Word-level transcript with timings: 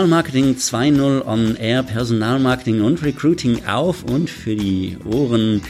Personalmarketing 0.00 0.54
2.0 0.56 1.26
on 1.26 1.56
Air, 1.56 1.82
Personalmarketing 1.82 2.80
und 2.80 3.02
Recruiting 3.02 3.66
auf 3.66 4.02
und 4.02 4.30
für 4.30 4.56
die 4.56 4.96
Ohren. 5.04 5.60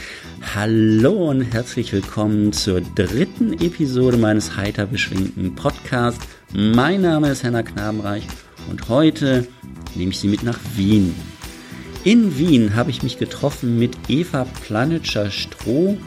Hallo 0.55 1.31
und 1.31 1.41
herzlich 1.41 1.91
willkommen 1.91 2.53
zur 2.53 2.79
dritten 2.79 3.51
Episode 3.51 4.15
meines 4.15 4.55
heiter 4.55 4.85
beschwingten 4.85 5.53
Podcasts. 5.55 6.25
Mein 6.53 7.01
Name 7.01 7.29
ist 7.29 7.43
Henna 7.43 7.61
Knabenreich 7.61 8.25
und 8.69 8.87
heute 8.87 9.49
nehme 9.95 10.11
ich 10.11 10.19
Sie 10.19 10.29
mit 10.29 10.43
nach 10.43 10.59
Wien. 10.77 11.13
In 12.05 12.37
Wien 12.37 12.73
habe 12.73 12.89
ich 12.89 13.03
mich 13.03 13.19
getroffen 13.19 13.77
mit 13.77 13.97
Eva 14.07 14.45
Planitscher-Stroh. 14.65 15.97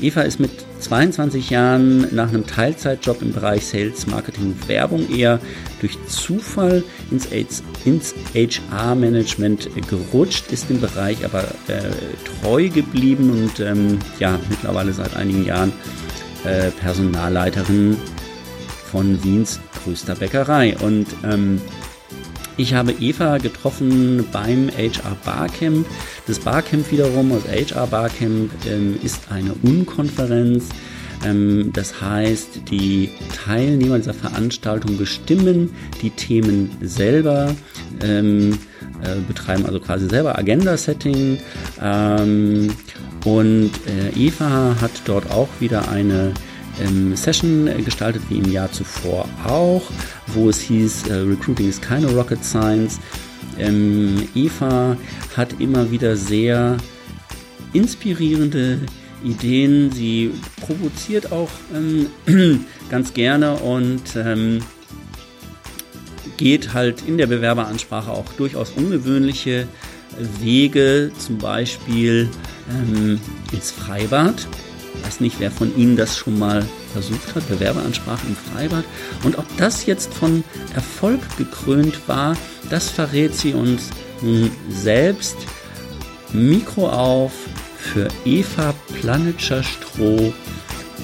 Eva 0.00 0.20
ist 0.22 0.38
mit 0.38 0.50
22 0.80 1.50
Jahren 1.50 2.14
nach 2.14 2.28
einem 2.28 2.46
Teilzeitjob 2.46 3.20
im 3.22 3.32
Bereich 3.32 3.66
Sales, 3.66 4.06
Marketing 4.06 4.46
und 4.46 4.68
Werbung 4.68 5.08
eher 5.10 5.40
durch 5.80 5.98
Zufall 6.06 6.84
ins, 7.10 7.26
ins 7.84 8.14
HR-Management 8.34 9.70
gerutscht, 9.88 10.52
ist 10.52 10.70
im 10.70 10.80
Bereich 10.80 11.24
aber 11.24 11.42
äh, 11.66 11.82
treu 12.42 12.68
geblieben 12.68 13.30
und 13.30 13.60
ähm, 13.60 13.98
ja, 14.20 14.38
mittlerweile 14.48 14.92
seit 14.92 15.16
einigen 15.16 15.44
Jahren 15.44 15.72
äh, 16.44 16.70
Personalleiterin 16.70 17.96
von 18.90 19.22
Wiens 19.24 19.60
größter 19.84 20.14
Bäckerei. 20.14 20.76
Und 20.78 21.06
ähm, 21.24 21.60
ich 22.56 22.74
habe 22.74 22.92
Eva 22.92 23.38
getroffen 23.38 24.26
beim 24.32 24.68
HR 24.68 25.16
Barcamp. 25.24 25.86
Das 26.28 26.38
Barcamp 26.38 26.92
wiederum, 26.92 27.32
also 27.32 27.48
HR 27.48 27.86
Barcamp, 27.86 28.50
ähm, 28.66 28.98
ist 29.02 29.30
eine 29.30 29.54
Unkonferenz. 29.62 30.68
Ähm, 31.24 31.70
das 31.72 32.02
heißt, 32.02 32.70
die 32.70 33.08
Teilnehmer 33.46 33.96
dieser 33.96 34.12
Veranstaltung 34.12 34.98
bestimmen 34.98 35.70
die 36.02 36.10
Themen 36.10 36.76
selber, 36.82 37.56
ähm, 38.02 38.58
äh, 39.02 39.20
betreiben 39.26 39.64
also 39.64 39.80
quasi 39.80 40.06
selber 40.06 40.38
Agenda-Setting. 40.38 41.38
Und 43.24 43.70
äh, 43.86 44.10
Eva 44.14 44.76
hat 44.80 44.90
dort 45.06 45.30
auch 45.30 45.48
wieder 45.60 45.88
eine 45.88 46.34
Session 47.14 47.68
gestaltet 47.84 48.22
wie 48.28 48.38
im 48.38 48.52
Jahr 48.52 48.70
zuvor 48.70 49.28
auch, 49.44 49.82
wo 50.28 50.48
es 50.48 50.60
hieß, 50.60 51.08
äh, 51.08 51.14
Recruiting 51.14 51.68
ist 51.68 51.82
keine 51.82 52.06
Rocket 52.12 52.44
Science. 52.44 53.00
Ähm, 53.58 54.28
Eva 54.34 54.96
hat 55.36 55.60
immer 55.60 55.90
wieder 55.90 56.16
sehr 56.16 56.76
inspirierende 57.72 58.80
Ideen. 59.24 59.90
Sie 59.90 60.32
provoziert 60.60 61.32
auch 61.32 61.50
ähm, 61.74 62.06
ganz 62.90 63.14
gerne 63.14 63.54
und 63.54 64.16
ähm, 64.16 64.60
geht 66.36 66.72
halt 66.72 67.02
in 67.06 67.18
der 67.18 67.26
Bewerberansprache 67.26 68.10
auch 68.10 68.32
durchaus 68.34 68.70
ungewöhnliche 68.70 69.66
Wege, 70.40 71.10
zum 71.18 71.38
Beispiel 71.38 72.28
ähm, 72.70 73.20
ins 73.52 73.70
Freibad 73.70 74.46
weiß 75.02 75.20
nicht, 75.20 75.40
wer 75.40 75.50
von 75.50 75.76
Ihnen 75.76 75.96
das 75.96 76.16
schon 76.16 76.38
mal 76.38 76.64
versucht 76.92 77.34
hat, 77.34 77.48
Bewerberansprache 77.48 78.26
im 78.26 78.36
Freibad. 78.36 78.84
Und 79.24 79.38
ob 79.38 79.44
das 79.56 79.86
jetzt 79.86 80.12
von 80.12 80.44
Erfolg 80.74 81.20
gekrönt 81.36 82.08
war, 82.08 82.36
das 82.70 82.90
verrät 82.90 83.34
sie 83.34 83.54
uns 83.54 83.90
nun 84.22 84.50
selbst. 84.70 85.36
Mikro 86.32 86.88
auf 86.88 87.32
für 87.76 88.08
Eva 88.24 88.74
Planitscher-Stroh 89.00 90.32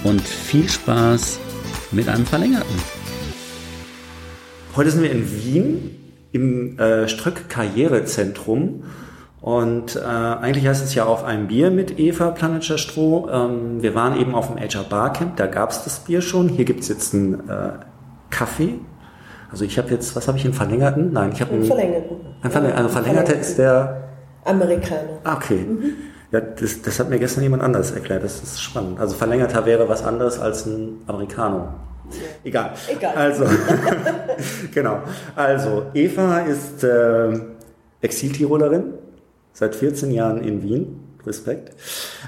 und 0.03 0.21
viel 0.21 0.69
Spaß 0.69 1.39
mit 1.93 2.09
einem 2.09 2.27
Verlängerten. 2.27 2.77
Heute 4.77 4.91
sind 4.91 5.03
wir 5.03 5.13
in 5.13 5.31
Wien 5.31 5.91
im 6.33 6.79
äh, 6.79 7.09
Ströck 7.09 7.49
Karrierezentrum 7.49 8.83
und 9.45 9.97
äh, 9.97 10.01
eigentlich 10.01 10.67
heißt 10.67 10.83
es 10.83 10.95
ja 10.95 11.05
auf 11.05 11.23
ein 11.23 11.49
Bier 11.49 11.71
mit 11.71 11.99
Eva 11.99 12.31
Planetscher 12.31 12.79
Stroh. 12.79 13.29
Ähm, 13.31 13.83
wir 13.83 13.95
waren 13.95 14.19
eben 14.19 14.35
auf 14.35 14.47
dem 14.47 14.57
HR 14.57 14.85
Barcamp, 14.85 15.37
da 15.37 15.47
gab 15.47 15.69
es 15.69 15.85
das 15.85 15.99
Bier 15.99 16.23
schon. 16.23 16.49
Hier 16.49 16.65
gibt's 16.65 16.89
jetzt 16.89 17.13
einen 17.13 17.47
äh, 17.47 17.73
Kaffee. 18.31 18.77
Also 19.53 19.67
ich 19.67 19.77
habe 19.77 19.91
jetzt, 19.91 20.17
was 20.17 20.29
habe 20.29 20.39
ich, 20.39 20.47
einen 20.47 20.55
verlängerten? 20.55 21.13
Nein, 21.13 21.33
ich 21.35 21.43
habe 21.43 21.51
einen, 21.51 21.61
einen 21.61 21.71
verlängerten. 21.71 22.17
Ein 22.41 22.51
Verlänger, 22.51 22.75
also 22.75 22.89
verlängerter 22.89 23.39
ist 23.39 23.59
der 23.59 24.05
Amerikaner. 24.47 25.19
Ah, 25.25 25.35
okay. 25.35 25.59
Mhm. 25.59 25.93
Ja, 26.31 26.41
das, 26.41 26.81
das 26.81 26.99
hat 26.99 27.11
mir 27.11 27.19
gestern 27.19 27.43
jemand 27.43 27.63
anders 27.63 27.91
erklärt. 27.91 28.25
Das 28.25 28.43
ist 28.43 28.63
spannend. 28.63 28.99
Also 28.99 29.15
verlängerter 29.15 29.67
wäre 29.67 29.87
was 29.91 30.03
anderes 30.03 30.39
als 30.39 30.65
ein 30.65 31.03
Americano. 31.07 31.69
Egal. 32.45 32.71
Egal. 32.91 33.15
Also, 33.15 33.45
genau. 34.75 35.01
Also, 35.37 35.83
Eva 35.93 36.39
ist 36.39 36.83
äh, 36.83 37.41
Exiltirolerin 38.01 39.04
seit 39.55 39.75
14 39.75 40.11
Jahren 40.11 40.43
in 40.43 40.63
Wien. 40.63 41.01
Respekt. 41.27 41.73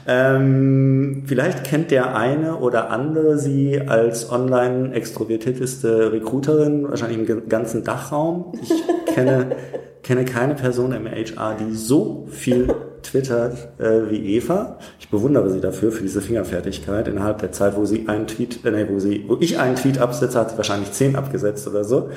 Ähm, 0.06 1.24
vielleicht 1.26 1.64
kennt 1.64 1.90
der 1.90 2.16
eine 2.16 2.56
oder 2.56 2.90
andere 2.90 3.38
sie 3.38 3.80
als 3.80 4.30
online 4.30 4.94
extrovertierteste 4.94 6.12
Recruiterin, 6.12 6.88
wahrscheinlich 6.88 7.28
im 7.28 7.48
ganzen 7.48 7.84
Dachraum. 7.84 8.52
Ich 8.62 8.72
kenne, 9.14 9.56
kenne 10.02 10.24
keine 10.24 10.54
Person 10.54 10.92
im 10.92 11.06
HR, 11.06 11.56
die 11.56 11.74
so 11.74 12.26
viel 12.30 12.74
twittert 13.02 13.68
äh, 13.78 14.10
wie 14.10 14.36
Eva. 14.36 14.78
Ich 14.98 15.10
bewundere 15.10 15.50
sie 15.50 15.60
dafür, 15.60 15.92
für 15.92 16.02
diese 16.02 16.20
Fingerfertigkeit. 16.20 17.06
Innerhalb 17.06 17.38
der 17.38 17.52
Zeit, 17.52 17.76
wo 17.76 17.84
sie 17.84 18.08
einen 18.08 18.26
Tweet, 18.26 18.64
äh, 18.64 18.70
nee, 18.70 18.86
wo 18.88 18.98
sie, 18.98 19.24
wo 19.28 19.36
ich 19.40 19.58
einen 19.58 19.76
Tweet 19.76 19.98
absetze, 19.98 20.38
hat 20.38 20.50
sie 20.50 20.56
wahrscheinlich 20.56 20.92
zehn 20.92 21.16
abgesetzt 21.16 21.68
oder 21.68 21.84
so 21.84 22.10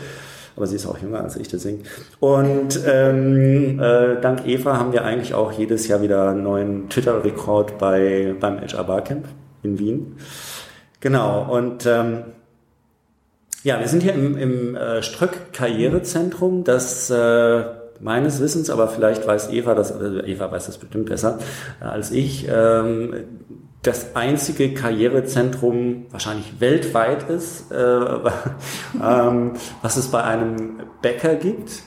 aber 0.60 0.68
sie 0.68 0.76
ist 0.76 0.86
auch 0.86 0.98
jünger 0.98 1.24
als 1.24 1.38
ich, 1.38 1.48
deswegen. 1.48 1.84
Und 2.20 2.82
ähm, 2.86 3.80
äh, 3.80 4.20
dank 4.20 4.46
Eva 4.46 4.78
haben 4.78 4.92
wir 4.92 5.06
eigentlich 5.06 5.34
auch 5.34 5.54
jedes 5.54 5.88
Jahr 5.88 6.02
wieder 6.02 6.32
einen 6.32 6.44
neuen 6.44 6.90
Twitter-Rekord 6.90 7.78
bei, 7.78 8.36
beim 8.38 8.60
HR 8.60 8.84
Barcamp 8.84 9.26
in 9.64 9.80
Wien. 9.80 10.18
Genau, 11.00 11.48
und 11.50 11.86
ähm, 11.86 12.24
ja, 13.64 13.80
wir 13.80 13.88
sind 13.88 14.04
hier 14.04 14.14
im, 14.14 14.38
im 14.38 14.76
äh, 14.76 15.02
Ströck 15.02 15.54
Karrierezentrum, 15.54 16.66
das 16.66 17.10
äh, 17.10 17.64
meines 18.02 18.42
Wissens, 18.42 18.70
aber 18.70 18.90
vielleicht 18.90 19.26
weiß 19.26 19.52
Eva 19.52 19.76
das, 19.76 19.94
also 19.94 20.20
Eva 20.20 20.52
weiß 20.52 20.66
das 20.66 20.78
bestimmt 20.78 21.06
besser 21.06 21.40
äh, 21.80 21.86
als 21.86 22.12
ich, 22.12 22.50
ähm, 22.52 23.14
das 23.82 24.16
einzige 24.16 24.74
Karrierezentrum 24.74 26.08
wahrscheinlich 26.12 26.60
weltweit 26.60 27.30
ist, 27.30 27.72
äh, 27.72 27.76
ähm, 29.04 29.54
was 29.82 29.98
es 29.98 30.10
bei 30.10 30.24
einem 30.24 30.82
Bäcker 31.02 31.36
gibt. 31.36 31.84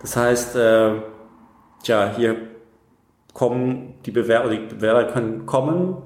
Das 0.00 0.16
heißt, 0.16 0.56
äh, 0.56 0.90
tja, 1.82 2.12
hier 2.16 2.36
kommen 3.34 3.94
die 4.06 4.12
Bewerber, 4.12 4.50
die 4.50 4.58
Bewerber 4.58 5.04
können 5.04 5.46
kommen 5.46 5.96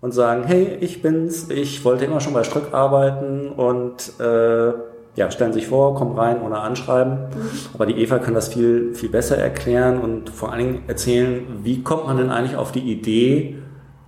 und 0.00 0.12
sagen, 0.12 0.44
hey, 0.44 0.76
ich 0.80 1.00
bin's, 1.00 1.48
ich 1.48 1.84
wollte 1.84 2.04
immer 2.04 2.20
schon 2.20 2.34
bei 2.34 2.44
Strück 2.44 2.74
arbeiten 2.74 3.48
und 3.48 4.20
äh, 4.20 4.72
ja, 5.16 5.30
stellen 5.30 5.54
sich 5.54 5.66
vor, 5.66 5.94
kommen 5.94 6.16
rein 6.16 6.42
ohne 6.42 6.58
Anschreiben. 6.58 7.12
Mhm. 7.14 7.50
Aber 7.72 7.86
die 7.86 7.94
Eva 7.94 8.18
kann 8.18 8.34
das 8.34 8.52
viel, 8.52 8.94
viel 8.94 9.08
besser 9.08 9.38
erklären 9.38 9.98
und 9.98 10.28
vor 10.28 10.52
allen 10.52 10.58
Dingen 10.58 10.82
erzählen, 10.86 11.46
wie 11.62 11.82
kommt 11.82 12.06
man 12.06 12.18
denn 12.18 12.30
eigentlich 12.30 12.56
auf 12.56 12.70
die 12.70 12.80
Idee, 12.80 13.56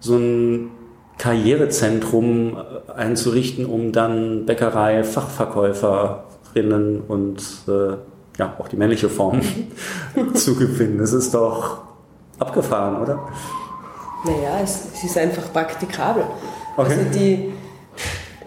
so 0.00 0.16
ein 0.16 0.70
Karrierezentrum 1.18 2.56
äh, 2.56 2.92
einzurichten, 2.92 3.66
um 3.66 3.92
dann 3.92 4.46
Bäckerei, 4.46 5.04
Fachverkäuferinnen 5.04 7.00
und 7.00 7.42
äh, 7.66 7.96
ja, 8.38 8.54
auch 8.58 8.68
die 8.68 8.76
männliche 8.76 9.08
Form 9.08 9.40
zu 10.34 10.54
gewinnen. 10.54 10.98
Das 10.98 11.12
ist 11.12 11.34
doch 11.34 11.82
abgefahren, 12.38 13.02
oder? 13.02 13.28
Naja, 14.24 14.60
es, 14.62 14.86
es 14.94 15.04
ist 15.04 15.18
einfach 15.18 15.52
praktikabel. 15.52 16.24
Okay. 16.76 16.90
Also 16.90 17.18
die, 17.18 17.52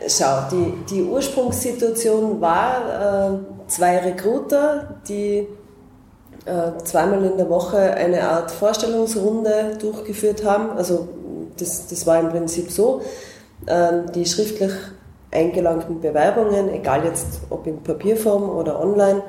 schau, 0.07 0.47
die, 0.49 0.73
die 0.89 1.03
Ursprungssituation 1.03 2.39
war 2.39 3.33
äh, 3.33 3.67
zwei 3.67 3.97
Recruiter, 3.99 4.95
die 5.07 5.47
äh, 6.45 6.83
zweimal 6.83 7.23
in 7.23 7.37
der 7.37 7.49
Woche 7.49 7.77
eine 7.77 8.23
Art 8.23 8.51
Vorstellungsrunde 8.51 9.77
durchgeführt 9.79 10.45
haben, 10.45 10.71
also 10.77 11.07
das, 11.61 11.87
das 11.87 12.05
war 12.07 12.19
im 12.19 12.29
Prinzip 12.29 12.71
so, 12.71 13.01
ähm, 13.67 14.11
die 14.13 14.25
schriftlich 14.25 14.71
eingelangten 15.31 16.01
Bewerbungen, 16.01 16.69
egal 16.73 17.05
jetzt 17.05 17.41
ob 17.49 17.65
in 17.67 17.81
Papierform 17.81 18.49
oder 18.49 18.81
online, 18.81 19.23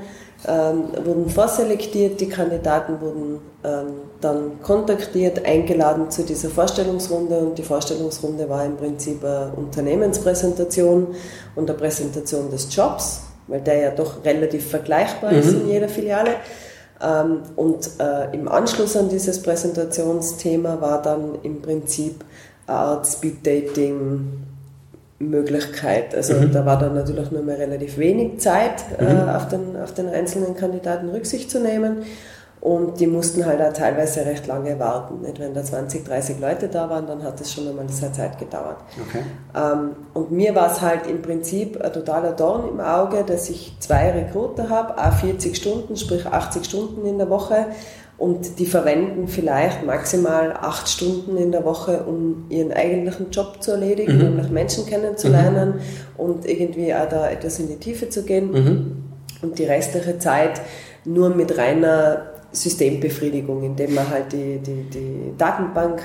ähm, 0.49 0.85
wurden 1.05 1.31
vorselektiert, 1.31 2.21
die 2.21 2.29
Kandidaten 2.29 3.01
wurden 3.01 3.39
ähm, 3.63 3.87
dann 4.21 4.61
kontaktiert, 4.61 5.45
eingeladen 5.47 6.11
zu 6.11 6.25
dieser 6.25 6.49
Vorstellungsrunde 6.49 7.39
und 7.39 7.59
die 7.59 7.63
Vorstellungsrunde 7.63 8.49
war 8.49 8.65
im 8.65 8.77
Prinzip 8.77 9.25
eine 9.25 9.53
Unternehmenspräsentation 9.57 11.15
und 11.55 11.71
eine 11.71 11.79
Präsentation 11.79 12.51
des 12.51 12.75
Jobs, 12.75 13.23
weil 13.47 13.61
der 13.61 13.77
ja 13.77 13.91
doch 13.93 14.25
relativ 14.25 14.69
vergleichbar 14.69 15.31
mhm. 15.33 15.39
ist 15.39 15.53
in 15.53 15.69
jeder 15.69 15.89
Filiale. 15.89 16.31
Ähm, 17.03 17.43
und 17.57 17.91
äh, 17.99 18.35
im 18.35 18.49
Anschluss 18.49 18.97
an 18.97 19.09
dieses 19.09 19.43
Präsentationsthema 19.43 20.81
war 20.81 21.03
dann 21.03 21.39
im 21.43 21.61
Prinzip 21.61 22.25
eine 22.67 22.77
Art 22.77 23.07
Speed 23.07 23.47
Dating 23.47 24.45
Möglichkeit. 25.19 26.15
Also 26.15 26.35
mhm. 26.35 26.53
da 26.53 26.67
war 26.67 26.79
dann 26.79 26.95
natürlich 26.95 27.31
nur 27.31 27.43
mehr 27.43 27.59
relativ 27.59 27.99
wenig 27.99 28.41
Zeit, 28.41 28.85
äh, 28.99 29.05
mhm. 29.05 29.29
auf, 29.29 29.49
den, 29.49 29.77
auf 29.83 29.95
den 29.95 30.09
einzelnen 30.09 30.57
Kandidaten 30.57 31.09
Rücksicht 31.09 31.51
zu 31.51 31.61
nehmen. 31.61 32.03
Und 32.63 33.01
die 33.01 33.09
mussten 33.09 33.45
halt 33.45 33.61
auch 33.61 33.73
teilweise 33.73 34.25
recht 34.25 34.47
lange 34.47 34.79
warten. 34.79 35.23
Nicht? 35.23 35.41
Wenn 35.41 35.53
da 35.53 35.65
20, 35.65 36.05
30 36.05 36.39
Leute 36.39 36.69
da 36.69 36.89
waren, 36.89 37.09
dann 37.09 37.25
hat 37.25 37.41
es 37.41 37.53
schon 37.53 37.67
einmal 37.67 37.89
sehr 37.89 38.13
Zeit 38.13 38.39
gedauert. 38.39 38.77
Okay. 39.09 39.25
Ähm, 39.53 39.97
und 40.15 40.31
mir 40.31 40.55
war 40.55 40.71
es 40.71 40.81
halt 40.81 41.09
im 41.09 41.23
Prinzip 41.23 41.83
ein 41.83 41.93
totaler 41.93 42.31
Dorn 42.31 42.69
im 42.69 42.79
Auge, 42.79 43.25
dass 43.27 43.51
ich 43.51 43.75
zwei 43.81 44.13
Rekruter 44.13 44.69
habe, 44.69 44.97
a 44.97 45.11
40 45.11 45.57
Stunden, 45.57 45.97
sprich 45.97 46.25
80 46.25 46.65
Stunden 46.65 47.05
in 47.05 47.19
der 47.19 47.29
Woche. 47.31 47.67
Und 48.17 48.61
die 48.61 48.67
verwenden 48.67 49.27
vielleicht 49.27 49.85
maximal 49.85 50.53
acht 50.53 50.89
Stunden 50.89 51.37
in 51.37 51.51
der 51.51 51.65
Woche, 51.65 52.05
um 52.05 52.45
ihren 52.49 52.73
eigentlichen 52.73 53.33
Job 53.33 53.61
zu 53.61 53.73
erledigen, 53.73 54.19
mhm. 54.19 54.23
nämlich 54.23 54.51
Menschen 54.51 54.87
kennenzulernen 54.87 55.71
mhm. 55.71 55.81
und 56.17 56.47
irgendwie 56.47 56.95
auch 56.95 57.09
da 57.09 57.29
etwas 57.29 57.59
in 57.59 57.67
die 57.67 57.79
Tiefe 57.79 58.09
zu 58.09 58.23
gehen. 58.23 58.53
Mhm. 58.53 59.03
Und 59.43 59.59
die 59.59 59.65
restliche 59.65 60.21
Zeit 60.21 60.61
nur 61.05 61.31
mit 61.31 61.59
reiner 61.59 62.32
Systembefriedigung, 62.53 63.63
indem 63.63 63.95
man 63.95 64.09
halt 64.09 64.33
die, 64.33 64.59
die, 64.59 64.83
die 64.91 65.33
Datenbank 65.37 66.03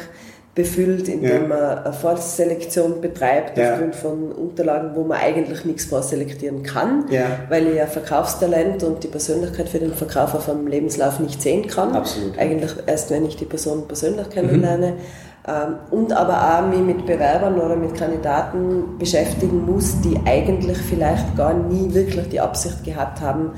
befüllt, 0.58 1.08
indem 1.08 1.44
ja. 1.44 1.48
man 1.48 1.60
eine 1.60 1.94
Vorselektion 1.94 3.00
betreibt 3.00 3.60
ja. 3.60 3.74
aufgrund 3.74 3.96
von 3.96 4.32
Unterlagen, 4.32 4.96
wo 4.96 5.04
man 5.04 5.20
eigentlich 5.20 5.66
nichts 5.66 5.86
vorselektieren 5.86 6.64
kann, 6.64 7.06
ja. 7.12 7.26
weil 7.48 7.68
ich 7.68 7.76
ja 7.76 7.86
Verkaufstalent 7.86 8.84
und 8.84 9.04
die 9.04 9.08
Persönlichkeit 9.08 9.70
für 9.70 9.78
den 9.78 9.94
Verkauf 9.94 10.34
auf 10.34 10.50
einem 10.50 10.66
Lebenslauf 10.66 11.20
nicht 11.20 11.44
sehen 11.44 11.68
kann. 11.68 11.96
Absolut. 11.96 12.40
Eigentlich 12.40 12.72
erst, 12.88 13.12
wenn 13.12 13.26
ich 13.26 13.36
die 13.36 13.46
Person 13.46 13.88
persönlich 13.88 14.30
kennenlerne. 14.32 14.94
Mhm. 14.94 14.98
Und 15.92 16.12
aber 16.12 16.58
auch 16.58 16.68
mich 16.68 16.80
mit 16.80 17.06
Bewerbern 17.06 17.58
oder 17.60 17.78
mit 17.78 17.96
Kandidaten 17.96 18.98
beschäftigen 18.98 19.66
muss, 19.66 20.02
die 20.02 20.20
eigentlich 20.26 20.78
vielleicht 20.78 21.38
gar 21.38 21.54
nie 21.54 21.94
wirklich 21.94 22.28
die 22.30 22.42
Absicht 22.42 22.84
gehabt 22.84 23.22
haben, 23.22 23.52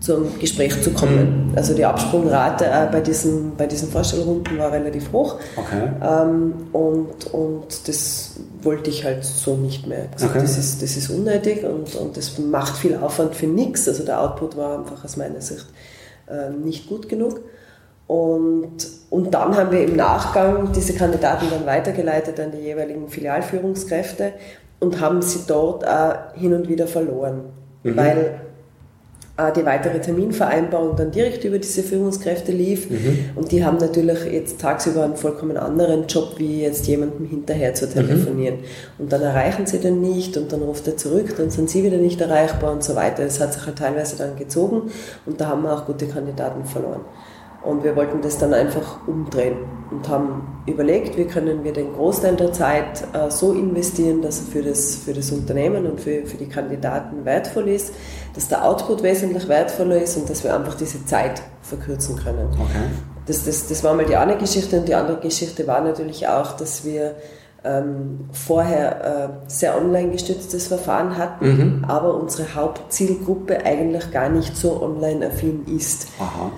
zum 0.00 0.38
Gespräch 0.38 0.80
zu 0.82 0.90
kommen. 0.92 1.52
Also 1.54 1.74
die 1.74 1.84
Absprungrate 1.84 2.64
äh, 2.64 2.88
bei, 2.90 3.00
diesen, 3.00 3.54
bei 3.56 3.66
diesen 3.66 3.90
Vorstellrunden 3.90 4.58
war 4.58 4.72
relativ 4.72 5.12
hoch. 5.12 5.36
Okay. 5.56 5.90
Ähm, 6.02 6.54
und, 6.72 7.26
und 7.32 7.88
das 7.88 8.36
wollte 8.62 8.88
ich 8.88 9.04
halt 9.04 9.24
so 9.24 9.56
nicht 9.56 9.86
mehr. 9.86 10.06
Also 10.14 10.26
okay. 10.26 10.38
das, 10.40 10.56
ist, 10.56 10.82
das 10.82 10.96
ist 10.96 11.10
unnötig 11.10 11.64
und, 11.64 11.94
und 11.96 12.16
das 12.16 12.38
macht 12.38 12.76
viel 12.78 12.96
Aufwand 12.96 13.34
für 13.34 13.46
nichts. 13.46 13.86
Also 13.88 14.04
der 14.04 14.20
Output 14.20 14.56
war 14.56 14.78
einfach 14.78 15.04
aus 15.04 15.18
meiner 15.18 15.42
Sicht 15.42 15.66
äh, 16.28 16.50
nicht 16.50 16.88
gut 16.88 17.08
genug. 17.08 17.40
Und, 18.06 18.88
und 19.10 19.32
dann 19.34 19.56
haben 19.56 19.70
wir 19.70 19.84
im 19.84 19.96
Nachgang 19.96 20.72
diese 20.72 20.94
Kandidaten 20.94 21.46
dann 21.50 21.64
weitergeleitet 21.66 22.40
an 22.40 22.50
die 22.50 22.58
jeweiligen 22.58 23.08
Filialführungskräfte 23.08 24.32
und 24.80 25.00
haben 25.00 25.22
sie 25.22 25.40
dort 25.46 25.86
auch 25.86 26.34
hin 26.34 26.54
und 26.54 26.68
wieder 26.68 26.88
verloren. 26.88 27.50
Mhm. 27.82 27.96
Weil 27.96 28.18
äh, 28.18 28.49
die 29.56 29.64
weitere 29.64 30.00
Terminvereinbarung 30.00 30.96
dann 30.96 31.10
direkt 31.10 31.44
über 31.44 31.58
diese 31.58 31.82
Führungskräfte 31.82 32.52
lief. 32.52 32.90
Mhm. 32.90 33.30
Und 33.36 33.52
die 33.52 33.64
haben 33.64 33.78
natürlich 33.78 34.24
jetzt 34.30 34.60
tagsüber 34.60 35.04
einen 35.04 35.16
vollkommen 35.16 35.56
anderen 35.56 36.06
Job, 36.06 36.34
wie 36.36 36.62
jetzt 36.62 36.86
jemandem 36.86 37.26
hinterher 37.26 37.72
zu 37.74 37.88
telefonieren. 37.88 38.56
Mhm. 38.56 38.64
Und 38.98 39.12
dann 39.12 39.22
erreichen 39.22 39.66
sie 39.66 39.78
den 39.78 40.00
nicht 40.00 40.36
und 40.36 40.52
dann 40.52 40.62
ruft 40.62 40.86
er 40.86 40.96
zurück, 40.96 41.34
dann 41.36 41.50
sind 41.50 41.70
sie 41.70 41.82
wieder 41.84 41.96
nicht 41.96 42.20
erreichbar 42.20 42.72
und 42.72 42.84
so 42.84 42.94
weiter. 42.94 43.24
Das 43.24 43.40
hat 43.40 43.54
sich 43.54 43.64
halt 43.64 43.78
teilweise 43.78 44.16
dann 44.16 44.36
gezogen 44.36 44.90
und 45.24 45.40
da 45.40 45.48
haben 45.48 45.62
wir 45.62 45.72
auch 45.72 45.86
gute 45.86 46.06
Kandidaten 46.06 46.64
verloren. 46.64 47.00
Und 47.62 47.84
wir 47.84 47.94
wollten 47.94 48.22
das 48.22 48.38
dann 48.38 48.54
einfach 48.54 49.06
umdrehen 49.06 49.56
und 49.90 50.08
haben 50.08 50.62
überlegt, 50.66 51.18
wie 51.18 51.26
können 51.26 51.62
wir 51.62 51.72
den 51.72 51.92
Großteil 51.92 52.36
der 52.36 52.52
Zeit 52.52 53.04
äh, 53.12 53.30
so 53.30 53.52
investieren, 53.52 54.22
dass 54.22 54.40
er 54.40 54.46
für 54.46 54.62
das, 54.62 54.96
für 54.96 55.12
das 55.12 55.30
Unternehmen 55.30 55.86
und 55.86 56.00
für, 56.00 56.24
für 56.24 56.38
die 56.38 56.48
Kandidaten 56.48 57.24
wertvoll 57.24 57.68
ist, 57.68 57.92
dass 58.34 58.48
der 58.48 58.64
Output 58.64 59.02
wesentlich 59.02 59.46
wertvoller 59.48 60.00
ist 60.00 60.16
und 60.16 60.30
dass 60.30 60.42
wir 60.42 60.54
einfach 60.54 60.74
diese 60.74 61.04
Zeit 61.04 61.42
verkürzen 61.62 62.16
können. 62.16 62.48
Okay. 62.52 62.88
Das, 63.26 63.44
das, 63.44 63.68
das 63.68 63.84
war 63.84 63.94
mal 63.94 64.06
die 64.06 64.16
eine 64.16 64.38
Geschichte 64.38 64.78
und 64.78 64.88
die 64.88 64.94
andere 64.94 65.20
Geschichte 65.20 65.66
war 65.66 65.82
natürlich 65.82 66.26
auch, 66.28 66.56
dass 66.56 66.84
wir 66.84 67.16
ähm, 67.62 68.30
vorher 68.32 69.04
äh, 69.04 69.50
sehr 69.50 69.76
online 69.76 70.12
gestütztes 70.12 70.68
Verfahren 70.68 71.18
hatten, 71.18 71.46
mhm. 71.46 71.84
aber 71.86 72.14
unsere 72.14 72.54
Hauptzielgruppe 72.54 73.64
eigentlich 73.66 74.10
gar 74.10 74.30
nicht 74.30 74.56
so 74.56 74.82
online 74.82 75.26
affin 75.26 75.66
ist. 75.66 76.08
Aha. 76.18 76.50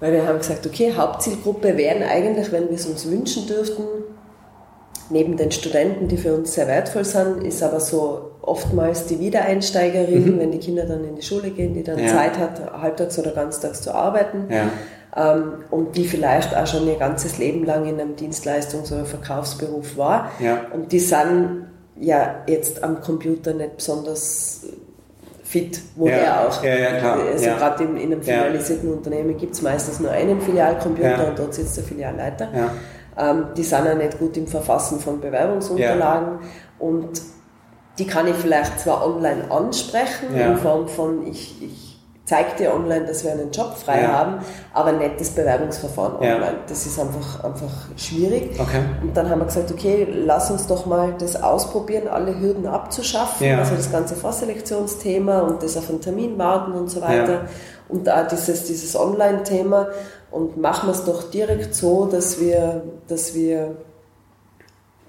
Weil 0.00 0.12
wir 0.12 0.26
haben 0.26 0.38
gesagt, 0.38 0.66
okay, 0.66 0.92
Hauptzielgruppe 0.96 1.76
wären 1.76 2.02
eigentlich, 2.02 2.52
wenn 2.52 2.68
wir 2.68 2.76
es 2.76 2.86
uns 2.86 3.10
wünschen 3.10 3.46
dürften, 3.46 3.84
neben 5.10 5.36
den 5.36 5.50
Studenten, 5.52 6.08
die 6.08 6.16
für 6.16 6.34
uns 6.34 6.54
sehr 6.54 6.66
wertvoll 6.66 7.04
sind, 7.04 7.42
ist 7.44 7.62
aber 7.62 7.80
so 7.80 8.32
oftmals 8.42 9.06
die 9.06 9.18
Wiedereinsteigerin, 9.20 10.34
mhm. 10.34 10.38
wenn 10.38 10.52
die 10.52 10.58
Kinder 10.58 10.84
dann 10.84 11.04
in 11.04 11.16
die 11.16 11.22
Schule 11.22 11.50
gehen, 11.50 11.74
die 11.74 11.82
dann 11.82 11.98
ja. 11.98 12.08
Zeit 12.08 12.38
hat, 12.38 12.60
halbtags 12.80 13.18
oder 13.18 13.32
ganztags 13.32 13.82
zu 13.82 13.94
arbeiten. 13.94 14.48
Ja. 14.50 14.70
Ähm, 15.16 15.64
und 15.70 15.96
die 15.96 16.06
vielleicht 16.06 16.54
auch 16.54 16.66
schon 16.66 16.86
ihr 16.86 16.96
ganzes 16.96 17.38
Leben 17.38 17.64
lang 17.64 17.86
in 17.86 18.00
einem 18.00 18.16
Dienstleistungs- 18.16 18.92
oder 18.92 19.04
Verkaufsberuf 19.04 19.96
war. 19.96 20.30
Ja. 20.40 20.66
Und 20.72 20.92
die 20.92 21.00
sind 21.00 21.66
ja 21.98 22.42
jetzt 22.46 22.84
am 22.84 23.00
Computer 23.00 23.54
nicht 23.54 23.76
besonders 23.76 24.66
fit, 25.46 25.80
wo 25.94 26.08
er 26.08 26.48
auch. 26.48 26.62
Ja, 26.62 26.74
ja, 26.74 26.98
klar. 26.98 27.18
Also 27.32 27.50
gerade 27.50 27.84
in, 27.84 27.96
in, 27.96 28.12
einem 28.12 28.22
filialisierten 28.22 28.92
Unternehmen 28.92 29.36
gibt 29.36 29.54
es 29.54 29.62
meistens 29.62 30.00
nur 30.00 30.10
einen 30.10 30.40
Filialcomputer 30.40 31.28
und 31.28 31.38
dort 31.38 31.54
sitzt 31.54 31.76
der 31.76 31.84
Filialleiter. 31.84 32.48
Ähm, 33.18 33.46
die 33.56 33.62
sind 33.62 33.86
auch 33.86 33.94
nicht 33.94 34.18
gut 34.18 34.36
im 34.36 34.46
Verfassen 34.46 35.00
von 35.00 35.20
Bewerbungsunterlagen 35.20 36.40
und 36.78 37.22
die 37.98 38.06
kann 38.06 38.26
ich 38.26 38.34
vielleicht 38.34 38.78
zwar 38.80 39.06
online 39.06 39.50
ansprechen, 39.50 40.36
ja. 40.36 40.50
in 40.50 40.58
Form 40.58 40.86
von 40.86 41.26
ich, 41.26 41.62
ich 41.62 41.85
zeige 42.26 42.56
dir 42.58 42.74
online, 42.74 43.06
dass 43.06 43.24
wir 43.24 43.30
einen 43.32 43.50
Job 43.52 43.76
frei 43.76 44.02
ja. 44.02 44.08
haben, 44.08 44.38
aber 44.74 44.92
nicht 44.92 45.20
das 45.20 45.30
Bewerbungsverfahren 45.30 46.16
online. 46.16 46.40
Ja. 46.40 46.54
Das 46.68 46.84
ist 46.84 46.98
einfach, 46.98 47.44
einfach 47.44 47.72
schwierig. 47.96 48.58
Okay. 48.58 48.82
Und 49.00 49.16
dann 49.16 49.30
haben 49.30 49.38
wir 49.38 49.46
gesagt, 49.46 49.70
okay, 49.70 50.06
lass 50.10 50.50
uns 50.50 50.66
doch 50.66 50.86
mal 50.86 51.14
das 51.18 51.40
ausprobieren, 51.40 52.08
alle 52.08 52.38
Hürden 52.38 52.66
abzuschaffen, 52.66 53.58
also 53.58 53.76
das 53.76 53.90
ganze 53.90 54.16
Vorselektionsthema 54.16 55.40
und 55.40 55.62
das 55.62 55.76
auf 55.76 55.88
einen 55.88 56.00
Termin 56.00 56.36
warten 56.36 56.72
und 56.72 56.90
so 56.90 57.00
weiter. 57.00 57.42
Und 57.88 58.10
auch 58.10 58.26
dieses, 58.26 58.64
dieses 58.64 58.96
Online-Thema 58.96 59.88
und 60.32 60.56
machen 60.56 60.88
wir 60.88 60.92
es 60.92 61.04
doch 61.04 61.30
direkt 61.30 61.74
so, 61.74 62.06
dass 62.06 62.40
wir, 62.40 62.82
dass 63.06 63.34
wir 63.34 63.76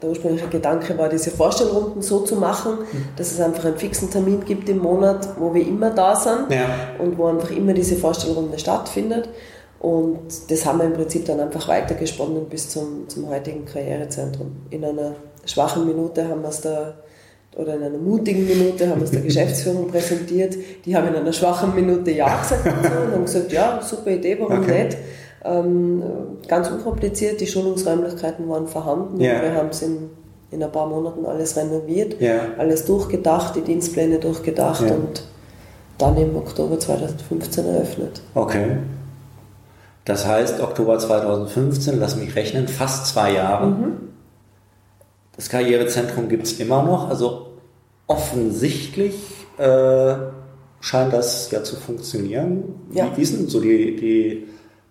der 0.02 0.10
ursprüngliche 0.10 0.48
Gedanke 0.48 0.98
war, 0.98 1.10
diese 1.10 1.32
Vorstellrunden 1.32 2.02
so 2.02 2.20
zu 2.20 2.36
machen, 2.36 2.80
mhm. 2.80 3.06
dass 3.16 3.32
es 3.32 3.42
einfach 3.42 3.66
einen 3.66 3.78
fixen 3.78 4.12
Termin 4.12 4.46
gibt 4.46 4.70
im 4.70 4.78
Monat, 4.78 5.28
wo 5.40 5.54
wir 5.54 5.66
immer 5.66 5.90
da 5.90 6.16
sind 6.16 6.52
ja. 6.52 6.68
und 7.00 7.18
wo 7.18 7.26
einfach 7.26 7.50
immer 7.50 7.74
diese 7.74 7.96
Vorstellrunde 7.96 8.60
stattfindet. 8.60 9.30
Und 9.80 10.20
das 10.50 10.66
haben 10.66 10.80
wir 10.80 10.86
im 10.86 10.94
Prinzip 10.94 11.26
dann 11.26 11.40
einfach 11.40 11.68
weitergesponnen 11.68 12.46
bis 12.46 12.70
zum, 12.70 13.08
zum 13.08 13.28
heutigen 13.30 13.66
Karrierezentrum. 13.66 14.56
In 14.70 14.84
einer 14.84 15.16
schwachen 15.46 15.86
Minute 15.86 16.28
haben 16.28 16.42
wir 16.42 16.50
es 16.50 16.62
da, 16.62 16.96
oder 17.56 17.76
in 17.76 17.84
einer 17.84 17.98
mutigen 17.98 18.48
Minute 18.48 18.90
haben 18.90 19.00
wir 19.00 19.06
es 19.06 19.12
der 19.12 19.22
Geschäftsführung 19.24 19.88
präsentiert. 19.88 20.56
Die 20.86 20.96
haben 20.96 21.08
in 21.08 21.16
einer 21.16 21.34
schwachen 21.34 21.74
Minute 21.74 22.12
Ja 22.12 22.40
gesagt 22.40 22.66
und, 22.66 22.84
so 22.84 23.00
und 23.00 23.14
haben 23.14 23.26
gesagt, 23.26 23.52
ja, 23.52 23.80
super 23.82 24.12
Idee, 24.12 24.38
warum 24.40 24.64
okay. 24.64 24.86
nicht? 24.86 24.98
Ähm, 25.48 26.04
ganz 26.48 26.70
unkompliziert, 26.70 27.40
die 27.40 27.48
Schulungsräumlichkeiten 27.48 28.50
waren 28.50 28.68
vorhanden. 28.68 29.22
Ja. 29.22 29.42
Wir 29.42 29.54
haben 29.54 29.70
es 29.70 29.82
in, 29.82 30.10
in 30.52 30.64
ein 30.64 30.72
paar 30.72 30.88
Monaten 30.88 31.26
alles 31.26 31.56
renoviert, 31.56 32.20
ja. 32.20 32.40
alles 32.58 32.86
durchgedacht, 32.86 33.56
die 33.56 33.62
Dienstpläne 33.62 34.20
durchgedacht 34.20 34.82
ja. 34.82 34.96
und 34.96 35.24
dann 35.98 36.18
im 36.18 36.36
Oktober 36.36 36.80
2015 36.80 37.66
eröffnet. 37.66 38.22
Okay. 38.34 38.78
Das 40.06 40.26
heißt, 40.26 40.62
Oktober 40.62 41.00
2015, 41.00 42.00
lass 42.00 42.16
mich 42.16 42.36
rechnen, 42.36 42.68
fast 42.68 43.08
zwei 43.08 43.34
Jahre. 43.34 43.68
Mhm. 43.68 43.92
Das 45.36 45.50
Karrierezentrum 45.50 46.30
gibt 46.30 46.44
es 46.44 46.60
immer 46.60 46.84
noch. 46.84 47.10
Also 47.10 47.48
offensichtlich 48.08 49.16
äh, 49.58 50.16
scheint 50.80 51.14
das 51.14 51.52
ja 51.52 51.64
zu 51.64 51.76
funktionieren. 51.76 52.64
Ja. 52.94 53.12
Wie, 53.12 53.18
wie 53.22 53.26
sind 53.26 53.50
so 53.50 53.60
die, 53.60 53.96
die 53.98 54.48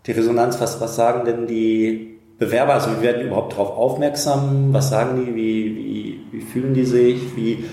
die 0.06 0.12
Resonanz? 0.12 0.60
Was, 0.60 0.80
was 0.80 0.96
sagen 0.96 1.24
denn 1.24 1.46
die 1.46 2.18
Bewerber? 2.38 2.74
Also 2.74 2.90
wie 2.96 3.02
werden 3.02 3.20
die 3.20 3.26
überhaupt 3.26 3.52
darauf 3.52 3.76
aufmerksam? 3.76 4.72
Was 4.72 4.90
sagen 4.90 5.24
die? 5.24 5.34
Wie, 5.34 5.76
wie, 5.76 6.20
wie 6.32 6.40
fühlen 6.40 6.74
die 6.74 6.84
sich? 6.84 7.36
Wie, 7.36 7.64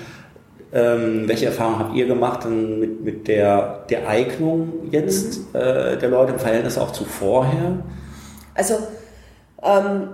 ähm, 0.74 1.28
welche 1.28 1.46
Erfahrungen 1.48 1.80
habt 1.80 1.96
ihr 1.96 2.08
gemacht 2.08 2.46
mit, 2.50 3.04
mit 3.04 3.28
der, 3.28 3.86
der 3.90 4.10
Eignung 4.10 4.90
jetzt 4.90 5.54
mhm. 5.54 5.60
äh, 5.60 5.98
der 5.98 6.10
Leute 6.10 6.34
im 6.34 6.40
Verhältnis 6.40 6.78
auch 6.78 6.92
zu 6.92 7.06
vorher? 7.06 7.78
Also 8.56 8.76
ähm, 9.62 10.10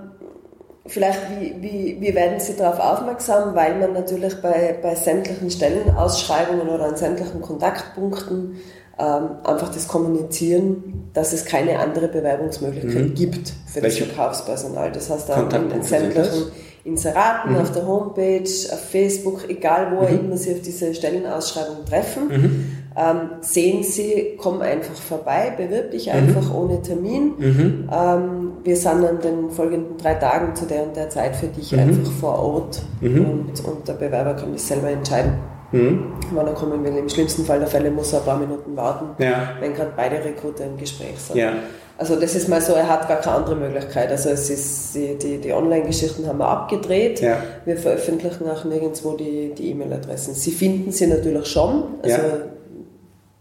vielleicht, 0.86 1.20
wie, 1.30 1.54
wie, 1.60 1.96
wie 2.00 2.14
werden 2.14 2.40
Sie 2.40 2.56
darauf 2.56 2.78
aufmerksam? 2.78 3.54
Weil 3.54 3.78
man 3.78 3.94
natürlich 3.94 4.34
bei, 4.42 4.78
bei 4.82 4.94
sämtlichen 4.94 5.50
Stellenausschreibungen 5.50 6.68
oder 6.68 6.86
an 6.86 6.96
sämtlichen 6.96 7.40
Kontaktpunkten 7.40 8.56
einfach 9.04 9.72
das 9.72 9.88
Kommunizieren, 9.88 11.10
dass 11.12 11.32
es 11.32 11.44
keine 11.44 11.78
andere 11.78 12.08
Bewerbungsmöglichkeit 12.08 13.08
mhm. 13.10 13.14
gibt 13.14 13.52
für 13.66 13.82
Welche? 13.82 14.04
das 14.04 14.14
Verkaufspersonal. 14.14 14.92
Das 14.92 15.10
heißt, 15.10 15.30
in, 15.30 15.70
in, 15.70 15.82
sämtlichen, 15.82 16.44
Inseraten, 16.82 17.52
mhm. 17.52 17.58
auf 17.58 17.72
der 17.72 17.86
Homepage, 17.86 18.42
auf 18.72 18.80
Facebook, 18.90 19.48
egal 19.48 19.92
wo 19.94 20.02
mhm. 20.02 20.26
immer 20.26 20.36
Sie 20.36 20.52
auf 20.52 20.62
diese 20.62 20.94
Stellenausschreibung 20.94 21.84
treffen. 21.84 22.28
Mhm. 22.28 22.66
Ähm, 22.96 23.30
sehen 23.40 23.82
Sie, 23.82 24.36
komm 24.38 24.62
einfach 24.62 24.94
vorbei, 24.94 25.52
bewirb 25.56 25.90
dich 25.90 26.06
mhm. 26.06 26.12
einfach 26.12 26.54
ohne 26.54 26.80
Termin. 26.80 27.34
Mhm. 27.38 27.90
Ähm, 27.92 28.52
wir 28.64 28.76
sind 28.76 29.04
an 29.04 29.20
den 29.20 29.50
folgenden 29.50 29.98
drei 29.98 30.14
Tagen 30.14 30.54
zu 30.56 30.64
der 30.64 30.84
und 30.84 30.96
der 30.96 31.10
Zeit 31.10 31.36
für 31.36 31.48
dich 31.48 31.72
mhm. 31.72 31.80
einfach 31.80 32.12
vor 32.12 32.38
Ort 32.38 32.82
und, 33.02 33.64
und 33.64 33.86
der 33.86 33.94
Bewerber 33.94 34.34
kann 34.34 34.52
das 34.52 34.66
selber 34.66 34.88
entscheiden. 34.88 35.34
Mhm. 35.72 36.12
Wann 36.32 36.46
er 36.46 36.54
kommen 36.54 36.84
will. 36.84 36.96
Im 36.96 37.08
schlimmsten 37.08 37.44
Fall 37.44 37.58
der 37.58 37.68
Fälle 37.68 37.90
muss 37.90 38.12
er 38.12 38.20
ein 38.20 38.24
paar 38.24 38.38
Minuten 38.38 38.76
warten, 38.76 39.22
ja. 39.22 39.50
wenn 39.60 39.74
gerade 39.74 39.92
beide 39.96 40.24
Rekruter 40.24 40.64
im 40.64 40.76
Gespräch 40.76 41.18
sind. 41.18 41.36
Ja. 41.36 41.52
Also 41.96 42.16
das 42.16 42.34
ist 42.34 42.48
mal 42.48 42.62
so, 42.62 42.72
er 42.72 42.88
hat 42.88 43.08
gar 43.08 43.18
keine 43.18 43.36
andere 43.36 43.56
Möglichkeit. 43.56 44.10
Also 44.10 44.30
es 44.30 44.48
ist, 44.48 44.94
die, 44.94 45.18
die, 45.18 45.38
die 45.38 45.52
Online-Geschichten 45.52 46.26
haben 46.26 46.38
wir 46.38 46.48
abgedreht. 46.48 47.20
Ja. 47.20 47.36
Wir 47.66 47.76
veröffentlichen 47.76 48.48
auch 48.48 48.64
nirgendwo 48.64 49.12
die 49.16 49.52
E-Mail-Adressen. 49.58 50.34
Sie 50.34 50.50
finden 50.50 50.92
sie 50.92 51.06
natürlich 51.06 51.46
schon. 51.46 51.84
Also 52.02 52.22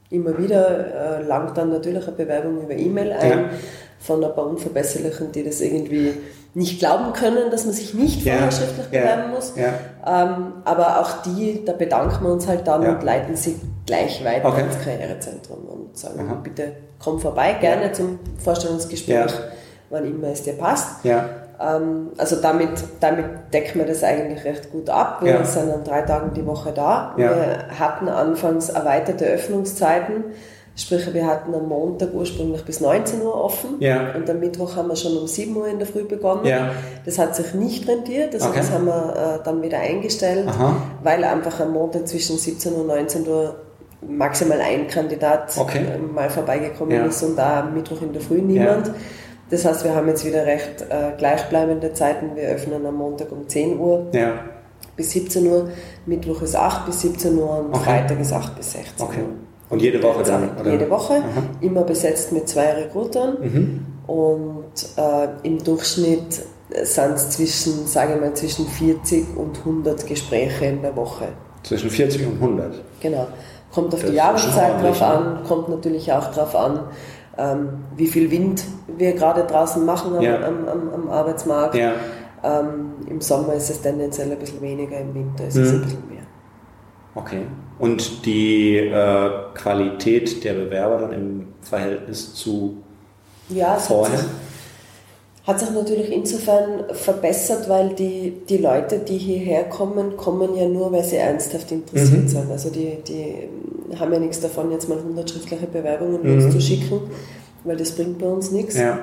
immer 0.09 0.38
wieder 0.38 1.19
äh, 1.19 1.24
langt 1.24 1.57
dann 1.57 1.69
natürlich 1.69 2.05
eine 2.05 2.15
Bewerbung 2.15 2.63
über 2.63 2.74
E-Mail 2.74 3.13
ein. 3.13 3.50
Von 4.00 4.24
ein 4.24 4.34
paar 4.34 4.48
Unverbesserlichen, 4.48 5.32
die 5.32 5.44
das 5.44 5.62
irgendwie 5.62 6.13
nicht 6.53 6.79
glauben 6.79 7.13
können, 7.13 7.51
dass 7.51 7.65
man 7.65 7.74
sich 7.74 7.94
nicht 7.94 8.24
vorher 8.24 8.41
ja, 8.41 8.50
bewerben 8.89 9.22
ja, 9.22 9.27
muss. 9.27 9.53
Ja. 9.56 9.74
Ähm, 10.06 10.53
aber 10.65 11.00
auch 11.00 11.22
die, 11.22 11.63
da 11.63 11.74
bedanken 11.74 12.24
wir 12.24 12.32
uns 12.32 12.48
halt 12.48 12.68
dann 12.68 12.86
und 12.88 13.03
leiten 13.03 13.36
sie 13.36 13.60
gleich 13.86 14.24
weiter 14.25 14.50
okay. 14.50 14.62
ins 14.62 14.84
Karrierezentrum 14.84 15.65
und 15.68 15.98
sagen, 15.98 16.20
Aha. 16.27 16.36
bitte 16.44 16.74
komm 17.00 17.20
vorbei, 17.20 17.56
gerne 17.60 17.91
zum 17.91 18.20
Vorstellungsgespräch, 18.44 19.32
wann 19.89 20.06
immer 20.06 20.29
es 20.29 20.44
dir 20.44 20.53
passt. 20.53 21.06
Ähm, 21.62 22.12
also 22.18 22.38
damit, 22.38 22.84
damit 23.00 23.25
decken 23.53 23.79
wir 23.79 23.86
das 23.86 24.03
eigentlich 24.03 24.44
recht 24.44 24.72
gut 24.72 24.89
ab. 24.89 25.20
Wir 25.22 25.44
sind 25.46 25.72
an 25.72 25.84
drei 25.84 26.01
Tagen 26.01 26.34
die 26.34 26.46
Woche 26.46 26.72
da. 26.72 27.13
Wir 27.15 27.68
hatten 27.77 28.10
anfangs 28.10 28.70
erweiterte 28.70 29.25
Öffnungszeiten. 29.25 30.24
Sprich, 30.79 31.13
wir 31.13 31.27
hatten 31.27 31.53
am 31.53 31.67
Montag 31.67 32.13
ursprünglich 32.13 32.63
bis 32.63 32.79
19 32.79 33.21
Uhr 33.21 33.36
offen 33.36 33.75
ja. 33.79 34.13
und 34.15 34.29
am 34.29 34.39
Mittwoch 34.39 34.77
haben 34.77 34.88
wir 34.88 34.95
schon 34.95 35.17
um 35.17 35.27
7 35.27 35.53
Uhr 35.55 35.67
in 35.67 35.77
der 35.77 35.86
Früh 35.86 36.05
begonnen. 36.05 36.45
Ja. 36.45 36.71
Das 37.05 37.19
hat 37.19 37.36
sich 37.36 37.53
nicht 37.53 37.86
rentiert, 37.86 38.33
also 38.33 38.48
okay. 38.48 38.59
das 38.59 38.71
haben 38.71 38.86
wir 38.86 39.39
äh, 39.41 39.43
dann 39.43 39.62
wieder 39.62 39.79
eingestellt, 39.79 40.48
Aha. 40.48 40.81
weil 41.03 41.24
einfach 41.25 41.59
am 41.59 41.74
Montag 41.74 42.07
zwischen 42.07 42.38
17 42.38 42.74
und 42.74 42.88
19 42.88 43.27
Uhr 43.27 43.55
maximal 44.07 44.62
ein 44.62 44.88
Kandidat 44.88 45.51
okay. 45.57 45.79
äh, 45.79 45.98
mal 45.98 46.29
vorbeigekommen 46.29 46.95
ja. 46.95 47.05
ist 47.05 47.21
und 47.24 47.36
da 47.36 47.59
am 47.59 47.74
Mittwoch 47.74 48.01
in 48.01 48.13
der 48.13 48.21
Früh 48.21 48.41
niemand. 48.41 48.91
Das 49.50 49.65
heißt, 49.65 49.83
wir 49.83 49.93
haben 49.93 50.07
jetzt 50.07 50.25
wieder 50.25 50.45
recht 50.45 50.86
äh, 50.89 51.17
gleichbleibende 51.17 51.91
Zeiten. 51.91 52.36
Wir 52.36 52.43
öffnen 52.50 52.86
am 52.86 52.95
Montag 52.95 53.33
um 53.33 53.50
10 53.50 53.77
Uhr 53.77 54.07
bis 55.00 55.12
17 55.12 55.48
Uhr, 55.48 55.69
Mittwoch 56.05 56.41
ist 56.41 56.57
8 56.57 56.86
bis 56.86 57.01
17 57.01 57.38
Uhr 57.38 57.59
und 57.59 57.69
okay. 57.74 57.83
Freitag 57.86 58.19
ist 58.19 58.33
8 58.33 58.55
bis 58.57 58.74
16 58.74 59.05
Uhr. 59.07 59.13
Und 59.69 59.81
jede 59.81 60.01
Woche 60.01 60.23
dann? 60.23 60.49
Oder? 60.59 60.71
Jede 60.71 60.89
Woche, 60.89 61.13
Aha. 61.13 61.43
immer 61.61 61.83
besetzt 61.83 62.31
mit 62.31 62.49
zwei 62.49 62.71
Rekrutern. 62.73 63.38
Mhm. 63.41 63.85
Und 64.07 64.73
äh, 64.97 65.47
im 65.47 65.63
Durchschnitt 65.63 66.41
sind 66.83 67.13
es 67.13 67.29
zwischen, 67.31 67.85
sage 67.85 68.15
ich 68.15 68.21
mal, 68.21 68.33
zwischen 68.33 68.67
40 68.67 69.38
und 69.38 69.57
100 69.59 70.07
Gespräche 70.07 70.65
in 70.65 70.81
der 70.81 70.95
Woche. 70.95 71.27
Zwischen 71.63 71.89
40 71.89 72.25
und 72.25 72.41
100? 72.41 72.81
Genau. 73.01 73.27
Kommt 73.71 73.93
auf 73.93 74.01
das 74.01 74.09
die 74.09 74.15
Jahreszeit 74.15 74.81
drauf 74.81 75.01
an, 75.01 75.43
kommt 75.47 75.69
natürlich 75.69 76.11
auch 76.11 76.33
drauf 76.33 76.55
an, 76.55 76.79
ähm, 77.38 77.69
wie 77.95 78.07
viel 78.07 78.31
Wind 78.31 78.63
wir 78.97 79.13
gerade 79.13 79.43
draußen 79.43 79.85
machen 79.85 80.15
am, 80.15 80.23
ja. 80.23 80.35
am, 80.41 80.67
am, 80.67 80.93
am 80.93 81.09
Arbeitsmarkt. 81.09 81.75
Ja. 81.75 81.93
Ähm, 82.43 82.93
Im 83.07 83.21
Sommer 83.21 83.53
ist 83.53 83.69
es 83.69 83.81
tendenziell 83.81 84.31
ein 84.31 84.39
bisschen 84.39 84.61
weniger, 84.61 84.99
im 84.99 85.13
Winter 85.13 85.47
ist 85.47 85.55
mhm. 85.55 85.63
es 85.63 85.71
ein 85.71 85.81
bisschen. 85.81 86.08
Okay. 87.19 87.41
Und 87.79 88.25
die 88.25 88.77
äh, 88.77 89.29
Qualität 89.53 90.43
der 90.43 90.53
Bewerber 90.53 90.99
dann 90.99 91.13
im 91.13 91.47
Verhältnis 91.61 92.33
zu 92.33 92.77
ja, 93.49 93.75
vorher? 93.75 94.19
Hat 95.45 95.59
sich 95.59 95.71
natürlich 95.71 96.11
insofern 96.11 96.83
verbessert, 96.91 97.67
weil 97.69 97.95
die, 97.95 98.33
die 98.47 98.57
Leute, 98.57 98.99
die 98.99 99.17
hierher 99.17 99.63
kommen, 99.63 100.15
kommen 100.17 100.55
ja 100.55 100.67
nur, 100.67 100.91
weil 100.91 101.03
sie 101.03 101.15
ernsthaft 101.15 101.71
interessiert 101.71 102.23
mhm. 102.23 102.27
sind. 102.27 102.51
Also 102.51 102.69
die, 102.69 102.97
die 103.07 103.49
haben 103.97 104.13
ja 104.13 104.19
nichts 104.19 104.41
davon, 104.41 104.71
jetzt 104.71 104.88
mal 104.88 104.97
100 104.97 105.29
schriftliche 105.29 105.65
Bewerbungen 105.65 106.21
mhm. 106.21 106.43
loszuschicken, 106.43 106.99
weil 107.63 107.77
das 107.77 107.91
bringt 107.91 108.19
bei 108.19 108.27
uns 108.27 108.51
nichts. 108.51 108.77
Ja. 108.77 108.99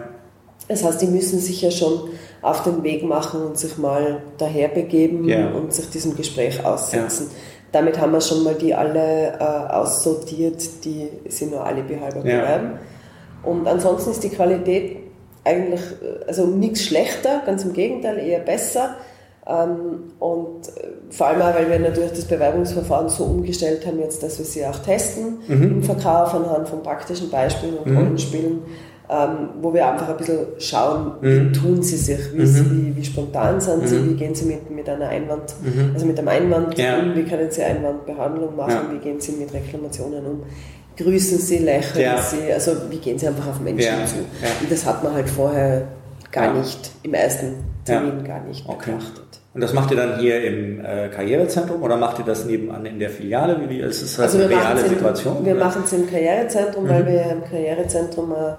Das 0.68 0.84
heißt, 0.84 1.00
die 1.00 1.06
müssen 1.06 1.38
sich 1.38 1.62
ja 1.62 1.70
schon 1.70 2.10
auf 2.42 2.62
den 2.62 2.82
Weg 2.82 3.04
machen 3.04 3.42
und 3.42 3.58
sich 3.58 3.78
mal 3.78 4.22
daher 4.38 4.68
begeben 4.68 5.28
ja. 5.28 5.50
und 5.50 5.72
sich 5.72 5.88
diesem 5.90 6.16
Gespräch 6.16 6.64
aussetzen. 6.64 7.28
Ja 7.30 7.36
damit 7.76 8.00
haben 8.00 8.12
wir 8.12 8.22
schon 8.22 8.42
mal 8.42 8.54
die 8.54 8.74
alle 8.74 9.34
äh, 9.38 9.72
aussortiert, 9.72 10.84
die 10.84 11.10
sind 11.28 11.50
nur 11.50 11.62
alle 11.62 11.82
behalber 11.82 12.20
bewerben. 12.20 12.70
Ja. 12.72 13.50
Und 13.50 13.68
ansonsten 13.68 14.12
ist 14.12 14.24
die 14.24 14.30
Qualität 14.30 14.96
eigentlich, 15.44 15.80
äh, 15.80 16.24
also 16.26 16.46
nichts 16.46 16.84
schlechter, 16.84 17.42
ganz 17.44 17.64
im 17.64 17.74
Gegenteil, 17.74 18.18
eher 18.18 18.38
besser. 18.38 18.96
Ähm, 19.46 20.12
und 20.18 20.68
äh, 20.68 20.88
vor 21.10 21.26
allem 21.26 21.42
auch, 21.42 21.54
weil 21.54 21.70
wir 21.70 21.78
natürlich 21.78 22.12
das 22.12 22.24
Bewerbungsverfahren 22.24 23.10
so 23.10 23.24
umgestellt 23.24 23.86
haben, 23.86 24.00
jetzt, 24.00 24.22
dass 24.22 24.38
wir 24.38 24.46
sie 24.46 24.64
auch 24.64 24.78
testen 24.78 25.38
mhm. 25.46 25.62
im 25.62 25.82
Verkauf 25.82 26.32
anhand 26.34 26.70
von 26.70 26.82
praktischen 26.82 27.28
Beispielen 27.28 27.76
und 27.76 27.90
mhm. 27.90 27.98
Rollenspielen 27.98 28.62
ähm, 29.08 29.50
wo 29.60 29.72
wir 29.72 29.86
einfach 29.86 30.08
ein 30.08 30.16
bisschen 30.16 30.38
schauen, 30.58 31.12
mhm. 31.20 31.50
wie 31.50 31.52
tun 31.52 31.82
sie 31.82 31.96
sich, 31.96 32.18
wie, 32.32 32.42
mhm. 32.42 32.70
wie, 32.70 32.96
wie 32.96 33.04
spontan 33.04 33.60
sind 33.60 33.82
mhm. 33.82 33.86
sie, 33.86 34.10
wie 34.10 34.14
gehen 34.14 34.34
sie 34.34 34.46
mit, 34.46 34.70
mit 34.70 34.88
einer 34.88 35.08
Einwand, 35.08 35.54
mhm. 35.62 35.90
also 35.94 36.06
mit 36.06 36.18
einem 36.18 36.28
Einwand 36.28 36.76
ja. 36.76 36.98
um, 36.98 37.14
wie 37.14 37.22
können 37.22 37.50
sie 37.50 37.62
Einwandbehandlung 37.62 38.56
machen, 38.56 38.70
ja. 38.70 38.92
wie 38.92 38.98
gehen 38.98 39.20
sie 39.20 39.32
mit 39.32 39.52
Reklamationen 39.54 40.26
um, 40.26 40.42
grüßen 40.96 41.38
sie, 41.38 41.58
lächeln 41.58 42.04
ja. 42.04 42.18
sie, 42.18 42.52
also 42.52 42.72
wie 42.90 42.98
gehen 42.98 43.18
sie 43.18 43.28
einfach 43.28 43.46
auf 43.46 43.60
Menschen 43.60 44.06
zu. 44.06 44.16
Und 44.16 44.70
das 44.70 44.84
hat 44.84 45.04
man 45.04 45.14
halt 45.14 45.28
vorher 45.28 45.86
gar 46.32 46.52
nicht, 46.52 46.90
im 47.02 47.14
ersten 47.14 47.54
Termin 47.84 48.24
gar 48.24 48.40
nicht 48.40 48.68
okay. 48.68 48.92
betrachtet. 48.92 49.40
Und 49.54 49.62
das 49.62 49.72
macht 49.72 49.90
ihr 49.90 49.96
dann 49.96 50.18
hier 50.18 50.44
im 50.44 50.84
äh, 50.84 51.08
Karrierezentrum 51.08 51.82
oder 51.82 51.96
macht 51.96 52.18
ihr 52.18 52.26
das 52.26 52.44
nebenan 52.44 52.84
in 52.84 52.98
der 52.98 53.08
Filiale? 53.08 53.58
Wie, 53.66 53.78
ist 53.78 54.02
das 54.02 54.20
also 54.20 54.38
eine 54.38 54.50
reale 54.50 54.86
Situation? 54.86 55.46
Wir 55.46 55.54
machen 55.54 55.82
es 55.82 55.94
im 55.94 56.10
Karrierezentrum, 56.10 56.86
weil 56.86 57.04
mhm. 57.04 57.06
wir 57.06 57.22
im 57.30 57.42
Karrierezentrum 57.42 58.32
äh, 58.32 58.52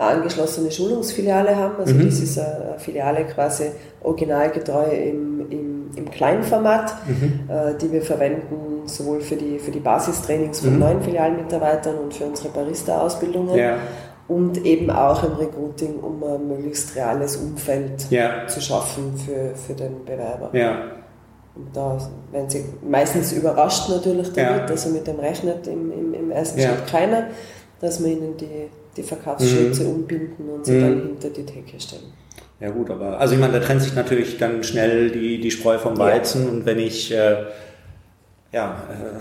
angeschlossene 0.00 0.70
Schulungsfiliale 0.70 1.54
haben. 1.56 1.76
Also 1.78 1.94
mhm. 1.94 2.06
das 2.06 2.20
ist 2.20 2.38
eine 2.38 2.74
Filiale 2.78 3.24
quasi 3.26 3.70
originalgetreu 4.02 4.84
im, 4.84 5.50
im, 5.50 5.90
im 5.94 6.10
Kleinformat, 6.10 6.94
mhm. 7.06 7.40
äh, 7.48 7.74
die 7.80 7.92
wir 7.92 8.02
verwenden 8.02 8.86
sowohl 8.86 9.20
für 9.20 9.36
die, 9.36 9.58
für 9.58 9.70
die 9.70 9.80
Basistrainings 9.80 10.60
von 10.60 10.74
mhm. 10.74 10.78
neuen 10.78 11.02
Filialmitarbeitern 11.02 11.96
und 11.96 12.14
für 12.14 12.24
unsere 12.24 12.48
Barista-Ausbildungen. 12.48 13.56
Ja. 13.56 13.76
Und 14.26 14.64
eben 14.64 14.90
auch 14.90 15.24
im 15.24 15.32
Recruiting, 15.32 15.98
um 15.98 16.22
ein 16.22 16.46
möglichst 16.46 16.94
reales 16.94 17.36
Umfeld 17.36 18.06
ja. 18.10 18.46
zu 18.46 18.60
schaffen 18.60 19.16
für, 19.16 19.56
für 19.56 19.74
den 19.74 20.04
Bewerber. 20.04 20.50
Ja. 20.52 20.82
Und 21.56 21.76
da 21.76 21.98
werden 22.30 22.48
sie 22.48 22.64
meistens 22.88 23.32
überrascht 23.32 23.88
natürlich 23.88 24.32
damit, 24.32 24.60
ja. 24.60 24.66
also 24.66 24.90
mit 24.90 25.06
dem 25.06 25.18
rechnet 25.18 25.66
im, 25.66 25.90
im, 25.90 26.14
im 26.14 26.30
ersten 26.30 26.60
Schritt 26.60 26.86
keiner, 26.86 27.26
dass 27.80 27.98
man 27.98 28.10
ihnen 28.12 28.36
die 28.36 28.68
die 28.96 29.02
Verkaufsschürze 29.02 29.84
mhm. 29.84 29.90
umbinden 29.90 30.48
und 30.48 30.64
sie 30.66 30.72
mhm. 30.72 30.80
dann 30.80 31.02
hinter 31.02 31.30
die 31.30 31.44
Theke 31.44 31.78
stellen. 31.78 32.12
Ja 32.60 32.70
gut, 32.70 32.90
aber 32.90 33.18
also 33.18 33.34
ich 33.34 33.40
meine, 33.40 33.54
da 33.54 33.60
trennt 33.60 33.82
sich 33.82 33.94
natürlich 33.94 34.36
dann 34.36 34.62
schnell 34.62 35.10
die, 35.10 35.40
die 35.40 35.50
Spreu 35.50 35.78
vom 35.78 35.96
Weizen 35.96 36.44
ja. 36.44 36.50
und 36.50 36.66
wenn 36.66 36.78
ich 36.78 37.10
äh, 37.12 37.44
ja, 38.52 38.82
äh, 38.90 39.20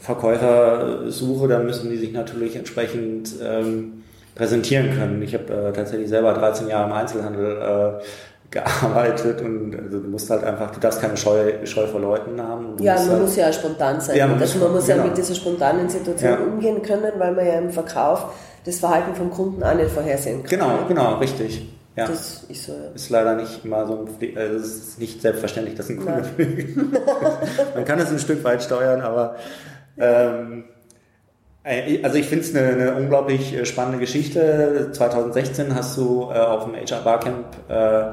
Verkäufer 0.00 1.10
suche, 1.10 1.48
dann 1.48 1.66
müssen 1.66 1.90
die 1.90 1.96
sich 1.96 2.12
natürlich 2.12 2.56
entsprechend 2.56 3.30
ähm, 3.42 4.02
präsentieren 4.34 4.96
können. 4.98 5.22
Ich 5.22 5.34
habe 5.34 5.52
äh, 5.52 5.72
tatsächlich 5.72 6.08
selber 6.08 6.34
13 6.34 6.68
Jahre 6.68 6.86
im 6.86 6.92
Einzelhandel 6.92 8.00
äh, 8.00 8.04
gearbeitet 8.50 9.40
und 9.40 9.76
also 9.76 10.00
du 10.00 10.08
musst 10.08 10.30
halt 10.30 10.44
einfach, 10.44 10.70
du 10.70 10.80
darfst 10.80 11.00
keine 11.00 11.16
Scheu, 11.16 11.64
Scheu 11.64 11.86
vor 11.86 12.00
Leuten 12.00 12.40
haben. 12.40 12.76
Ja, 12.80 12.94
man 12.96 13.10
halt, 13.10 13.22
muss 13.22 13.36
ja 13.36 13.52
spontan 13.52 14.00
sein. 14.00 14.16
Ja, 14.16 14.26
man 14.26 14.40
also 14.40 14.58
man 14.58 14.72
muss 14.72 14.86
genau. 14.86 14.98
ja 14.98 15.04
mit 15.04 15.16
dieser 15.16 15.34
spontanen 15.34 15.88
Situation 15.88 16.30
ja. 16.30 16.38
umgehen 16.38 16.82
können, 16.82 17.12
weil 17.18 17.32
man 17.32 17.46
ja 17.46 17.58
im 17.58 17.70
Verkauf 17.70 18.26
das 18.64 18.78
Verhalten 18.78 19.14
vom 19.14 19.30
Kunden 19.30 19.62
auch 19.62 19.74
nicht 19.74 19.90
vorhersehen 19.90 20.42
kann. 20.42 20.50
Genau, 20.50 20.78
genau, 20.88 21.14
richtig. 21.16 21.66
Ja. 21.96 22.08
Das 22.08 22.44
ist 22.48 22.66
so. 22.66 22.72
Ja. 22.72 22.90
Ist 22.94 23.10
leider 23.10 23.36
nicht 23.36 23.64
immer 23.64 23.86
so 23.86 23.94
ein, 23.94 24.36
also 24.36 24.56
es 24.56 24.66
ist 24.66 24.98
nicht 24.98 25.22
selbstverständlich, 25.22 25.76
dass 25.76 25.88
ein 25.88 25.98
Kunde 25.98 26.24
Man 27.74 27.84
kann 27.84 28.00
es 28.00 28.10
ein 28.10 28.18
Stück 28.18 28.42
weit 28.42 28.62
steuern, 28.62 29.00
aber 29.00 29.36
ähm, 29.96 30.64
äh, 31.62 32.02
also 32.02 32.16
ich 32.16 32.26
finde 32.26 32.44
es 32.44 32.54
eine, 32.54 32.68
eine, 32.68 32.94
unglaublich 32.96 33.54
äh, 33.54 33.64
spannende 33.64 33.98
Geschichte. 33.98 34.90
2016 34.92 35.74
hast 35.74 35.96
du 35.96 36.30
äh, 36.32 36.38
auf 36.38 36.64
dem 36.64 36.74
HR 36.74 37.02
Barcamp 37.02 37.46
äh, 37.68 38.04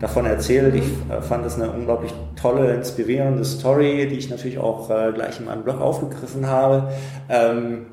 davon 0.00 0.24
erzählt. 0.24 0.74
Ich 0.74 0.90
äh, 1.10 1.20
fand 1.20 1.44
es 1.44 1.56
eine 1.56 1.70
unglaublich 1.70 2.14
tolle, 2.40 2.72
inspirierende 2.74 3.44
Story, 3.44 4.08
die 4.08 4.16
ich 4.16 4.30
natürlich 4.30 4.58
auch 4.58 4.88
äh, 4.88 5.12
gleich 5.12 5.38
in 5.40 5.44
meinem 5.44 5.62
Blog 5.62 5.80
aufgegriffen 5.80 6.46
habe. 6.46 6.90
Ähm, 7.28 7.86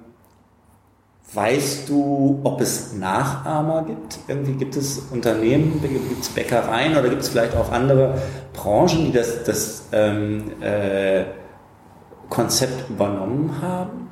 Weißt 1.34 1.90
du, 1.90 2.40
ob 2.44 2.62
es 2.62 2.94
Nachahmer 2.94 3.86
gibt? 3.88 4.20
Irgendwie 4.28 4.54
gibt 4.54 4.76
es 4.76 5.02
Unternehmen, 5.12 5.82
gibt 5.82 6.22
es 6.22 6.30
Bäckereien 6.30 6.92
oder 6.96 7.10
gibt 7.10 7.24
es 7.24 7.30
vielleicht 7.30 7.56
auch 7.56 7.72
andere 7.72 8.22
Branchen, 8.54 9.06
die 9.06 9.12
das, 9.12 9.44
das 9.44 9.84
ähm, 9.92 10.52
äh, 10.62 11.24
Konzept 12.30 12.90
übernommen 12.90 13.52
haben? 13.62 14.04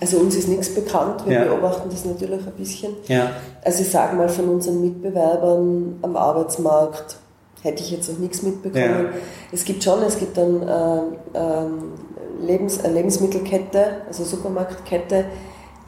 Also 0.00 0.18
uns 0.18 0.36
ist 0.36 0.48
nichts 0.48 0.74
bekannt, 0.74 1.26
wir 1.26 1.32
ja. 1.32 1.44
beobachten 1.44 1.88
das 1.90 2.04
natürlich 2.04 2.46
ein 2.46 2.52
bisschen. 2.52 2.92
Ja. 3.06 3.30
Also 3.64 3.82
ich 3.82 3.90
sage 3.90 4.16
mal 4.16 4.28
von 4.28 4.48
unseren 4.48 4.80
Mitbewerbern 4.80 5.96
am 6.02 6.16
Arbeitsmarkt 6.16 7.16
hätte 7.62 7.82
ich 7.82 7.90
jetzt 7.90 8.10
noch 8.10 8.18
nichts 8.18 8.42
mitbekommen. 8.42 9.06
Ja. 9.12 9.18
Es 9.50 9.64
gibt 9.64 9.82
schon, 9.82 10.02
es 10.02 10.18
gibt 10.18 10.36
dann 10.36 10.62
äh, 10.62 10.98
äh, 11.38 12.46
Lebens, 12.46 12.84
eine 12.84 12.94
Lebensmittelkette, 12.94 14.02
also 14.06 14.24
Supermarktkette, 14.24 15.24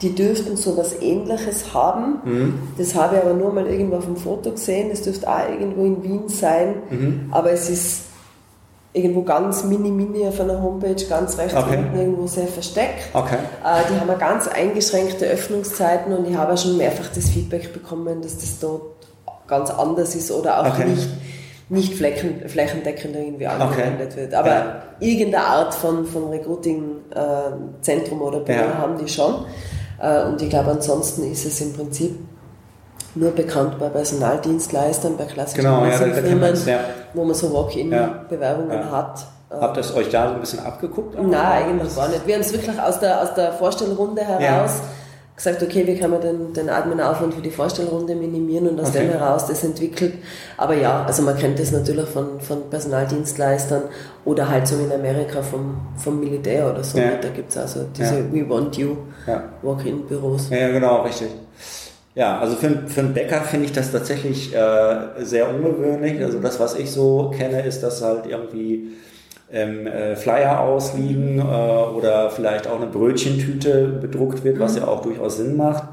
die 0.02 0.14
dürften 0.14 0.56
so 0.56 0.76
was 0.76 1.00
ähnliches 1.00 1.72
haben. 1.72 2.20
Mhm. 2.24 2.54
Das 2.76 2.94
habe 2.94 3.16
ich 3.16 3.22
aber 3.22 3.34
nur 3.34 3.52
mal 3.52 3.66
irgendwo 3.66 3.96
auf 3.96 4.04
dem 4.04 4.16
Foto 4.16 4.50
gesehen. 4.50 4.90
Das 4.90 5.02
dürfte 5.02 5.28
auch 5.28 5.48
irgendwo 5.48 5.84
in 5.84 6.02
Wien 6.02 6.28
sein. 6.28 6.74
Mhm. 6.90 7.28
Aber 7.30 7.50
es 7.50 7.70
ist 7.70 8.02
irgendwo 8.92 9.22
ganz 9.22 9.64
mini-mini 9.64 10.26
auf 10.26 10.40
einer 10.40 10.62
Homepage, 10.62 11.04
ganz 11.08 11.36
rechts 11.38 11.54
okay. 11.54 11.76
unten 11.76 11.98
irgendwo 11.98 12.26
sehr 12.26 12.46
versteckt. 12.46 13.10
Okay. 13.12 13.36
Äh, 13.64 13.82
die 13.90 14.00
haben 14.00 14.18
ganz 14.18 14.48
eingeschränkte 14.48 15.26
Öffnungszeiten 15.26 16.12
und 16.12 16.26
ich 16.28 16.36
habe 16.36 16.54
auch 16.54 16.58
schon 16.58 16.78
mehrfach 16.78 17.08
das 17.14 17.28
Feedback 17.28 17.72
bekommen, 17.72 18.22
dass 18.22 18.38
das 18.38 18.58
dort 18.58 18.82
ganz 19.46 19.70
anders 19.70 20.14
ist 20.14 20.30
oder 20.30 20.60
auch 20.60 20.74
okay. 20.74 20.86
nicht, 20.88 21.08
nicht 21.68 21.94
flächen, 21.94 22.48
flächendeckend 22.48 23.14
irgendwie 23.14 23.46
angewendet 23.46 24.12
okay. 24.12 24.22
wird. 24.22 24.34
Aber 24.34 24.48
ja. 24.48 24.82
irgendeine 25.00 25.44
Art 25.44 25.74
von, 25.74 26.06
von 26.06 26.30
Recruiting-Zentrum 26.30 28.20
äh, 28.20 28.24
oder 28.24 28.40
Büro 28.40 28.58
ja. 28.58 28.78
haben 28.78 28.98
die 28.98 29.08
schon. 29.08 29.44
Äh, 29.98 30.24
und 30.24 30.40
ich 30.40 30.50
glaube, 30.50 30.70
ansonsten 30.70 31.30
ist 31.30 31.44
es 31.44 31.60
im 31.60 31.72
Prinzip 31.72 32.18
nur 33.14 33.30
bekannt 33.30 33.78
bei 33.78 33.88
Personaldienstleistern, 33.88 35.16
bei 35.16 35.24
klassischen 35.24 35.62
genau, 35.62 35.84
ja, 35.84 35.92
Firmen, 35.92 36.54
ja. 36.66 36.80
wo 37.14 37.24
man 37.24 37.34
so 37.34 37.52
Walk-in-Bewerbungen 37.52 38.78
ja. 38.78 38.90
hat. 38.90 39.26
Habt 39.48 39.76
ihr 39.76 39.80
es 39.80 39.94
euch 39.94 40.10
da 40.10 40.28
so 40.28 40.34
ein 40.34 40.40
bisschen 40.40 40.60
abgeguckt? 40.60 41.14
Nein, 41.14 41.64
eigentlich 41.64 41.96
gar 41.96 42.08
nicht. 42.08 42.26
Wir 42.26 42.34
haben 42.34 42.42
es 42.42 42.52
wirklich 42.52 42.80
aus 42.80 43.00
der, 43.00 43.22
aus 43.22 43.32
der 43.34 43.52
Vorstellrunde 43.52 44.22
heraus 44.22 44.80
gesagt, 45.36 45.62
okay, 45.62 45.86
wie 45.86 45.98
kann 45.98 46.10
man 46.10 46.20
den, 46.20 46.52
den 46.54 46.70
Admin-Aufwand 46.70 47.34
für 47.34 47.42
die 47.42 47.50
Vorstellrunde 47.50 48.14
minimieren 48.14 48.68
und 48.68 48.80
aus 48.80 48.88
okay. 48.88 49.00
dem 49.00 49.10
heraus 49.10 49.46
das 49.46 49.62
entwickelt. 49.64 50.14
Aber 50.56 50.74
ja, 50.74 51.04
also 51.04 51.22
man 51.22 51.36
kennt 51.36 51.58
das 51.58 51.72
natürlich 51.72 52.08
von, 52.08 52.40
von 52.40 52.70
Personaldienstleistern 52.70 53.82
oder 54.24 54.48
halt 54.48 54.66
so 54.66 54.76
in 54.78 54.90
Amerika 54.90 55.42
vom, 55.42 55.76
vom 55.96 56.18
Militär 56.18 56.70
oder 56.70 56.82
so. 56.82 56.98
Ja. 56.98 57.16
Da 57.20 57.28
gibt 57.28 57.50
es 57.50 57.58
also 57.58 57.84
diese 57.96 58.16
ja. 58.16 58.32
We 58.32 58.48
Want 58.48 58.76
You 58.78 58.96
ja. 59.26 59.44
Walk-in-Büros. 59.62 60.48
Ja, 60.50 60.68
genau, 60.68 61.02
richtig. 61.02 61.28
Ja, 62.14 62.38
also 62.38 62.56
für, 62.56 62.70
für 62.86 63.00
einen 63.00 63.12
Bäcker 63.12 63.42
finde 63.42 63.66
ich 63.66 63.72
das 63.72 63.92
tatsächlich 63.92 64.54
äh, 64.54 65.22
sehr 65.22 65.50
ungewöhnlich. 65.50 66.22
Also 66.24 66.38
das, 66.38 66.58
was 66.58 66.74
ich 66.74 66.90
so 66.90 67.30
kenne, 67.36 67.60
ist, 67.60 67.82
dass 67.82 68.00
halt 68.00 68.24
irgendwie 68.26 68.92
ähm, 69.52 69.86
äh, 69.86 70.16
Flyer 70.16 70.60
ausliegen 70.60 71.38
äh, 71.38 71.42
oder 71.42 72.30
vielleicht 72.30 72.66
auch 72.66 72.76
eine 72.76 72.86
Brötchentüte 72.86 73.86
bedruckt 74.00 74.44
wird, 74.44 74.58
was 74.58 74.74
mhm. 74.74 74.82
ja 74.82 74.88
auch 74.88 75.02
durchaus 75.02 75.36
Sinn 75.36 75.56
macht. 75.56 75.84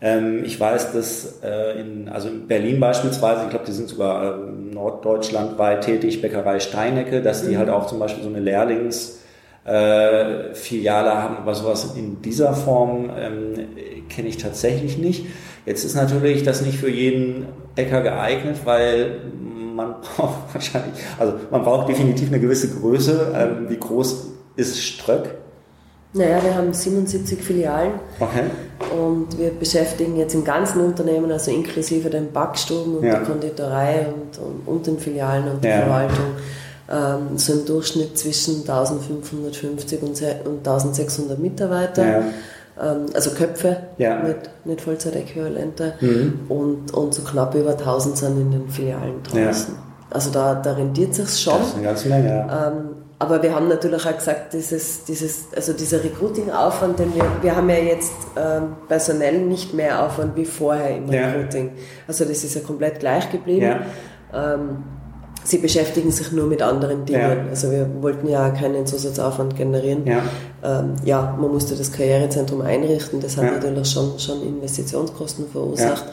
Ähm, 0.00 0.44
ich 0.44 0.58
weiß, 0.58 0.92
dass 0.92 1.40
äh, 1.42 1.80
in, 1.80 2.08
also 2.08 2.28
in 2.28 2.46
Berlin 2.46 2.80
beispielsweise, 2.80 3.44
ich 3.44 3.50
glaube, 3.50 3.64
die 3.66 3.72
sind 3.72 3.88
sogar 3.88 4.34
äh, 4.34 4.74
norddeutschlandweit 4.74 5.84
tätig, 5.84 6.20
Bäckerei 6.20 6.60
Steinecke, 6.60 7.22
dass 7.22 7.46
die 7.46 7.54
mhm. 7.54 7.58
halt 7.58 7.70
auch 7.70 7.86
zum 7.86 7.98
Beispiel 7.98 8.22
so 8.22 8.28
eine 8.28 8.40
Lehrlings- 8.40 9.20
äh, 9.66 10.54
Filiale 10.54 11.20
haben, 11.20 11.38
aber 11.38 11.54
sowas 11.54 11.94
in 11.96 12.22
dieser 12.22 12.54
Form 12.54 13.10
ähm, 13.18 13.66
kenne 14.08 14.28
ich 14.28 14.36
tatsächlich 14.36 14.96
nicht. 14.96 15.26
Jetzt 15.64 15.84
ist 15.84 15.96
natürlich 15.96 16.44
das 16.44 16.62
nicht 16.62 16.78
für 16.78 16.88
jeden 16.88 17.46
Bäcker 17.74 18.00
geeignet, 18.00 18.58
weil 18.64 19.22
man 19.76 19.94
braucht 20.16 20.52
wahrscheinlich, 20.52 20.94
also 21.18 21.34
man 21.50 21.62
braucht 21.62 21.88
definitiv 21.88 22.28
eine 22.28 22.40
gewisse 22.40 22.68
Größe. 22.70 23.32
Ähm, 23.34 23.66
wie 23.68 23.76
groß 23.76 24.26
ist 24.56 24.82
Ströck? 24.82 25.34
Naja, 26.12 26.42
wir 26.42 26.54
haben 26.54 26.72
77 26.72 27.42
Filialen 27.42 27.92
okay. 28.18 28.44
und 28.98 29.38
wir 29.38 29.50
beschäftigen 29.50 30.16
jetzt 30.16 30.34
im 30.34 30.44
ganzen 30.44 30.80
Unternehmen, 30.80 31.30
also 31.30 31.50
inklusive 31.50 32.08
den 32.08 32.32
Backstuben 32.32 32.96
und 32.96 33.04
ja. 33.04 33.16
der 33.16 33.22
Konditorei 33.22 34.06
und, 34.06 34.38
und, 34.38 34.66
und, 34.66 34.86
den 34.86 34.98
Filialen 34.98 35.50
und 35.50 35.62
der 35.62 35.78
ja. 35.78 35.82
Verwaltung, 35.82 36.26
ähm, 36.90 37.36
so 37.36 37.52
im 37.52 37.66
Durchschnitt 37.66 38.16
zwischen 38.16 38.60
1550 38.60 40.02
und, 40.02 40.08
und 40.46 40.66
1600 40.66 41.38
Mitarbeiter. 41.38 42.06
Ja 42.06 42.24
also 42.76 43.30
Köpfe, 43.30 43.78
ja. 43.96 44.22
nicht, 44.22 44.50
nicht 44.64 44.80
Vollzeitäquivalente 44.82 45.94
mhm. 46.00 46.40
und, 46.48 46.92
und 46.92 47.14
so 47.14 47.22
knapp 47.22 47.54
über 47.54 47.70
1000 47.70 48.16
sind 48.18 48.40
in 48.40 48.50
den 48.50 48.68
Filialen 48.68 49.22
draußen. 49.22 49.74
Ja. 49.74 49.82
Also 50.10 50.30
da, 50.30 50.54
da 50.54 50.72
rentiert 50.72 51.14
sich 51.14 51.40
schon. 51.40 51.58
Das 51.58 51.68
ist 51.68 51.74
eine 51.74 51.84
ganze 51.84 52.08
Menge, 52.08 52.28
ja. 52.28 52.68
Ähm, 52.68 52.96
aber 53.18 53.42
wir 53.42 53.54
haben 53.54 53.68
natürlich 53.68 54.06
auch 54.06 54.16
gesagt, 54.16 54.52
dieses, 54.52 55.04
dieses, 55.04 55.46
also 55.56 55.72
dieser 55.72 56.04
Recruiting-Aufwand, 56.04 56.98
denn 56.98 57.14
wir, 57.14 57.24
wir 57.40 57.56
haben 57.56 57.70
ja 57.70 57.76
jetzt 57.76 58.12
ähm, 58.36 58.76
personell 58.88 59.40
nicht 59.40 59.72
mehr 59.72 60.04
Aufwand 60.04 60.36
wie 60.36 60.44
vorher 60.44 60.96
im 60.96 61.08
Recruiting. 61.08 61.72
Also 62.06 62.26
das 62.26 62.44
ist 62.44 62.54
ja 62.54 62.60
komplett 62.60 63.00
gleich 63.00 63.30
geblieben. 63.32 63.76
Ähm, 64.34 64.84
sie 65.46 65.58
beschäftigen 65.58 66.10
sich 66.10 66.32
nur 66.32 66.46
mit 66.46 66.60
anderen 66.60 67.04
Dingen. 67.06 67.20
Ja. 67.20 67.50
Also 67.50 67.70
wir 67.70 67.88
wollten 68.00 68.28
ja 68.28 68.50
keinen 68.50 68.86
Zusatzaufwand 68.86 69.56
generieren. 69.56 70.06
Ja, 70.06 70.22
ähm, 70.62 70.94
ja 71.04 71.36
man 71.40 71.52
musste 71.52 71.76
das 71.76 71.92
Karrierezentrum 71.92 72.60
einrichten, 72.62 73.20
das 73.20 73.36
hat 73.36 73.44
ja. 73.44 73.52
natürlich 73.52 73.88
schon, 73.88 74.18
schon 74.18 74.42
Investitionskosten 74.42 75.46
verursacht. 75.48 76.04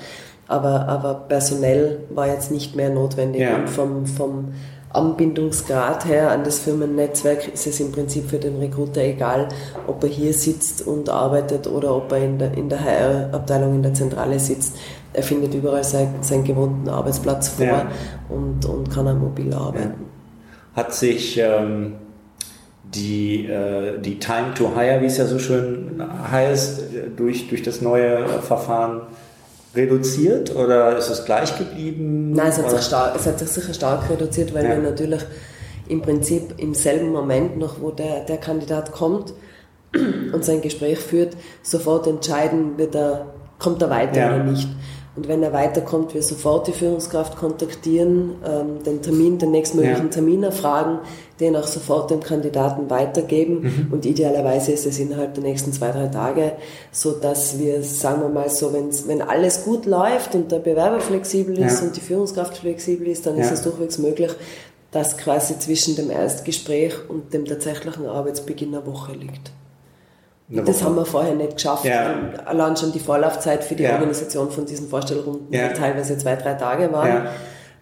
Aber, 0.47 0.87
aber 0.87 1.25
personell 1.27 1.99
war 2.09 2.27
jetzt 2.27 2.51
nicht 2.51 2.75
mehr 2.75 2.89
notwendig. 2.89 3.47
Und 3.47 3.69
vom, 3.69 4.05
vom 4.05 4.53
Anbindungsgrad 4.89 6.05
her 6.05 6.29
an 6.29 6.43
das 6.43 6.59
Firmennetzwerk 6.59 7.51
ist 7.51 7.65
es 7.65 7.79
im 7.79 7.91
Prinzip 7.91 8.29
für 8.29 8.37
den 8.37 8.59
Recruiter 8.59 9.01
egal, 9.01 9.47
ob 9.87 10.03
er 10.03 10.09
hier 10.09 10.33
sitzt 10.33 10.85
und 10.85 11.09
arbeitet 11.09 11.65
oder 11.65 11.95
ob 11.95 12.11
er 12.11 12.19
in 12.19 12.37
der, 12.37 12.53
in 12.55 12.69
der 12.69 12.83
HR-Abteilung 12.83 13.75
in 13.75 13.83
der 13.83 13.93
Zentrale 13.95 14.39
sitzt 14.39 14.75
er 15.13 15.23
findet 15.23 15.53
überall 15.53 15.83
sein, 15.83 16.15
seinen 16.21 16.43
gewohnten 16.43 16.89
Arbeitsplatz 16.89 17.49
vor 17.49 17.65
ja. 17.65 17.87
und, 18.29 18.65
und 18.65 18.89
kann 18.89 19.07
am 19.07 19.19
mobil 19.19 19.53
arbeiten. 19.53 19.93
Hat 20.75 20.93
sich 20.93 21.37
ähm, 21.37 21.93
die, 22.83 23.45
äh, 23.45 23.99
die 23.99 24.19
Time 24.19 24.53
to 24.55 24.75
Hire, 24.75 25.01
wie 25.01 25.05
es 25.05 25.17
ja 25.17 25.25
so 25.25 25.39
schön 25.39 26.01
heißt, 26.31 26.83
durch, 27.15 27.47
durch 27.47 27.63
das 27.63 27.81
neue 27.81 28.27
Verfahren 28.41 29.01
reduziert 29.75 30.55
oder 30.55 30.97
ist 30.97 31.09
es 31.09 31.25
gleich 31.25 31.57
geblieben? 31.57 32.31
Nein, 32.33 32.49
es 32.49 32.57
hat, 32.57 32.69
sich, 32.69 32.81
stark, 32.81 33.15
es 33.15 33.25
hat 33.25 33.39
sich 33.39 33.49
sicher 33.49 33.73
stark 33.73 34.09
reduziert, 34.09 34.53
weil 34.53 34.65
ja. 34.65 34.71
wir 34.71 34.77
natürlich 34.77 35.21
im 35.87 36.01
Prinzip 36.01 36.55
im 36.57 36.73
selben 36.73 37.11
Moment 37.11 37.57
noch, 37.57 37.81
wo 37.81 37.91
der, 37.91 38.21
der 38.21 38.37
Kandidat 38.37 38.91
kommt 38.91 39.33
und 40.33 40.43
sein 40.43 40.61
Gespräch 40.61 40.99
führt, 40.99 41.35
sofort 41.61 42.07
entscheiden, 42.07 42.77
wird 42.77 42.95
er, 42.95 43.33
kommt 43.59 43.81
er 43.81 43.89
weiter 43.89 44.19
ja. 44.19 44.35
oder 44.35 44.43
nicht. 44.43 44.67
Und 45.15 45.27
wenn 45.27 45.43
er 45.43 45.53
weiterkommt, 45.53 46.15
wir 46.15 46.23
sofort 46.23 46.67
die 46.67 46.71
Führungskraft 46.71 47.37
kontaktieren, 47.37 48.31
ähm, 48.43 48.83
den 48.83 49.03
Termin, 49.03 49.37
den 49.37 49.51
nächstmöglichen 49.51 50.05
ja. 50.05 50.11
Termin 50.11 50.41
erfragen, 50.41 50.99
den 51.39 51.55
auch 51.55 51.67
sofort 51.67 52.09
dem 52.09 52.21
Kandidaten 52.21 52.89
weitergeben. 52.89 53.61
Mhm. 53.61 53.93
Und 53.93 54.05
idealerweise 54.07 54.71
ist 54.71 54.87
es 54.87 54.97
innerhalb 54.97 55.35
der 55.35 55.43
nächsten 55.43 55.71
zwei, 55.71 55.91
drei 55.91 56.07
Tage, 56.07 56.53
so 56.91 57.11
dass 57.11 57.59
wir, 57.59 57.83
sagen 57.83 58.21
wir 58.21 58.29
mal 58.29 58.49
so, 58.49 58.73
wenn's, 58.73 59.07
wenn 59.07 59.21
alles 59.21 59.65
gut 59.65 59.85
läuft 59.85 60.33
und 60.33 60.51
der 60.51 60.59
Bewerber 60.59 60.99
flexibel 60.99 61.59
ist 61.59 61.81
ja. 61.81 61.87
und 61.87 61.95
die 61.95 62.01
Führungskraft 62.01 62.57
flexibel 62.57 63.07
ist, 63.07 63.27
dann 63.27 63.37
ja. 63.37 63.43
ist 63.43 63.51
es 63.51 63.61
durchwegs 63.61 63.99
möglich, 63.99 64.31
dass 64.89 65.17
quasi 65.17 65.59
zwischen 65.59 65.95
dem 65.95 66.09
Erstgespräch 66.09 66.93
und 67.07 67.33
dem 67.33 67.45
tatsächlichen 67.45 68.07
Arbeitsbeginn 68.07 68.73
eine 68.73 68.85
Woche 68.87 69.13
liegt. 69.13 69.51
Das 70.61 70.83
haben 70.83 70.95
wir 70.95 71.05
vorher 71.05 71.33
nicht 71.33 71.55
geschafft. 71.55 71.85
Ja. 71.85 72.15
Allein 72.45 72.77
schon 72.77 72.91
die 72.91 72.99
Vorlaufzeit 72.99 73.63
für 73.63 73.75
die 73.75 73.83
ja. 73.83 73.93
Organisation 73.93 74.51
von 74.51 74.65
diesen 74.65 74.87
Vorstellrunden, 74.87 75.53
ja. 75.53 75.69
die 75.69 75.73
teilweise 75.73 76.17
zwei, 76.17 76.35
drei 76.35 76.53
Tage 76.53 76.91
waren. 76.91 77.27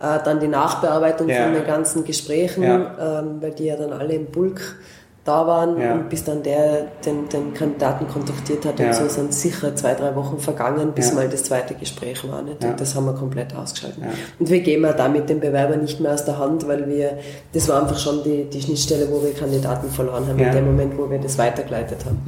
Äh, 0.02 0.20
dann 0.24 0.40
die 0.40 0.48
Nachbearbeitung 0.48 1.30
von 1.30 1.54
den 1.54 1.66
ganzen 1.66 2.04
Gesprächen, 2.06 2.64
ähm, 2.64 3.38
weil 3.40 3.52
die 3.52 3.66
ja 3.66 3.76
dann 3.76 3.94
alle 3.94 4.14
im 4.14 4.28
Bulk 4.28 4.78
da 5.24 5.46
waren 5.46 5.76
und 5.76 6.10
bis 6.10 6.24
dann 6.24 6.42
der 6.42 6.88
den, 7.06 7.30
den 7.30 7.54
Kandidaten 7.54 8.08
kontaktiert 8.08 8.66
hat 8.66 8.80
und 8.80 8.94
so 8.96 9.08
sind 9.08 9.34
sicher 9.34 9.76
zwei, 9.76 9.94
drei 9.94 10.16
Wochen 10.16 10.40
vergangen, 10.40 10.94
bis 10.94 11.14
mal 11.14 11.30
das 11.30 11.44
zweite 11.44 11.76
Gespräch 11.76 12.28
war. 12.28 12.42
Nicht? 12.42 12.64
Und 12.64 12.80
das 12.80 12.96
haben 12.96 13.06
wir 13.06 13.14
komplett 13.14 13.56
ausgeschaltet. 13.56 14.04
Und 14.40 14.50
wir 14.50 14.62
gehen 14.62 14.82
wir 14.82 14.94
da 14.94 15.08
mit 15.08 15.30
dem 15.30 15.40
Bewerber 15.40 15.78
nicht 15.78 16.00
mehr 16.00 16.14
aus 16.14 16.26
der 16.26 16.40
Hand, 16.40 16.68
weil 16.68 16.88
wir, 16.88 17.20
das 17.54 17.70
war 17.70 17.82
einfach 17.82 18.00
schon 18.00 18.24
die, 18.24 18.46
die 18.46 18.62
Schnittstelle, 18.62 19.08
wo 19.12 19.22
wir 19.22 19.34
Kandidaten 19.34 19.90
verloren 19.92 20.28
haben, 20.28 20.40
in 20.40 20.52
dem 20.52 20.66
Moment, 20.66 20.98
wo 20.98 21.10
wir 21.10 21.20
das 21.20 21.38
weitergeleitet 21.38 22.00
haben. 22.06 22.22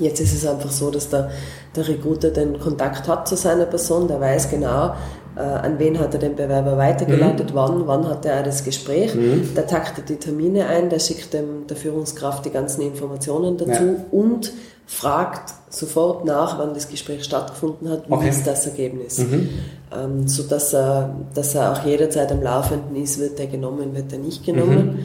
Jetzt 0.00 0.20
ist 0.20 0.32
es 0.32 0.46
einfach 0.46 0.70
so, 0.70 0.90
dass 0.90 1.08
der, 1.10 1.30
der 1.74 1.88
Recruiter 1.88 2.30
den 2.30 2.58
Kontakt 2.60 3.08
hat 3.08 3.26
zu 3.26 3.36
seiner 3.36 3.66
Person, 3.66 4.06
der 4.06 4.20
weiß 4.20 4.50
genau, 4.50 4.94
äh, 5.38 5.40
an 5.40 5.78
wen 5.78 6.00
hat 6.00 6.14
er 6.14 6.20
den 6.20 6.34
Bewerber 6.34 6.76
weitergeleitet, 6.76 7.50
mhm. 7.50 7.54
wann, 7.54 7.86
wann 7.86 8.08
hat 8.08 8.26
er 8.26 8.42
das 8.42 8.64
Gespräch. 8.64 9.14
Mhm. 9.14 9.54
Der 9.54 9.68
taktet 9.68 10.08
die 10.08 10.16
Termine 10.16 10.66
ein, 10.66 10.90
der 10.90 10.98
schickt 10.98 11.32
dem, 11.32 11.68
der 11.68 11.76
Führungskraft 11.76 12.44
die 12.44 12.50
ganzen 12.50 12.82
Informationen 12.82 13.56
dazu 13.56 13.70
ja. 13.70 14.04
und 14.10 14.52
fragt 14.86 15.54
sofort 15.70 16.24
nach, 16.24 16.58
wann 16.58 16.74
das 16.74 16.88
Gespräch 16.88 17.22
stattgefunden 17.22 17.88
hat, 17.88 18.08
wie 18.08 18.14
okay. 18.14 18.30
ist 18.30 18.46
das 18.46 18.66
Ergebnis. 18.66 19.18
Mhm. 19.18 19.48
Ähm, 19.96 20.26
so 20.26 20.42
dass 20.42 20.74
er, 20.74 21.14
dass 21.34 21.54
er 21.54 21.72
auch 21.72 21.84
jederzeit 21.84 22.32
am 22.32 22.42
Laufenden 22.42 22.96
ist, 22.96 23.20
wird 23.20 23.38
er 23.38 23.46
genommen, 23.46 23.94
wird 23.94 24.12
er 24.12 24.18
nicht 24.18 24.44
genommen. 24.44 24.86
Mhm. 24.86 24.98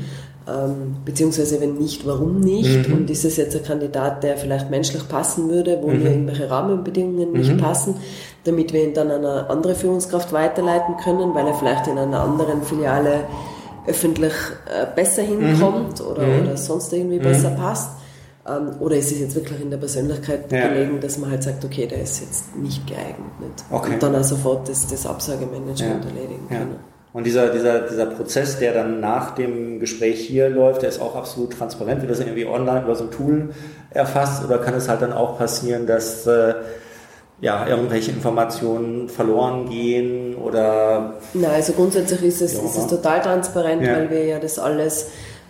Ähm, 0.45 0.95
beziehungsweise 1.05 1.61
wenn 1.61 1.75
nicht, 1.75 2.05
warum 2.05 2.39
nicht? 2.39 2.89
Mhm. 2.89 2.93
Und 2.95 3.09
ist 3.09 3.23
es 3.23 3.37
jetzt 3.37 3.55
ein 3.55 3.63
Kandidat, 3.63 4.23
der 4.23 4.35
vielleicht 4.35 4.69
menschlich 4.69 5.07
passen 5.07 5.49
würde, 5.49 5.79
wo 5.81 5.89
mhm. 5.89 6.05
irgendwelche 6.05 6.49
Rahmenbedingungen 6.49 7.31
nicht 7.33 7.53
mhm. 7.53 7.57
passen, 7.57 7.95
damit 8.43 8.73
wir 8.73 8.83
ihn 8.83 8.93
dann 8.93 9.09
an 9.11 9.25
eine 9.25 9.49
andere 9.49 9.75
Führungskraft 9.75 10.33
weiterleiten 10.33 10.97
können, 10.97 11.33
weil 11.33 11.47
er 11.47 11.53
vielleicht 11.53 11.87
in 11.87 11.97
einer 11.97 12.19
anderen 12.19 12.63
Filiale 12.63 13.25
öffentlich 13.87 14.33
äh, 14.65 14.85
besser 14.95 15.21
hinkommt 15.21 15.99
mhm. 15.99 16.07
oder, 16.07 16.23
mhm. 16.23 16.41
oder 16.41 16.57
sonst 16.57 16.91
irgendwie 16.93 17.19
besser 17.19 17.51
passt. 17.51 17.89
Ähm, 18.47 18.71
oder 18.79 18.95
ist 18.97 19.11
es 19.11 19.19
jetzt 19.19 19.35
wirklich 19.35 19.61
in 19.61 19.69
der 19.69 19.77
Persönlichkeit 19.77 20.51
ja. 20.51 20.67
gelegen, 20.67 20.99
dass 20.99 21.17
man 21.17 21.31
halt 21.31 21.43
sagt, 21.43 21.63
okay, 21.63 21.87
der 21.87 22.01
ist 22.01 22.21
jetzt 22.21 22.55
nicht 22.55 22.85
geeignet. 22.87 23.63
Okay. 23.69 23.93
Und 23.93 24.03
dann 24.03 24.15
auch 24.15 24.23
sofort 24.23 24.67
das, 24.67 24.87
das 24.87 25.05
Absagemanagement 25.05 25.79
ja. 25.79 26.09
erledigen 26.09 26.47
ja. 26.49 26.57
können. 26.57 26.75
Und 27.13 27.25
dieser, 27.25 27.49
dieser, 27.49 27.81
dieser 27.81 28.07
Prozess, 28.07 28.57
der 28.57 28.73
dann 28.73 28.99
nach 28.99 29.35
dem 29.35 29.79
Gespräch 29.79 30.19
hier 30.19 30.49
läuft, 30.49 30.81
der 30.81 30.89
ist 30.89 30.99
auch 30.99 31.15
absolut 31.15 31.53
transparent. 31.53 32.01
Wird 32.01 32.11
das 32.11 32.19
irgendwie 32.19 32.45
online 32.45 32.81
über 32.83 32.95
so 32.95 33.03
ein 33.03 33.11
Tool 33.11 33.51
erfasst 33.91 34.43
oder 34.43 34.57
kann 34.57 34.73
es 34.73 34.89
halt 34.89 35.03
dann 35.03 35.13
auch 35.13 35.37
passieren, 35.37 35.85
dass 35.85 36.25
äh, 36.25 36.55
ja, 37.43 37.67
irgendwelche 37.67 38.11
Informationen 38.11 39.09
verloren 39.09 39.69
gehen 39.69 40.35
oder? 40.35 41.15
Nein, 41.33 41.51
also 41.51 41.73
grundsätzlich 41.73 42.23
ist 42.23 42.41
es, 42.41 42.53
ist 42.53 42.77
es 42.77 42.87
total 42.87 43.21
transparent, 43.21 43.83
ja. 43.83 43.97
weil 43.97 44.09
wir 44.09 44.25
ja 44.25 44.39
das 44.39 44.57
alles 44.57 45.09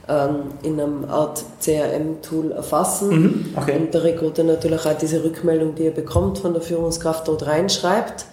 ähm, 0.10 0.45
in 0.63 0.82
einem 0.82 1.06
Art 1.06 1.43
CRM-Tool 1.62 2.51
erfassen 2.51 3.10
mhm. 3.10 3.45
okay. 3.56 3.77
und 3.77 3.93
der 3.93 4.03
Recruiter 4.03 4.43
natürlich 4.43 4.84
auch 4.88 4.97
diese 4.97 5.23
Rückmeldung, 5.23 5.75
die 5.75 5.86
er 5.86 5.91
bekommt 5.91 6.39
von 6.39 6.53
der 6.53 6.63
Führungskraft 6.63 7.27
dort 7.27 7.45
reinschreibt. 7.45 8.25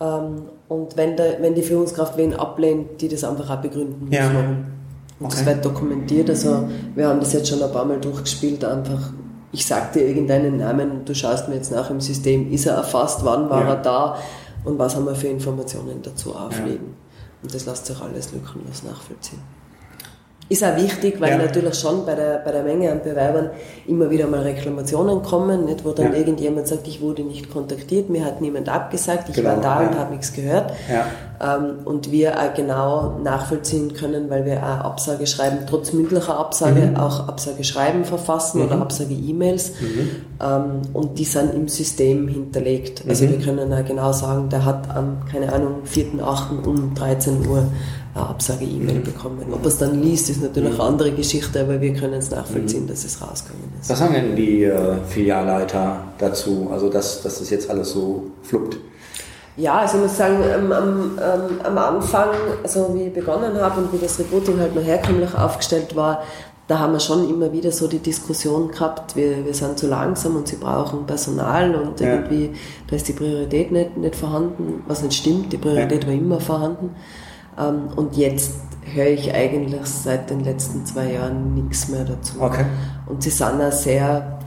Ähm, 0.00 0.44
und 0.68 0.96
wenn, 0.96 1.18
der, 1.18 1.42
wenn 1.42 1.54
die 1.54 1.62
Führungskraft 1.62 2.16
wen 2.16 2.32
ablehnt, 2.32 3.02
die 3.02 3.08
das 3.08 3.24
einfach 3.24 3.50
auch 3.50 3.60
begründen 3.60 4.06
muss. 4.06 4.16
Ja. 4.16 4.26
Und 4.30 5.26
okay. 5.26 5.34
das 5.36 5.44
wird 5.44 5.64
dokumentiert. 5.66 6.30
Also 6.30 6.66
wir 6.94 7.08
haben 7.08 7.20
das 7.20 7.34
jetzt 7.34 7.48
schon 7.48 7.62
ein 7.62 7.70
paar 7.70 7.84
Mal 7.84 8.00
durchgespielt, 8.00 8.64
einfach 8.64 9.12
ich 9.52 9.66
sag 9.66 9.92
dir 9.92 10.06
irgendeinen 10.06 10.58
Namen, 10.58 11.04
du 11.04 11.14
schaust 11.14 11.48
mir 11.48 11.54
jetzt 11.54 11.72
nach 11.72 11.90
im 11.90 12.00
System, 12.00 12.50
ist 12.52 12.66
er 12.66 12.74
erfasst, 12.74 13.24
wann 13.24 13.48
war 13.48 13.62
ja. 13.62 13.68
er 13.70 13.76
da 13.76 14.18
und 14.64 14.78
was 14.78 14.96
haben 14.96 15.06
wir 15.06 15.14
für 15.14 15.28
Informationen 15.28 16.02
dazu 16.02 16.34
auflegen. 16.34 16.88
Ja. 16.88 17.16
Und 17.42 17.54
das 17.54 17.66
lässt 17.66 17.86
sich 17.86 18.00
alles 18.00 18.32
lückenlos 18.32 18.82
nachvollziehen. 18.82 19.40
Ist 20.48 20.62
auch 20.62 20.76
wichtig, 20.76 21.20
weil 21.20 21.30
ja. 21.30 21.38
natürlich 21.38 21.74
schon 21.74 22.06
bei 22.06 22.14
der, 22.14 22.38
bei 22.44 22.52
der 22.52 22.62
Menge 22.62 22.92
an 22.92 23.00
Bewerbern 23.02 23.50
immer 23.88 24.08
wieder 24.10 24.28
mal 24.28 24.42
Reklamationen 24.42 25.22
kommen, 25.22 25.64
nicht, 25.64 25.84
wo 25.84 25.90
dann 25.90 26.12
ja. 26.12 26.18
irgendjemand 26.18 26.68
sagt, 26.68 26.86
ich 26.86 27.00
wurde 27.00 27.22
nicht 27.22 27.50
kontaktiert, 27.50 28.10
mir 28.10 28.24
hat 28.24 28.40
niemand 28.40 28.68
abgesagt, 28.68 29.28
ich 29.28 29.34
genau, 29.34 29.50
war 29.50 29.60
da 29.60 29.82
ja. 29.82 29.88
und 29.88 29.98
habe 29.98 30.12
nichts 30.12 30.32
gehört. 30.32 30.72
Ähm, 31.40 31.80
und 31.84 32.12
wir 32.12 32.38
auch 32.38 32.54
genau 32.54 33.18
nachvollziehen 33.22 33.92
können, 33.92 34.30
weil 34.30 34.44
wir 34.44 34.62
auch 34.62 34.84
Absage 34.84 35.26
schreiben, 35.26 35.58
trotz 35.68 35.92
mündlicher 35.92 36.38
Absage 36.38 36.80
mhm. 36.80 36.96
auch 36.96 37.28
Absage 37.28 37.64
schreiben 37.64 38.04
verfassen 38.04 38.60
mhm. 38.60 38.66
oder 38.66 38.80
Absage 38.80 39.14
E-Mails. 39.14 39.72
Mhm. 39.80 40.10
Ähm, 40.40 40.82
und 40.92 41.18
die 41.18 41.24
sind 41.24 41.54
im 41.54 41.66
System 41.68 42.28
hinterlegt. 42.28 43.02
Also 43.08 43.24
mhm. 43.24 43.30
wir 43.30 43.38
können 43.38 43.72
auch 43.72 43.84
genau 43.84 44.12
sagen, 44.12 44.48
der 44.48 44.64
hat 44.64 44.94
am, 44.94 45.18
keine 45.30 45.52
Ahnung, 45.52 45.82
4.8. 45.92 46.64
um 46.64 46.94
13 46.94 47.46
Uhr 47.46 47.66
eine 48.16 48.28
Absage-E-Mail 48.28 49.00
bekommen. 49.00 49.46
Ob 49.52 49.62
er 49.62 49.66
es 49.68 49.78
dann 49.78 50.02
liest, 50.02 50.30
ist 50.30 50.42
natürlich 50.42 50.74
eine 50.74 50.82
andere 50.82 51.12
Geschichte, 51.12 51.60
aber 51.60 51.80
wir 51.80 51.94
können 51.94 52.14
es 52.14 52.30
nachvollziehen, 52.30 52.84
mhm. 52.84 52.88
dass 52.88 53.04
es 53.04 53.20
rausgekommen 53.20 53.64
ist. 53.80 53.90
Was 53.90 53.98
sagen 53.98 54.14
denn 54.14 54.36
die 54.36 54.64
äh, 54.64 54.96
Filialleiter 55.08 56.04
dazu, 56.18 56.68
also 56.72 56.88
dass, 56.88 57.22
dass 57.22 57.38
das 57.38 57.50
jetzt 57.50 57.70
alles 57.70 57.90
so 57.90 58.24
fluppt? 58.42 58.76
Ja, 59.56 59.78
also 59.78 59.96
ich 59.96 60.02
muss 60.02 60.16
sagen, 60.16 60.36
am, 60.54 60.72
am, 60.72 61.18
am 61.64 61.78
Anfang, 61.78 62.28
also 62.62 62.90
wie 62.94 63.04
ich 63.04 63.12
begonnen 63.12 63.58
habe 63.58 63.80
und 63.80 63.92
wie 63.92 63.98
das 63.98 64.18
Recruiting 64.18 64.60
halt 64.60 64.74
noch 64.74 64.84
herkömmlich 64.84 65.34
aufgestellt 65.34 65.96
war, 65.96 66.22
da 66.68 66.80
haben 66.80 66.92
wir 66.92 67.00
schon 67.00 67.28
immer 67.30 67.52
wieder 67.52 67.70
so 67.70 67.86
die 67.86 68.00
Diskussion 68.00 68.70
gehabt, 68.70 69.14
wir, 69.14 69.44
wir 69.44 69.54
sind 69.54 69.78
zu 69.78 69.86
langsam 69.86 70.36
und 70.36 70.48
sie 70.48 70.56
brauchen 70.56 71.06
Personal 71.06 71.74
und 71.76 72.00
ja. 72.00 72.14
irgendwie, 72.14 72.50
da 72.88 72.96
ist 72.96 73.06
die 73.06 73.12
Priorität 73.12 73.70
nicht, 73.70 73.96
nicht 73.96 74.16
vorhanden, 74.16 74.82
was 74.88 75.02
nicht 75.02 75.14
stimmt, 75.14 75.52
die 75.52 75.58
Priorität 75.58 76.02
ja. 76.02 76.08
war 76.08 76.14
immer 76.14 76.40
vorhanden. 76.40 76.96
Ähm, 77.58 77.88
und 77.96 78.16
jetzt 78.16 78.52
höre 78.94 79.08
ich 79.08 79.34
eigentlich 79.34 79.84
seit 79.86 80.30
den 80.30 80.40
letzten 80.40 80.86
zwei 80.86 81.12
Jahren 81.12 81.54
nichts 81.54 81.88
mehr 81.88 82.04
dazu. 82.04 82.40
Okay. 82.40 82.64
Und 83.06 83.22
sie 83.22 83.30
sind 83.30 83.60
auch 83.60 83.72
sehr, 83.72 84.38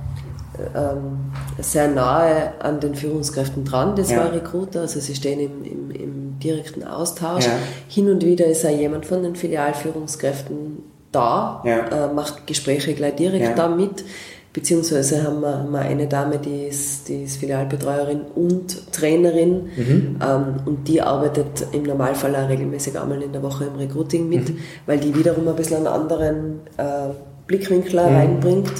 ähm, 0.76 1.32
sehr 1.60 1.90
nahe 1.90 2.54
an 2.60 2.80
den 2.80 2.96
Führungskräften 2.96 3.66
dran, 3.66 3.96
das 3.96 4.12
ja. 4.12 4.18
war 4.18 4.34
Recruiter, 4.34 4.82
also 4.82 5.00
sie 5.00 5.16
stehen 5.16 5.40
im, 5.40 5.64
im, 5.64 5.92
im 5.92 6.40
direkten 6.40 6.84
Austausch. 6.84 7.46
Ja. 7.46 7.54
Hin 7.88 8.10
und 8.10 8.24
wieder 8.24 8.46
ist 8.46 8.66
auch 8.66 8.70
jemand 8.70 9.06
von 9.06 9.24
den 9.24 9.36
Filialführungskräften 9.36 10.84
da, 11.12 11.62
ja. 11.66 12.06
äh, 12.08 12.14
macht 12.14 12.48
Gespräche 12.48 12.94
gleich 12.94 13.16
direkt 13.16 13.58
da 13.58 13.68
mit. 13.68 14.04
Beziehungsweise 14.52 15.24
haben 15.24 15.42
wir, 15.42 15.60
haben 15.60 15.72
wir 15.72 15.82
eine 15.82 16.08
Dame, 16.08 16.40
die 16.40 16.64
ist, 16.68 17.08
die 17.08 17.24
ist 17.24 17.38
Filialbetreuerin 17.38 18.22
und 18.34 18.92
Trainerin 18.92 19.70
mhm. 19.78 20.20
ähm, 20.22 20.56
und 20.66 20.88
die 20.88 21.02
arbeitet 21.02 21.68
im 21.72 21.84
Normalfall 21.84 22.36
auch 22.36 22.50
regelmäßig 22.50 23.00
einmal 23.00 23.22
in 23.22 23.32
der 23.32 23.44
Woche 23.44 23.66
im 23.66 23.76
Recruiting 23.76 24.28
mit, 24.28 24.50
mhm. 24.50 24.58
weil 24.88 24.98
die 24.98 25.14
wiederum 25.14 25.48
ein 25.48 25.56
bisschen 25.56 25.78
einen 25.78 25.88
anderen 25.88 26.62
äh, 26.78 27.14
Blickwinkel 27.46 28.02
mhm. 28.02 28.16
reinbringt 28.16 28.74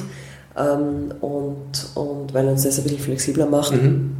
ähm, 0.56 1.14
und, 1.20 1.90
und 1.94 2.34
weil 2.34 2.48
uns 2.48 2.64
das 2.64 2.78
ein 2.78 2.82
bisschen 2.84 2.98
flexibler 2.98 3.46
macht. 3.46 3.72
Mhm. 3.72 4.16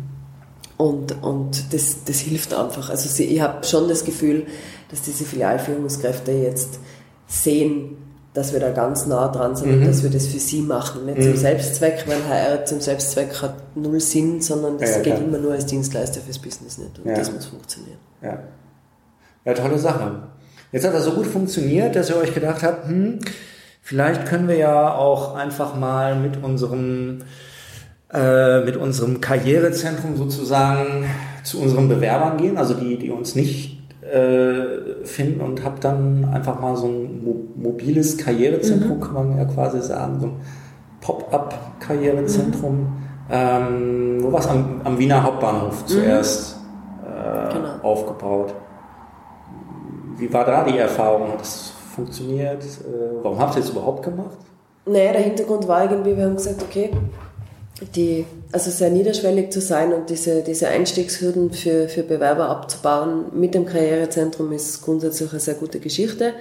Und, 0.76 1.20
und 1.22 1.74
das, 1.74 2.04
das 2.04 2.20
hilft 2.20 2.54
einfach. 2.54 2.90
Also 2.90 3.08
sie, 3.08 3.24
ich 3.24 3.40
habe 3.40 3.64
schon 3.66 3.88
das 3.88 4.04
Gefühl, 4.04 4.46
dass 4.88 5.02
diese 5.02 5.24
Filialführungskräfte 5.24 6.30
jetzt 6.30 6.78
sehen, 7.26 7.96
dass 8.32 8.52
wir 8.52 8.60
da 8.60 8.70
ganz 8.70 9.06
nah 9.06 9.28
dran 9.28 9.56
sind 9.56 9.70
mhm. 9.70 9.80
und 9.80 9.86
dass 9.88 10.02
wir 10.02 10.10
das 10.10 10.26
für 10.26 10.38
sie 10.38 10.62
machen. 10.62 11.06
Nicht 11.06 11.18
mhm. 11.18 11.22
zum 11.22 11.36
Selbstzweck, 11.36 12.04
weil 12.06 12.18
HR 12.28 12.64
zum 12.64 12.80
Selbstzweck 12.80 13.42
hat 13.42 13.54
null 13.76 14.00
Sinn, 14.00 14.40
sondern 14.40 14.78
das 14.78 14.90
ja, 14.90 14.96
geht 15.02 15.14
klar. 15.16 15.26
immer 15.26 15.38
nur 15.38 15.52
als 15.52 15.66
Dienstleister 15.66 16.20
fürs 16.20 16.38
Business 16.38 16.78
nicht. 16.78 16.98
Und 16.98 17.06
ja. 17.06 17.16
das 17.16 17.32
muss 17.32 17.46
funktionieren. 17.46 17.98
Ja. 18.22 18.38
ja, 19.44 19.54
tolle 19.54 19.78
Sache. 19.78 20.22
Jetzt 20.70 20.86
hat 20.86 20.94
das 20.94 21.04
so 21.04 21.12
gut 21.12 21.26
funktioniert, 21.26 21.96
dass 21.96 22.10
ihr 22.10 22.16
euch 22.16 22.32
gedacht 22.32 22.62
habt, 22.62 22.86
hm, 22.86 23.18
vielleicht 23.82 24.26
können 24.26 24.46
wir 24.46 24.56
ja 24.56 24.94
auch 24.94 25.34
einfach 25.34 25.74
mal 25.74 26.14
mit 26.14 26.42
unserem 26.42 27.22
äh, 28.12 28.60
mit 28.64 28.76
unserem 28.76 29.20
Karrierezentrum 29.20 30.16
sozusagen 30.16 31.04
zu 31.42 31.60
unseren 31.60 31.88
Bewerbern 31.88 32.36
gehen, 32.38 32.58
also 32.58 32.74
die, 32.74 32.98
die 32.98 33.10
uns 33.10 33.34
nicht 33.34 33.79
äh, 34.10 35.04
finden 35.04 35.40
und 35.40 35.64
habe 35.64 35.80
dann 35.80 36.24
einfach 36.32 36.60
mal 36.60 36.76
so 36.76 36.86
ein 36.86 37.24
mo 37.24 37.36
mobiles 37.56 38.16
Karrierezentrum, 38.16 38.96
mhm. 38.96 39.00
kann 39.00 39.14
man 39.14 39.38
ja 39.38 39.44
quasi 39.44 39.80
sagen, 39.80 40.18
so 40.20 40.26
ein 40.26 40.40
Pop-up-Karrierezentrum. 41.00 42.80
Mhm. 42.80 42.88
Ähm, 43.30 44.18
wo 44.20 44.32
war 44.32 44.40
es? 44.40 44.48
Am, 44.48 44.80
am, 44.84 44.98
Wiener 44.98 45.22
Hauptbahnhof 45.22 45.82
mhm. 45.82 45.86
zuerst 45.86 46.56
äh, 47.04 47.52
genau. 47.52 47.68
aufgebaut. 47.82 48.54
Wie 50.16 50.32
war 50.32 50.44
da 50.44 50.64
die 50.64 50.78
Erfahrung? 50.78 51.28
Hat 51.28 51.40
das 51.40 51.72
funktioniert? 51.94 52.62
Äh, 52.62 53.22
warum 53.22 53.38
habt 53.38 53.56
ihr 53.56 53.62
es 53.62 53.70
überhaupt 53.70 54.02
gemacht? 54.02 54.38
Naja, 54.86 55.12
der 55.12 55.22
Hintergrund 55.22 55.68
war 55.68 55.90
irgendwie, 55.90 56.16
wir 56.16 56.24
haben 56.24 56.36
gesagt, 56.36 56.62
okay, 56.62 56.90
die, 57.94 58.26
also 58.52 58.70
sehr 58.70 58.90
niederschwellig 58.90 59.50
zu 59.50 59.60
sein 59.60 59.92
und 59.92 60.10
diese, 60.10 60.42
diese 60.42 60.68
Einstiegshürden 60.68 61.52
für, 61.52 61.88
für 61.88 62.02
Bewerber 62.02 62.48
abzubauen 62.48 63.26
mit 63.32 63.54
dem 63.54 63.64
Karrierezentrum 63.64 64.52
ist 64.52 64.82
grundsätzlich 64.82 65.30
eine 65.30 65.40
sehr 65.40 65.54
gute 65.54 65.80
Geschichte. 65.80 66.34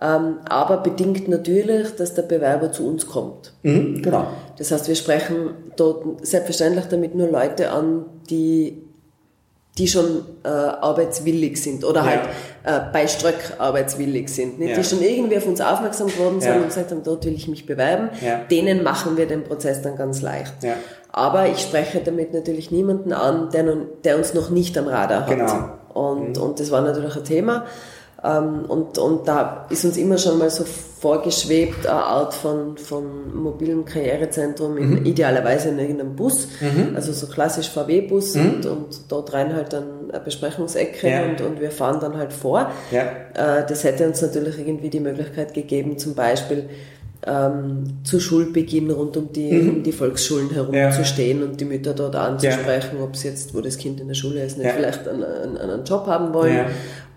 Ähm, 0.00 0.40
aber 0.46 0.78
bedingt 0.78 1.26
natürlich, 1.26 1.96
dass 1.96 2.12
der 2.12 2.22
Bewerber 2.22 2.70
zu 2.70 2.86
uns 2.86 3.06
kommt. 3.06 3.54
Mhm, 3.62 4.02
genau. 4.02 4.26
Das 4.58 4.70
heißt, 4.70 4.88
wir 4.88 4.94
sprechen 4.94 5.54
dort 5.76 6.26
selbstverständlich 6.26 6.84
damit 6.86 7.14
nur 7.14 7.28
Leute 7.28 7.70
an, 7.70 8.04
die 8.28 8.82
die 9.78 9.88
schon 9.88 10.24
äh, 10.42 10.48
arbeitswillig 10.48 11.62
sind 11.62 11.84
oder 11.84 12.00
ja. 12.00 12.06
halt 12.06 12.20
äh, 12.64 12.92
bei 12.92 13.06
Ströck 13.06 13.54
arbeitswillig 13.58 14.28
sind, 14.28 14.58
nicht? 14.58 14.70
Ja. 14.70 14.76
die 14.76 14.84
schon 14.84 15.02
irgendwie 15.02 15.36
auf 15.36 15.46
uns 15.46 15.60
aufmerksam 15.60 16.06
geworden 16.08 16.40
sind 16.40 16.54
ja. 16.54 16.56
und 16.56 16.66
gesagt 16.66 16.90
haben, 16.90 17.02
dort 17.02 17.24
will 17.26 17.34
ich 17.34 17.46
mich 17.48 17.66
bewerben, 17.66 18.08
denen 18.50 18.82
machen 18.82 19.16
wir 19.16 19.26
den 19.26 19.44
Prozess 19.44 19.82
dann 19.82 19.96
ganz 19.96 20.22
leicht. 20.22 20.54
Aber 21.12 21.46
ich 21.48 21.58
spreche 21.60 22.00
damit 22.00 22.34
natürlich 22.34 22.70
niemanden 22.70 23.12
an, 23.12 23.50
der, 23.50 23.62
nun, 23.62 23.86
der 24.04 24.16
uns 24.16 24.34
noch 24.34 24.50
nicht 24.50 24.76
am 24.76 24.86
Radar 24.86 25.26
hat. 25.26 25.28
Genau. 25.28 25.70
Und, 25.94 26.36
mhm. 26.36 26.42
und 26.42 26.60
das 26.60 26.70
war 26.70 26.82
natürlich 26.82 27.16
ein 27.16 27.24
Thema. 27.24 27.64
Ähm, 28.24 28.64
und, 28.66 28.98
und 28.98 29.28
da 29.28 29.66
ist 29.68 29.84
uns 29.84 29.96
immer 29.96 30.16
schon 30.18 30.38
mal 30.38 30.50
so 30.50 30.64
vorgeschwebt, 30.64 31.86
eine 31.86 32.02
Art 32.02 32.34
von, 32.34 32.78
von 32.78 33.36
mobilem 33.36 33.84
Karrierezentrum, 33.84 34.78
in, 34.78 34.90
mhm. 34.90 35.06
idealerweise 35.06 35.68
in 35.68 35.78
irgendeinem 35.78 36.16
Bus, 36.16 36.48
mhm. 36.60 36.96
also 36.96 37.12
so 37.12 37.26
klassisch 37.26 37.68
VW-Bus 37.68 38.34
mhm. 38.34 38.46
und, 38.46 38.66
und 38.66 39.00
dort 39.08 39.32
rein 39.34 39.54
halt 39.54 39.72
dann 39.74 40.10
eine 40.10 40.20
Besprechungsecke 40.20 41.08
ja. 41.08 41.24
und, 41.24 41.40
und 41.42 41.60
wir 41.60 41.70
fahren 41.70 42.00
dann 42.00 42.16
halt 42.16 42.32
vor. 42.32 42.70
Ja. 42.90 43.02
Äh, 43.34 43.66
das 43.68 43.84
hätte 43.84 44.06
uns 44.06 44.22
natürlich 44.22 44.58
irgendwie 44.58 44.88
die 44.88 45.00
Möglichkeit 45.00 45.52
gegeben, 45.52 45.98
zum 45.98 46.14
Beispiel 46.14 46.70
ähm, 47.26 47.98
zu 48.04 48.20
Schulbeginn 48.20 48.90
rund 48.90 49.16
um 49.16 49.32
die, 49.32 49.52
mhm. 49.52 49.68
um 49.68 49.82
die 49.82 49.92
Volksschulen 49.92 50.50
herumzustehen 50.50 51.40
ja. 51.40 51.44
und 51.44 51.60
die 51.60 51.64
Mütter 51.64 51.92
dort 51.92 52.14
anzusprechen, 52.14 52.98
ja. 52.98 53.04
ob 53.04 53.16
sie 53.16 53.28
jetzt, 53.28 53.54
wo 53.54 53.60
das 53.60 53.78
Kind 53.78 54.00
in 54.00 54.08
der 54.08 54.14
Schule 54.14 54.44
ist, 54.44 54.58
nicht 54.58 54.66
ja. 54.66 54.72
vielleicht 54.72 55.06
einen, 55.08 55.24
einen, 55.24 55.56
einen, 55.58 55.84
Job 55.84 56.06
haben 56.06 56.32
wollen. 56.32 56.66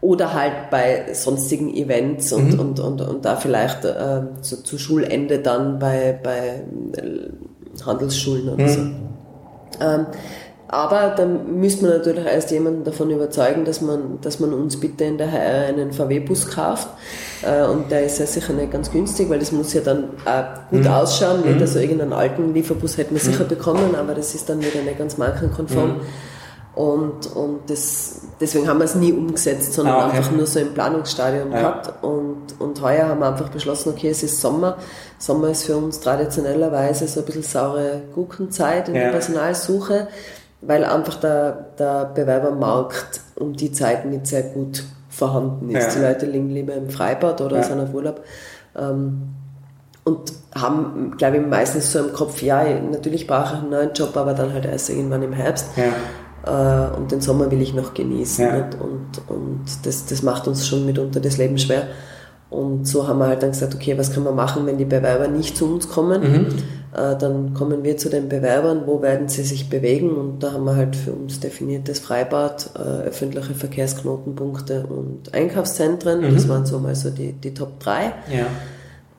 Oder 0.02 0.34
halt 0.34 0.70
bei 0.72 1.14
sonstigen 1.14 1.74
Events 1.76 2.32
und, 2.32 2.54
mhm. 2.54 2.60
und, 2.60 2.80
und, 2.80 3.02
und 3.02 3.26
da 3.26 3.36
vielleicht 3.36 3.84
äh, 3.84 4.22
so 4.42 4.58
zu 4.58 4.78
Schulende 4.78 5.40
dann 5.40 5.78
bei, 5.78 6.18
bei 6.24 6.64
äh, 6.98 7.84
Handelsschulen 7.86 8.50
oder 8.50 8.64
mhm. 8.64 8.70
so. 8.70 8.80
Ähm, 9.82 10.06
aber 10.72 11.16
dann 11.18 11.60
müsste 11.60 11.86
man 11.88 11.98
natürlich 11.98 12.26
erst 12.26 12.52
jemanden 12.52 12.84
davon 12.84 13.10
überzeugen, 13.10 13.66
dass 13.66 13.82
man, 13.82 14.20
dass 14.22 14.40
man 14.40 14.54
uns 14.54 14.80
bitte 14.80 15.04
in 15.04 15.18
der 15.18 15.32
HR 15.32 15.68
einen 15.70 15.92
VW-Bus 15.92 16.48
kauft. 16.52 16.88
Äh, 17.42 17.66
und 17.66 17.90
der 17.90 18.06
ist 18.06 18.20
ja 18.20 18.28
sicher 18.28 18.54
nicht 18.54 18.72
ganz 18.72 18.92
günstig, 18.92 19.32
weil 19.32 19.40
das 19.40 19.52
muss 19.52 19.74
ja 19.74 19.82
dann 19.82 20.12
auch 20.26 20.70
gut 20.70 20.84
mhm. 20.84 20.88
ausschauen. 20.88 21.42
Nicht? 21.42 21.56
Mhm. 21.56 21.62
Also 21.62 21.80
irgendeinen 21.80 22.14
alten 22.14 22.54
Lieferbus 22.54 22.98
hätten 23.00 23.16
wir 23.16 23.22
sicher 23.22 23.46
mhm. 23.46 23.50
bekommen, 23.50 23.96
aber 23.96 24.14
das 24.14 24.36
ist 24.36 24.48
dann 24.48 24.60
wieder 24.60 24.84
nicht 24.86 25.00
ganz 25.00 25.18
markenkonform. 25.18 26.02
Und, 26.80 27.36
und 27.36 27.70
das, 27.70 28.22
deswegen 28.40 28.70
haben 28.70 28.78
wir 28.78 28.86
es 28.86 28.96
nie 28.96 29.12
umgesetzt, 29.12 29.74
sondern 29.74 29.96
ah, 29.96 30.08
okay. 30.08 30.18
einfach 30.18 30.32
nur 30.32 30.48
so 30.48 30.60
im 30.62 30.74
Planungsstadium 30.74 31.52
ja. 31.52 31.60
gehabt. 31.60 32.04
Und, 32.04 32.44
und 32.58 32.82
heuer 32.82 33.10
haben 33.10 33.20
wir 33.20 33.28
einfach 33.28 33.50
beschlossen, 33.50 33.90
okay, 33.90 34.10
es 34.10 34.24
ist 34.24 34.40
Sommer. 34.40 34.78
Sommer 35.18 35.50
ist 35.50 35.66
für 35.66 35.76
uns 35.76 36.00
traditionellerweise 36.00 37.06
so 37.10 37.20
ein 37.20 37.26
bisschen 37.26 37.44
saure 37.44 38.04
Gurkenzeit 38.16 38.88
in 38.88 38.96
ja. 38.96 39.02
der 39.02 39.10
Personalsuche 39.10 40.08
weil 40.62 40.84
einfach 40.84 41.16
der, 41.16 41.68
der 41.78 42.06
Bewerbermarkt 42.06 43.22
um 43.36 43.54
die 43.54 43.72
Zeit 43.72 44.06
nicht 44.06 44.28
sehr 44.28 44.44
gut 44.44 44.84
vorhanden 45.10 45.70
ist. 45.70 45.96
Ja. 45.96 46.02
Die 46.02 46.08
Leute 46.08 46.26
liegen 46.26 46.50
lieber 46.50 46.74
im 46.74 46.90
Freibad 46.90 47.42
oder 47.42 47.64
sind 47.64 47.80
auf 47.80 47.94
Urlaub. 47.94 48.24
Ähm, 48.78 49.30
und 50.04 50.34
haben, 50.56 51.16
glaube 51.18 51.38
ich, 51.38 51.46
meistens 51.46 51.92
so 51.92 52.00
im 52.00 52.14
Kopf, 52.14 52.42
ja, 52.42 52.64
natürlich 52.80 53.28
brauche 53.28 53.54
ich 53.54 53.60
einen 53.62 53.70
neuen 53.70 53.94
Job, 53.94 54.18
aber 54.18 54.34
dann 54.34 54.54
halt 54.54 54.66
erst 54.66 54.90
irgendwann 54.90 55.22
im 55.22 55.34
Herbst. 55.34 55.68
Ja. 55.78 55.94
Äh, 56.50 56.98
und 56.98 57.12
den 57.12 57.22
Sommer 57.22 57.52
will 57.52 57.62
ich 57.62 57.74
noch 57.74 57.94
genießen. 57.94 58.46
Ja. 58.46 58.70
Und, 58.80 59.22
und 59.28 59.62
das, 59.84 60.06
das 60.06 60.24
macht 60.24 60.48
uns 60.48 60.68
schon 60.68 60.86
mitunter 60.86 61.20
das 61.20 61.38
Leben 61.38 61.58
schwer. 61.58 61.88
Und 62.50 62.88
so 62.88 63.08
haben 63.08 63.20
wir 63.20 63.28
halt 63.28 63.44
dann 63.44 63.52
gesagt, 63.52 63.76
okay, 63.76 63.96
was 63.98 64.12
können 64.12 64.26
wir 64.26 64.32
machen, 64.32 64.66
wenn 64.66 64.80
die 64.80 64.86
Bewerber 64.86 65.28
nicht 65.28 65.56
zu 65.56 65.72
uns 65.72 65.88
kommen? 65.88 66.22
Mhm. 66.22 66.48
Äh, 66.98 67.16
dann 67.16 67.54
kommen 67.54 67.84
wir 67.84 67.98
zu 67.98 68.10
den 68.10 68.28
Bewerbern, 68.28 68.84
wo 68.88 69.04
werden 69.04 69.28
sie 69.28 69.44
sich 69.44 69.70
bewegen? 69.70 70.10
Und 70.10 70.40
da 70.40 70.54
haben 70.54 70.64
wir 70.64 70.76
halt 70.76 70.96
für 70.96 71.12
uns 71.12 71.40
definiertes 71.40 72.00
Freibad, 72.00 72.72
äh, 72.76 73.08
öffentliche 73.08 73.54
Verkehrsknotenpunkte 73.54 74.88
und 74.88 75.32
Einkaufszentren. 75.32 76.22
Mhm. 76.22 76.34
Das 76.34 76.50
waren 76.50 76.66
so 76.66 76.80
mal 76.80 76.96
so 76.96 77.12
die, 77.12 77.34
die 77.34 77.54
Top 77.54 77.80
3. 77.80 78.14
Ja. 78.36 78.48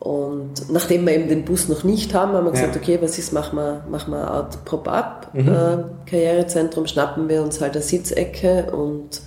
Und 0.00 0.72
nachdem 0.72 1.06
wir 1.06 1.14
eben 1.14 1.28
den 1.28 1.44
Bus 1.44 1.68
noch 1.68 1.84
nicht 1.84 2.14
haben, 2.14 2.32
haben 2.32 2.46
wir 2.46 2.52
gesagt, 2.52 2.74
ja. 2.74 2.80
okay, 2.80 2.98
was 3.02 3.18
ist, 3.18 3.32
machen 3.32 3.56
wir, 3.56 3.84
machen 3.90 4.12
wir 4.12 4.18
eine 4.18 4.28
Art 4.28 4.64
Pop-up 4.64 5.28
mhm. 5.34 5.48
äh, 6.10 6.86
schnappen 6.86 7.28
wir 7.28 7.42
uns 7.42 7.60
halt 7.60 7.74
eine 7.74 7.82
Sitzecke 7.82 8.72
und 8.72 9.20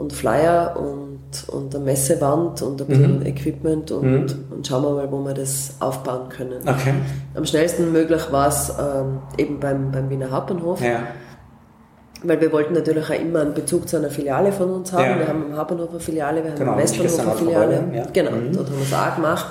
und 0.00 0.14
Flyer 0.14 0.76
und, 0.78 1.48
und 1.48 1.74
eine 1.74 1.84
Messewand 1.84 2.62
und 2.62 2.80
ein 2.80 2.86
bisschen 2.86 3.18
mhm. 3.20 3.26
Equipment 3.26 3.90
und, 3.90 4.04
mhm. 4.04 4.44
und 4.50 4.66
schauen 4.66 4.82
wir 4.82 4.94
mal, 4.94 5.12
wo 5.12 5.18
wir 5.18 5.34
das 5.34 5.74
aufbauen 5.78 6.30
können. 6.30 6.62
Okay. 6.62 6.94
Am 7.34 7.44
schnellsten 7.44 7.92
möglich 7.92 8.22
war 8.30 8.48
es 8.48 8.72
ähm, 8.80 9.18
eben 9.36 9.60
beim, 9.60 9.90
beim 9.92 10.08
Wiener 10.08 10.30
Hauptbahnhof. 10.30 10.80
Ja. 10.80 11.02
Weil 12.22 12.40
wir 12.40 12.50
wollten 12.50 12.72
natürlich 12.72 13.04
auch 13.10 13.20
immer 13.20 13.40
einen 13.40 13.52
Bezug 13.54 13.88
zu 13.88 13.98
einer 13.98 14.10
Filiale 14.10 14.52
von 14.52 14.70
uns 14.70 14.92
haben. 14.92 15.04
Ja. 15.04 15.18
Wir 15.18 15.28
haben 15.28 15.52
am 15.52 15.58
Hauptbahnhof 15.58 15.90
eine 15.90 16.00
Filiale, 16.00 16.44
wir 16.44 16.52
haben 16.52 16.58
genau, 16.58 16.72
am 16.72 16.78
Westbahnhof 16.78 17.20
eine 17.20 17.32
Filiale. 17.32 17.84
Ja. 17.92 18.06
Genau, 18.10 18.30
mhm. 18.30 18.52
dort 18.54 18.70
haben 18.70 18.78
wir 18.78 18.86
es 18.86 18.94
auch 18.94 19.16
gemacht. 19.16 19.46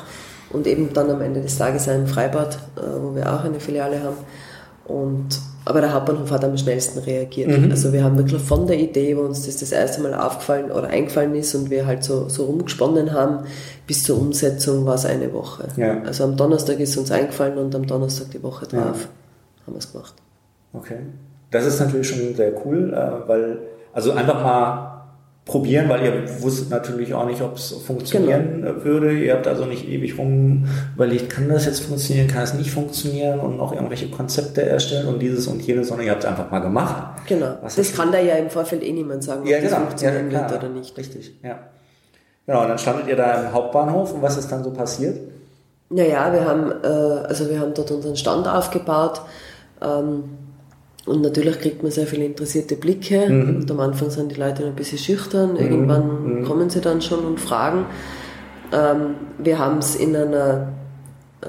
Und 0.51 0.67
eben 0.67 0.93
dann 0.93 1.09
am 1.11 1.21
Ende 1.21 1.41
des 1.41 1.57
Tages 1.57 1.87
ein 1.87 2.07
Freibad, 2.07 2.55
äh, 2.75 2.81
wo 3.01 3.15
wir 3.15 3.31
auch 3.31 3.43
eine 3.43 3.59
Filiale 3.59 4.01
haben. 4.01 4.17
Und 4.85 5.39
aber 5.65 5.81
der 5.81 5.93
Hauptbahnhof 5.93 6.31
hat 6.31 6.43
am 6.43 6.57
schnellsten 6.57 6.97
reagiert. 6.99 7.49
Mhm. 7.49 7.69
Also 7.69 7.93
wir 7.93 8.03
haben 8.03 8.17
wirklich 8.17 8.41
von 8.41 8.65
der 8.65 8.79
Idee, 8.79 9.15
wo 9.15 9.21
uns 9.21 9.45
das 9.45 9.57
das 9.57 9.71
erste 9.71 10.01
Mal 10.01 10.15
aufgefallen 10.15 10.71
oder 10.71 10.87
eingefallen 10.87 11.35
ist 11.35 11.53
und 11.53 11.69
wir 11.69 11.85
halt 11.85 12.03
so, 12.03 12.27
so 12.27 12.45
rumgesponnen 12.45 13.13
haben, 13.13 13.45
bis 13.85 14.03
zur 14.03 14.19
Umsetzung 14.19 14.85
war 14.87 14.95
es 14.95 15.05
eine 15.05 15.31
Woche. 15.31 15.67
Ja. 15.77 16.01
Also 16.01 16.23
am 16.23 16.35
Donnerstag 16.35 16.79
ist 16.79 16.97
uns 16.97 17.11
eingefallen 17.11 17.59
und 17.59 17.75
am 17.75 17.85
Donnerstag 17.85 18.31
die 18.31 18.41
Woche 18.41 18.65
drauf 18.65 18.79
ja. 18.79 19.65
haben 19.67 19.73
wir 19.73 19.77
es 19.77 19.91
gemacht. 19.91 20.15
Okay. 20.73 20.97
Das 21.51 21.65
ist 21.65 21.79
natürlich 21.79 22.07
schon 22.07 22.35
sehr 22.35 22.53
cool, 22.65 22.91
äh, 22.91 23.27
weil 23.27 23.59
also 23.93 24.13
einfach 24.13 24.41
mal 24.41 24.88
probieren, 25.45 25.89
weil 25.89 26.03
ihr 26.03 26.41
wusstet 26.41 26.69
natürlich 26.69 27.13
auch 27.13 27.25
nicht, 27.25 27.41
ob 27.41 27.55
es 27.55 27.71
funktionieren 27.71 28.61
genau. 28.61 28.83
würde. 28.83 29.17
Ihr 29.17 29.33
habt 29.33 29.47
also 29.47 29.65
nicht 29.65 29.87
ewig 29.87 30.17
rum 30.17 30.65
überlegt, 30.95 31.29
kann 31.29 31.49
das 31.49 31.65
jetzt 31.65 31.79
funktionieren, 31.81 32.27
kann 32.27 32.43
es 32.43 32.53
nicht 32.53 32.69
funktionieren 32.69 33.39
und 33.39 33.57
noch 33.57 33.73
irgendwelche 33.73 34.09
Konzepte 34.09 34.63
erstellen 34.63 35.07
und 35.07 35.19
dieses 35.19 35.47
und 35.47 35.61
jenes, 35.61 35.87
sondern 35.87 36.05
ihr 36.05 36.11
habt 36.11 36.23
es 36.23 36.29
einfach 36.29 36.51
mal 36.51 36.59
gemacht. 36.59 37.21
Genau. 37.27 37.57
Was 37.61 37.75
das 37.75 37.93
kann 37.93 38.11
da 38.11 38.19
ja 38.19 38.35
im 38.35 38.49
Vorfeld 38.49 38.83
eh 38.83 38.91
niemand 38.91 39.23
sagen, 39.23 39.41
ob 39.41 39.47
ja, 39.47 39.57
genau. 39.57 39.71
das 39.71 39.79
funktionieren 39.79 40.31
ja, 40.31 40.49
wird 40.49 40.63
oder 40.63 40.69
nicht. 40.69 40.95
Richtig, 40.97 41.33
ja. 41.43 41.59
Genau, 42.45 42.61
und 42.63 42.69
dann 42.69 42.77
standet 42.77 43.07
ihr 43.07 43.15
da 43.15 43.43
im 43.43 43.53
Hauptbahnhof 43.53 44.13
und 44.13 44.21
was 44.21 44.37
ist 44.37 44.51
dann 44.51 44.63
so 44.63 44.71
passiert? 44.71 45.19
Naja, 45.89 46.31
wir 46.31 46.45
haben, 46.45 46.71
äh, 46.83 47.27
also 47.27 47.49
wir 47.49 47.59
haben 47.59 47.73
dort 47.73 47.89
unseren 47.91 48.15
Stand 48.15 48.47
aufgebaut. 48.47 49.21
Ähm, 49.81 50.25
und 51.09 51.21
natürlich 51.21 51.59
kriegt 51.59 51.81
man 51.81 51.91
sehr 51.91 52.05
viele 52.05 52.23
interessierte 52.23 52.75
Blicke. 52.75 53.27
Mhm. 53.27 53.55
Und 53.55 53.71
am 53.71 53.79
Anfang 53.79 54.11
sind 54.11 54.31
die 54.31 54.39
Leute 54.39 54.65
ein 54.65 54.75
bisschen 54.75 54.99
schüchtern. 54.99 55.55
Irgendwann 55.55 56.41
mhm. 56.41 56.45
kommen 56.45 56.69
sie 56.69 56.81
dann 56.81 57.01
schon 57.01 57.25
und 57.25 57.39
fragen. 57.39 57.85
Ähm, 58.71 59.15
wir 59.39 59.57
haben 59.57 59.79
es 59.79 59.95
in 59.95 60.15
einer 60.15 60.71
äh, 61.41 61.47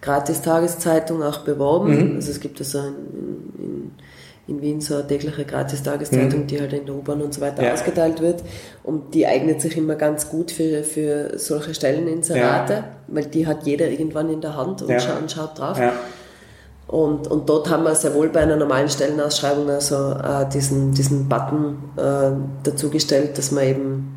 Gratis-Tageszeitung 0.00 1.22
auch 1.22 1.38
beworben. 1.38 2.10
Mhm. 2.10 2.16
Also 2.16 2.32
es 2.32 2.40
gibt 2.40 2.58
also 2.58 2.78
in, 2.78 3.62
in, 3.62 3.90
in, 4.48 4.60
Wien 4.60 4.80
so 4.80 4.94
eine 4.94 5.06
tägliche 5.06 5.44
Gratis-Tageszeitung, 5.44 6.40
mhm. 6.40 6.46
die 6.48 6.60
halt 6.60 6.72
in 6.72 6.86
der 6.86 6.96
U-Bahn 6.96 7.22
und 7.22 7.32
so 7.32 7.40
weiter 7.40 7.62
ja. 7.62 7.74
ausgeteilt 7.74 8.20
wird. 8.20 8.42
Und 8.82 9.14
die 9.14 9.28
eignet 9.28 9.60
sich 9.60 9.76
immer 9.76 9.94
ganz 9.94 10.28
gut 10.28 10.50
für, 10.50 10.82
für 10.82 11.38
solche 11.38 11.74
Stelleninserate, 11.74 12.72
ja. 12.72 12.84
weil 13.06 13.26
die 13.26 13.46
hat 13.46 13.66
jeder 13.66 13.88
irgendwann 13.88 14.30
in 14.30 14.40
der 14.40 14.56
Hand 14.56 14.82
und, 14.82 14.90
ja. 14.90 14.98
schaut, 14.98 15.20
und 15.20 15.30
schaut 15.30 15.56
drauf. 15.56 15.78
Und, 16.88 17.26
und 17.26 17.48
dort 17.48 17.68
haben 17.68 17.82
wir 17.82 17.94
sehr 17.94 18.14
wohl 18.14 18.28
bei 18.28 18.40
einer 18.40 18.56
normalen 18.56 18.88
Stellenausschreibung 18.88 19.68
also 19.68 20.12
äh, 20.12 20.48
diesen, 20.52 20.92
diesen 20.94 21.28
Button 21.28 21.78
äh, 21.96 22.30
dazugestellt, 22.62 23.36
dass 23.38 23.50
man 23.50 23.64
eben 23.64 24.16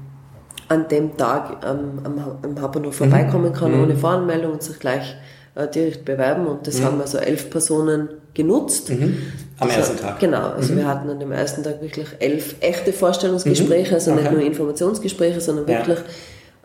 an 0.67 0.87
dem 0.87 1.17
Tag 1.17 1.65
ähm, 1.65 1.99
am, 2.03 2.37
am 2.43 2.61
Hauptbahnhof 2.61 2.93
mhm. 2.93 3.09
vorbeikommen 3.09 3.53
kann, 3.53 3.75
mhm. 3.75 3.83
ohne 3.83 3.95
Voranmeldung 3.95 4.53
und 4.53 4.61
sich 4.61 4.77
gleich 4.77 5.15
äh, 5.55 5.67
direkt 5.67 6.05
bewerben. 6.05 6.45
Und 6.45 6.67
das 6.67 6.79
mhm. 6.79 6.83
haben 6.85 7.01
also 7.01 7.17
elf 7.17 7.49
Personen 7.49 8.09
genutzt. 8.35 8.91
Mhm. 8.91 9.17
Am 9.57 9.67
also, 9.67 9.79
ersten 9.79 9.97
Tag? 9.97 10.19
Genau. 10.19 10.49
Also 10.49 10.75
wir 10.75 10.83
mhm. 10.83 10.87
hatten 10.87 11.09
an 11.09 11.19
dem 11.19 11.31
ersten 11.31 11.63
Tag 11.63 11.81
wirklich 11.81 12.07
elf 12.19 12.55
echte 12.59 12.93
Vorstellungsgespräche, 12.93 13.95
also 13.95 14.11
okay. 14.11 14.21
nicht 14.21 14.31
nur 14.31 14.41
Informationsgespräche, 14.41 15.41
sondern 15.41 15.65
wirklich 15.67 15.97
ja 15.97 16.05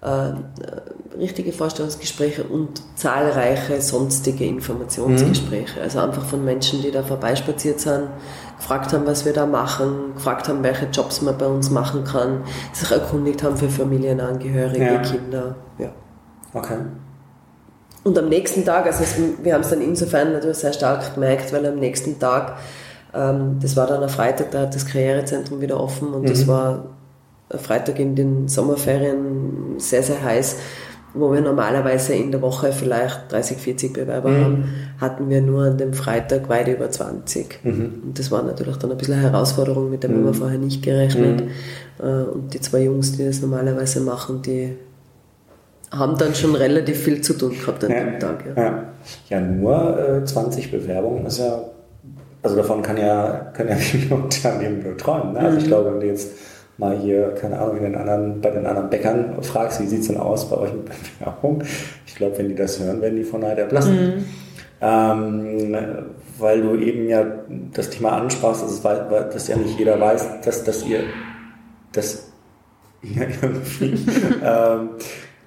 äh, 0.04 1.16
richtige 1.18 1.52
Vorstellungsgespräche 1.52 2.44
und 2.44 2.82
zahlreiche 2.96 3.80
sonstige 3.80 4.44
Informationsgespräche. 4.44 5.78
Mhm. 5.78 5.82
Also 5.82 6.00
einfach 6.00 6.24
von 6.24 6.44
Menschen, 6.44 6.82
die 6.82 6.90
da 6.90 7.02
vorbeispaziert 7.02 7.80
sind, 7.80 8.08
gefragt 8.58 8.92
haben, 8.92 9.06
was 9.06 9.24
wir 9.24 9.32
da 9.32 9.46
machen, 9.46 10.14
gefragt 10.14 10.48
haben, 10.48 10.62
welche 10.62 10.86
Jobs 10.86 11.22
man 11.22 11.38
bei 11.38 11.46
uns 11.46 11.70
machen 11.70 12.04
kann, 12.04 12.42
sich 12.72 12.90
erkundigt 12.90 13.42
haben 13.42 13.56
für 13.56 13.68
Familienangehörige, 13.68 14.84
ja. 14.84 14.98
Kinder. 14.98 15.56
Ja. 15.78 15.90
Okay. 16.52 16.78
Und 18.02 18.18
am 18.18 18.28
nächsten 18.28 18.64
Tag, 18.64 18.84
also 18.84 19.02
es, 19.02 19.16
wir 19.42 19.54
haben 19.54 19.62
es 19.62 19.70
dann 19.70 19.80
insofern 19.80 20.32
natürlich 20.32 20.58
sehr 20.58 20.74
stark 20.74 21.14
gemerkt, 21.14 21.52
weil 21.52 21.64
am 21.64 21.76
nächsten 21.76 22.18
Tag, 22.18 22.58
ähm, 23.14 23.58
das 23.62 23.76
war 23.76 23.86
dann 23.86 24.02
am 24.02 24.10
Freitag, 24.10 24.50
da 24.50 24.60
hat 24.60 24.74
das 24.74 24.84
Karrierezentrum 24.84 25.62
wieder 25.62 25.80
offen 25.80 26.12
und 26.12 26.22
mhm. 26.22 26.26
das 26.26 26.46
war 26.46 26.84
Freitag 27.50 27.98
in 27.98 28.14
den 28.14 28.48
Sommerferien 28.48 29.74
sehr, 29.78 30.02
sehr 30.02 30.22
heiß, 30.22 30.56
wo 31.14 31.32
wir 31.32 31.40
normalerweise 31.40 32.14
in 32.14 32.32
der 32.32 32.42
Woche 32.42 32.72
vielleicht 32.72 33.30
30, 33.30 33.58
40 33.58 33.92
Bewerber 33.92 34.30
mhm. 34.30 34.44
haben, 34.44 34.64
hatten 35.00 35.30
wir 35.30 35.40
nur 35.40 35.62
an 35.62 35.78
dem 35.78 35.94
Freitag 35.94 36.48
weit 36.48 36.68
über 36.68 36.90
20. 36.90 37.60
Mhm. 37.62 38.02
Und 38.04 38.18
das 38.18 38.30
war 38.30 38.42
natürlich 38.42 38.76
dann 38.78 38.90
ein 38.90 38.98
bisschen 38.98 39.14
eine 39.14 39.30
Herausforderung, 39.30 39.90
mit 39.90 40.02
der 40.02 40.10
mhm. 40.10 40.16
haben 40.16 40.24
wir 40.24 40.34
vorher 40.34 40.58
nicht 40.58 40.82
gerechnet. 40.82 41.44
Mhm. 41.44 42.04
Äh, 42.04 42.24
und 42.24 42.52
die 42.52 42.60
zwei 42.60 42.82
Jungs, 42.82 43.12
die 43.16 43.24
das 43.24 43.40
normalerweise 43.40 44.00
machen, 44.00 44.42
die 44.42 44.76
haben 45.92 46.18
dann 46.18 46.34
schon 46.34 46.56
relativ 46.56 46.98
viel 46.98 47.20
zu 47.20 47.34
tun 47.34 47.52
gehabt 47.52 47.84
an 47.84 47.90
ja, 47.92 48.04
dem 48.04 48.18
Tag. 48.18 48.44
Ja, 48.56 48.62
ja. 48.62 48.84
ja 49.28 49.40
nur 49.40 49.98
äh, 49.98 50.24
20 50.24 50.72
Bewerbungen 50.72 51.24
ist 51.26 51.38
ja, 51.38 51.60
also 52.42 52.56
davon 52.56 52.82
kann 52.82 52.96
ja, 52.96 53.52
können 53.54 53.70
ja 53.70 53.76
viele 53.76 54.16
Unternehmen 54.16 54.82
nur 54.82 54.96
träumen. 54.96 55.34
Ne? 55.34 55.38
Also 55.38 55.58
ich 55.58 55.64
mhm. 55.64 55.68
glaube, 55.68 55.92
wenn 55.92 56.00
du 56.00 56.06
jetzt 56.06 56.32
mal 56.78 56.96
hier, 56.98 57.34
keine 57.40 57.58
Ahnung, 57.58 57.76
in 57.78 57.84
den 57.84 57.96
anderen, 57.96 58.40
bei 58.40 58.50
den 58.50 58.66
anderen 58.66 58.90
Bäckern 58.90 59.42
fragst, 59.42 59.80
wie 59.80 59.86
sieht 59.86 60.00
es 60.00 60.08
denn 60.08 60.16
aus 60.16 60.48
bei 60.50 60.56
euch 60.56 60.72
mit 60.72 60.86
Bewerbung? 61.18 61.62
Ich 62.06 62.14
glaube, 62.16 62.38
wenn 62.38 62.48
die 62.48 62.54
das 62.54 62.80
hören, 62.80 63.00
werden 63.00 63.16
die 63.16 63.24
von 63.24 63.40
Neid 63.40 63.58
erblassen. 63.58 64.16
Mhm. 64.16 64.24
ähm, 64.80 65.76
weil 66.38 66.62
du 66.62 66.74
eben 66.76 67.08
ja 67.08 67.24
das 67.72 67.90
Thema 67.90 68.12
ansprachst, 68.18 68.62
dass, 68.62 68.72
es, 68.72 68.82
dass 68.82 69.48
ja 69.48 69.56
nicht 69.56 69.78
jeder 69.78 70.00
weiß, 70.00 70.40
dass, 70.44 70.64
dass 70.64 70.84
ihr 70.84 71.04
dass 71.94 72.32
ihr 73.02 73.28
irgendwie 73.42 73.94
ähm, 74.44 74.90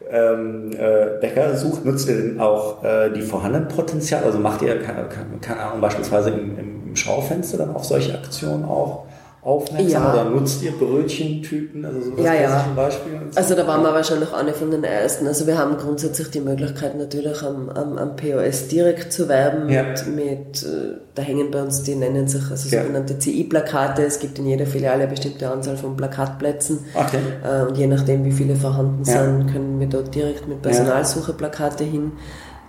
ähm, 0.10 0.72
äh, 0.72 1.20
Bäcker 1.20 1.56
sucht, 1.58 1.86
nutzt 1.86 2.08
ihr 2.08 2.16
denn 2.16 2.40
auch 2.40 2.84
äh, 2.84 3.12
die 3.12 3.22
vorhandenen 3.22 3.68
Potenziale? 3.68 4.26
Also 4.26 4.40
macht 4.40 4.62
ihr, 4.62 4.80
keine, 4.80 5.08
keine 5.42 5.60
Ahnung, 5.60 5.82
beispielsweise 5.82 6.30
im, 6.30 6.58
im 6.58 6.96
Schaufenster 6.96 7.58
dann 7.58 7.76
auf 7.76 7.84
solche 7.84 8.14
Aktionen 8.14 8.64
auch? 8.64 9.06
Aufmerksam 9.48 10.04
ja. 10.04 10.14
oder 10.14 10.26
nutzt 10.26 10.62
ihr 10.62 10.74
Brötchentypen? 10.74 11.86
Also 11.86 12.02
sowas 12.02 12.26
ja, 12.26 12.34
ja. 12.34 12.66
Beispiel? 12.76 13.14
Also 13.34 13.56
da 13.56 13.66
waren 13.66 13.82
wir 13.82 13.94
wahrscheinlich 13.94 14.34
eine 14.34 14.52
von 14.52 14.72
den 14.72 14.84
ersten. 14.84 15.26
Also 15.26 15.48
wir 15.48 15.58
haben 15.58 15.78
grundsätzlich 15.78 16.30
die 16.32 16.42
Möglichkeit 16.42 16.98
natürlich 16.98 17.42
am, 17.44 17.70
am, 17.70 17.98
am 17.98 18.18
POS 18.18 18.68
direkt 18.68 19.14
zu 19.14 19.30
werben 19.30 19.70
ja. 19.70 19.84
mit, 19.84 20.08
mit, 20.08 20.64
äh, 20.64 20.98
da 21.16 21.22
hängen 21.22 21.50
bei 21.50 21.62
uns, 21.62 21.82
die 21.84 21.96
nennen 21.96 22.28
sich 22.28 22.44
also 22.52 22.68
ja. 22.76 22.82
sogenannte 22.82 23.18
CI-Plakate. 23.18 24.04
Es 24.04 24.20
gibt 24.20 24.38
in 24.38 24.48
jeder 24.48 24.66
Filiale 24.66 25.04
eine 25.04 25.08
bestimmte 25.08 25.50
Anzahl 25.50 25.78
von 25.78 25.96
Plakatplätzen. 25.96 26.80
Okay. 26.94 27.20
Äh, 27.42 27.68
und 27.68 27.78
je 27.78 27.88
nachdem, 27.88 28.26
wie 28.26 28.34
viele 28.34 28.56
vorhanden 28.58 29.06
sind, 29.06 29.48
können 29.54 29.80
wir 29.80 29.88
dort 29.88 30.14
direkt 30.14 30.46
mit 30.50 30.62
Personalsuche-Plakate 30.62 31.86
hin. 31.86 32.12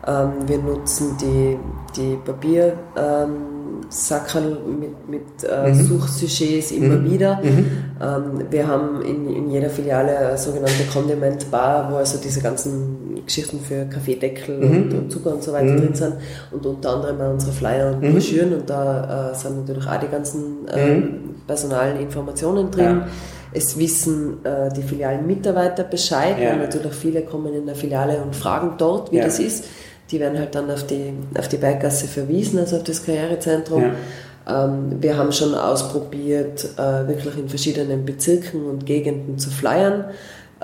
Ähm, 0.06 0.32
wir 0.46 0.58
nutzen 0.58 1.16
die, 1.20 1.58
die 1.96 2.16
Papier, 2.24 2.74
ähm, 2.96 3.57
Sackerl 3.88 4.58
mit, 4.66 5.08
mit 5.08 5.22
äh, 5.48 5.70
mhm. 5.70 5.86
Suchsujets 5.86 6.72
immer 6.72 6.96
mhm. 6.96 7.10
wieder. 7.10 7.40
Mhm. 7.42 7.66
Ähm, 8.00 8.44
wir 8.50 8.66
haben 8.66 9.02
in, 9.02 9.34
in 9.34 9.50
jeder 9.50 9.70
Filiale 9.70 10.16
eine 10.18 10.38
sogenannte 10.38 10.84
Condiment 10.92 11.50
Bar, 11.50 11.90
wo 11.90 11.96
also 11.96 12.18
diese 12.22 12.40
ganzen 12.40 13.24
Geschichten 13.24 13.60
für 13.60 13.86
Kaffeedeckel 13.86 14.58
mhm. 14.58 14.76
und, 14.76 14.94
und, 14.94 15.12
Zucker 15.12 15.32
und 15.32 15.42
so 15.42 15.52
weiter 15.52 15.72
mhm. 15.72 15.78
drin 15.78 15.94
sind 15.94 16.14
und 16.50 16.66
unter 16.66 16.90
anderem 16.90 17.20
auch 17.20 17.32
unsere 17.32 17.52
Flyer 17.52 17.92
und 17.92 18.02
mhm. 18.02 18.12
Broschüren 18.12 18.52
und 18.54 18.68
da 18.68 19.32
äh, 19.32 19.34
sind 19.34 19.60
natürlich 19.60 19.86
auch 19.86 20.00
die 20.00 20.08
ganzen 20.08 20.68
äh, 20.68 21.02
personalen 21.46 22.00
Informationen 22.00 22.70
drin. 22.70 22.84
Ja. 22.84 23.08
Es 23.52 23.78
wissen 23.78 24.44
äh, 24.44 24.70
die 24.74 24.82
Filialmitarbeiter 24.82 25.84
Bescheid, 25.84 26.38
ja. 26.38 26.50
weil 26.50 26.58
natürlich 26.58 26.92
viele 26.92 27.22
kommen 27.22 27.54
in 27.54 27.64
der 27.64 27.74
Filiale 27.74 28.22
und 28.22 28.36
fragen 28.36 28.74
dort, 28.76 29.10
wie 29.10 29.16
ja. 29.16 29.24
das 29.24 29.38
ist. 29.38 29.64
Die 30.10 30.20
werden 30.20 30.38
halt 30.38 30.54
dann 30.54 30.70
auf 30.70 30.86
die, 30.86 31.12
auf 31.38 31.48
die 31.48 31.58
Berggasse 31.58 32.06
verwiesen, 32.06 32.58
also 32.58 32.76
auf 32.76 32.84
das 32.84 33.04
Karrierezentrum. 33.04 33.82
Ja. 33.82 34.64
Ähm, 34.64 34.96
wir 35.00 35.16
haben 35.16 35.32
schon 35.32 35.54
ausprobiert, 35.54 36.66
äh, 36.78 37.06
wirklich 37.06 37.36
in 37.36 37.48
verschiedenen 37.48 38.04
Bezirken 38.04 38.64
und 38.66 38.86
Gegenden 38.86 39.38
zu 39.38 39.50
flyern, 39.50 40.06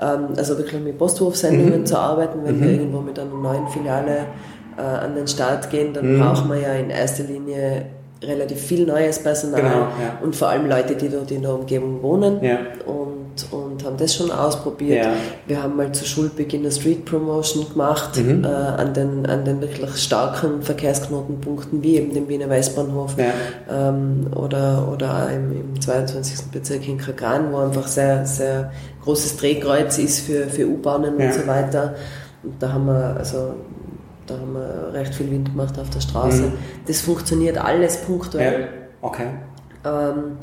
ähm, 0.01 0.29
also 0.35 0.57
wirklich 0.57 0.81
mit 0.81 0.97
Postwurfsendungen 0.97 1.81
mhm. 1.81 1.85
zu 1.85 1.97
arbeiten. 1.97 2.39
Wenn 2.43 2.57
mhm. 2.57 2.63
wir 2.63 2.71
irgendwo 2.71 3.01
mit 3.01 3.19
einer 3.19 3.29
neuen 3.29 3.67
Filiale 3.67 4.25
äh, 4.77 4.81
an 4.81 5.15
den 5.15 5.27
Start 5.27 5.69
gehen, 5.69 5.93
dann 5.93 6.15
mhm. 6.15 6.19
brauchen 6.19 6.49
wir 6.49 6.59
ja 6.59 6.73
in 6.73 6.89
erster 6.89 7.23
Linie 7.23 7.85
relativ 8.23 8.59
viel 8.59 8.85
neues 8.87 9.19
Personal 9.19 9.61
genau, 9.61 9.75
ja. 9.75 10.19
und 10.23 10.35
vor 10.35 10.47
allem 10.49 10.67
Leute, 10.67 10.95
die 10.95 11.09
dort 11.09 11.29
in 11.31 11.41
der 11.43 11.53
Umgebung 11.53 12.01
wohnen. 12.01 12.43
Ja. 12.43 12.59
Und 12.85 13.14
und, 13.51 13.83
haben 13.83 13.97
das 13.97 14.15
schon 14.15 14.31
ausprobiert. 14.31 15.05
Ja. 15.05 15.13
Wir 15.47 15.63
haben 15.63 15.75
mal 15.75 15.91
zu 15.91 16.05
Schulbeginn 16.05 16.61
eine 16.61 16.71
Street 16.71 17.05
Promotion 17.05 17.69
gemacht 17.69 18.17
mhm. 18.17 18.43
äh, 18.43 18.47
an, 18.47 18.93
den, 18.93 19.25
an 19.25 19.45
den 19.45 19.61
wirklich 19.61 19.95
starken 19.97 20.61
Verkehrsknotenpunkten 20.61 21.83
wie 21.83 21.97
eben 21.97 22.13
dem 22.13 22.27
Wiener 22.27 22.49
Weißbahnhof 22.49 23.15
ja. 23.17 23.25
ähm, 23.69 24.27
oder, 24.35 24.89
oder 24.91 25.29
im, 25.31 25.51
im 25.51 25.81
22. 25.81 26.51
Bezirk 26.51 26.87
in 26.87 26.97
Kagran, 26.97 27.51
wo 27.51 27.57
einfach 27.57 27.87
sehr, 27.87 28.25
sehr 28.25 28.71
großes 29.03 29.37
Drehkreuz 29.37 29.97
ist 29.97 30.21
für, 30.21 30.47
für 30.47 30.67
U-Bahnen 30.67 31.19
ja. 31.19 31.27
und 31.27 31.33
so 31.33 31.47
weiter. 31.47 31.95
Und 32.43 32.61
da 32.61 32.73
haben 32.73 32.85
wir 32.85 33.15
also 33.17 33.55
da 34.27 34.35
haben 34.35 34.53
wir 34.53 34.93
recht 34.93 35.13
viel 35.13 35.29
Wind 35.29 35.51
gemacht 35.51 35.77
auf 35.79 35.89
der 35.89 36.01
Straße. 36.01 36.43
Mhm. 36.43 36.53
Das 36.87 37.01
funktioniert 37.01 37.57
alles 37.57 37.97
punktuell. 37.97 38.69
Okay. 39.01 39.27
Ähm, 39.85 40.37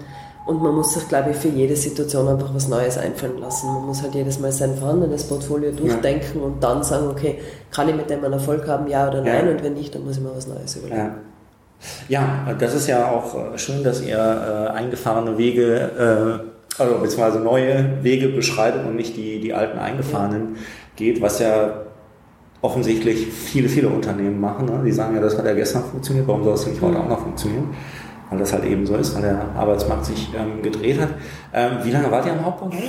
und 0.45 0.63
man 0.63 0.75
muss 0.75 0.95
sich, 0.95 1.09
glaube 1.09 1.31
ich, 1.31 1.37
für 1.37 1.49
jede 1.49 1.77
Situation 1.77 2.27
einfach 2.27 2.53
was 2.53 2.69
Neues 2.69 2.99
einfallen 2.99 3.39
lassen. 3.39 3.69
Man 3.69 3.87
muss 3.87 4.03
halt 4.03 4.15
jedes 4.15 4.41
Mal 4.41 4.51
sein 4.51 4.75
vorhandenes 4.77 5.25
Portfolio 5.25 5.71
durchdenken 5.71 6.41
ja. 6.41 6.45
und 6.45 6.63
dann 6.63 6.83
sagen, 6.83 7.07
okay, 7.09 7.39
kann 7.71 7.89
ich 7.89 7.95
mit 7.95 8.11
dem 8.11 8.25
einen 8.25 8.35
Erfolg 8.35 8.67
haben, 8.67 8.89
ja 8.89 9.09
oder 9.09 9.21
nein? 9.21 9.47
Ja. 9.47 9.53
Und 9.53 9.63
wenn 9.63 9.75
nicht, 9.75 9.95
dann 9.95 10.05
muss 10.05 10.17
ich 10.17 10.23
mir 10.23 10.35
was 10.35 10.49
Neues 10.49 10.77
überlegen. 10.77 11.11
Ja, 12.09 12.45
ja 12.47 12.55
das 12.55 12.75
ist 12.75 12.89
ja 12.89 13.09
auch 13.09 13.35
äh, 13.35 13.59
schön, 13.59 13.85
dass 13.85 14.03
ihr 14.03 14.19
äh, 14.19 14.77
eingefahrene 14.77 15.39
Wege, 15.39 16.43
äh, 16.47 16.81
also 16.83 16.99
beziehungsweise 16.99 17.39
neue 17.39 18.03
Wege 18.03 18.29
beschreitet 18.29 18.85
und 18.85 18.97
nicht 18.97 19.17
die, 19.17 19.41
die 19.41 19.55
alten 19.55 19.79
eingefahrenen 19.79 20.57
geht, 20.97 21.23
was 21.23 21.39
ja 21.39 21.83
offensichtlich 22.63 23.27
viele, 23.29 23.69
viele 23.69 23.89
Unternehmen 23.89 24.41
machen. 24.41 24.67
Ne? 24.67 24.83
Die 24.85 24.93
sagen 24.93 25.15
ja, 25.15 25.21
das 25.21 25.37
hat 25.37 25.45
ja 25.45 25.55
gestern 25.55 25.85
funktioniert, 25.85 26.27
warum 26.27 26.45
soll 26.45 26.55
es 26.55 26.67
nicht 26.67 26.81
heute 26.81 26.95
mhm. 26.95 27.03
auch 27.03 27.09
noch 27.09 27.21
funktionieren? 27.21 27.71
Weil 28.33 28.39
das 28.39 28.53
halt 28.53 28.65
eben 28.65 28.87
so 28.87 28.97
ist, 28.97 29.15
weil 29.15 29.23
der 29.23 29.45
Arbeitsmarkt 29.55 30.07
sich 30.07 30.31
ähm, 30.35 30.63
gedreht 30.63 31.01
hat. 31.01 31.11
Ähm, 31.53 31.79
wie 31.83 31.91
lange 31.91 32.11
wart 32.11 32.27
ihr 32.27 32.33
am 32.33 32.45
Hauptbahnhof? 32.45 32.83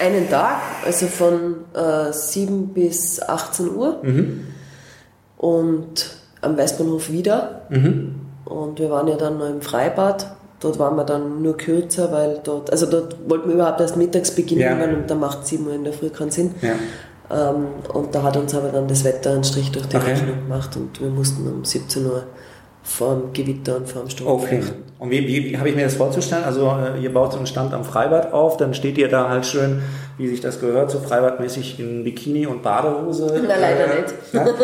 Einen 0.00 0.30
Tag, 0.30 0.60
also 0.86 1.06
von 1.06 1.56
äh, 1.74 2.12
7 2.12 2.68
bis 2.68 3.20
18 3.20 3.74
Uhr. 3.74 3.98
Mhm. 4.02 4.46
Und 5.36 6.16
am 6.40 6.56
Westbahnhof 6.56 7.10
wieder. 7.10 7.62
Mhm. 7.68 8.14
Und 8.44 8.78
wir 8.78 8.90
waren 8.90 9.08
ja 9.08 9.16
dann 9.16 9.38
noch 9.38 9.48
im 9.48 9.60
Freibad. 9.60 10.36
Dort 10.60 10.78
waren 10.78 10.96
wir 10.96 11.04
dann 11.04 11.42
nur 11.42 11.56
kürzer, 11.56 12.12
weil 12.12 12.40
dort, 12.44 12.70
also 12.70 12.86
dort 12.86 13.16
wollten 13.28 13.48
wir 13.48 13.54
überhaupt 13.56 13.80
erst 13.80 13.96
mittags 13.96 14.30
beginnen, 14.30 14.60
ja. 14.60 14.78
weil 14.78 14.94
und 14.94 15.10
da 15.10 15.14
macht 15.14 15.46
7 15.46 15.66
Uhr 15.66 15.74
in 15.74 15.84
der 15.84 15.92
Früh 15.92 16.10
keinen 16.10 16.30
Sinn. 16.30 16.54
Ja. 16.62 16.74
Ähm, 17.30 17.66
und 17.92 18.14
da 18.14 18.22
hat 18.22 18.36
uns 18.36 18.54
aber 18.54 18.68
dann 18.68 18.86
das 18.86 19.04
Wetter 19.04 19.32
einen 19.32 19.44
Strich 19.44 19.72
durch 19.72 19.86
die 19.86 19.96
okay. 19.96 20.12
Rechnung 20.12 20.36
gemacht 20.42 20.76
und 20.76 21.00
wir 21.00 21.10
mussten 21.10 21.46
um 21.48 21.64
17 21.64 22.04
Uhr 22.06 22.24
vom 22.82 23.32
Gewitter 23.32 23.76
und 23.76 23.88
vom 23.88 24.08
Sturm. 24.08 24.28
Okay. 24.28 24.62
Und 24.98 25.10
wie, 25.10 25.26
wie, 25.26 25.50
wie 25.50 25.58
habe 25.58 25.68
ich 25.68 25.76
mir 25.76 25.84
das 25.84 25.94
vorzustellen? 25.94 26.44
Also 26.44 26.66
äh, 26.66 27.00
ihr 27.02 27.12
baut 27.12 27.32
so 27.32 27.38
einen 27.38 27.46
Stand 27.46 27.72
am 27.72 27.84
Freibad 27.84 28.32
auf, 28.32 28.58
dann 28.58 28.74
steht 28.74 28.98
ihr 28.98 29.08
da 29.08 29.28
halt 29.28 29.46
schön, 29.46 29.82
wie 30.18 30.28
sich 30.28 30.40
das 30.40 30.60
gehört, 30.60 30.90
so 30.90 30.98
freibadmäßig 30.98 31.80
in 31.80 32.04
Bikini 32.04 32.46
und 32.46 32.62
Badehose. 32.62 33.42
Na, 33.48 33.56
leider 33.56 33.84
äh, 33.84 34.00
nicht. 34.02 34.14
Ja? 34.32 34.46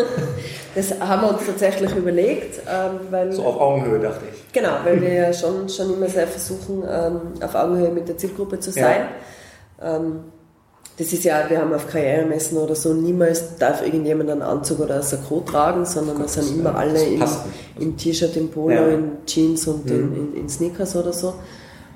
Das 0.75 1.01
haben 1.01 1.23
wir 1.23 1.31
uns 1.31 1.47
tatsächlich 1.47 1.97
überlegt. 1.97 2.61
Ähm, 2.69 3.01
weil, 3.11 3.33
so 3.33 3.45
auf 3.45 3.59
Augenhöhe, 3.59 3.99
dachte 3.99 4.25
ich. 4.31 4.53
Genau, 4.53 4.73
weil 4.85 5.01
wir 5.01 5.13
ja 5.15 5.33
schon, 5.33 5.67
schon 5.71 5.95
immer 5.95 6.07
sehr 6.07 6.27
versuchen, 6.27 6.85
ähm, 6.87 7.21
auf 7.43 7.55
Augenhöhe 7.55 7.89
mit 7.89 8.07
der 8.07 8.19
Zielgruppe 8.19 8.61
zu 8.61 8.73
sein. 8.73 9.09
Ja. 9.81 9.97
Das 10.99 11.13
ist 11.13 11.25
ja, 11.25 11.45
wir 11.49 11.61
haben 11.61 11.75
auf 11.75 11.89
Karrieremessen 11.89 12.57
oder 12.57 12.75
so, 12.75 12.95
niemals 12.95 13.57
darf 13.59 13.85
irgendjemand 13.85 14.31
einen 14.31 14.41
Anzug 14.41 14.81
oder 14.81 14.97
ein 14.97 15.03
Sakko 15.03 15.41
tragen, 15.41 15.85
sondern 15.85 16.19
wir 16.19 16.29
sind 16.29 16.59
immer 16.59 16.75
alle 16.75 17.05
in, 17.05 17.23
im 17.79 17.97
T-Shirt, 17.99 18.35
im 18.37 18.51
Polo, 18.51 18.75
ja. 18.75 18.89
in 18.89 19.11
Jeans 19.27 19.67
und 19.67 19.85
mhm. 19.85 19.93
in, 19.93 20.17
in, 20.17 20.37
in, 20.37 20.49
Sneakers 20.49 20.97
oder 20.97 21.13
so. 21.13 21.35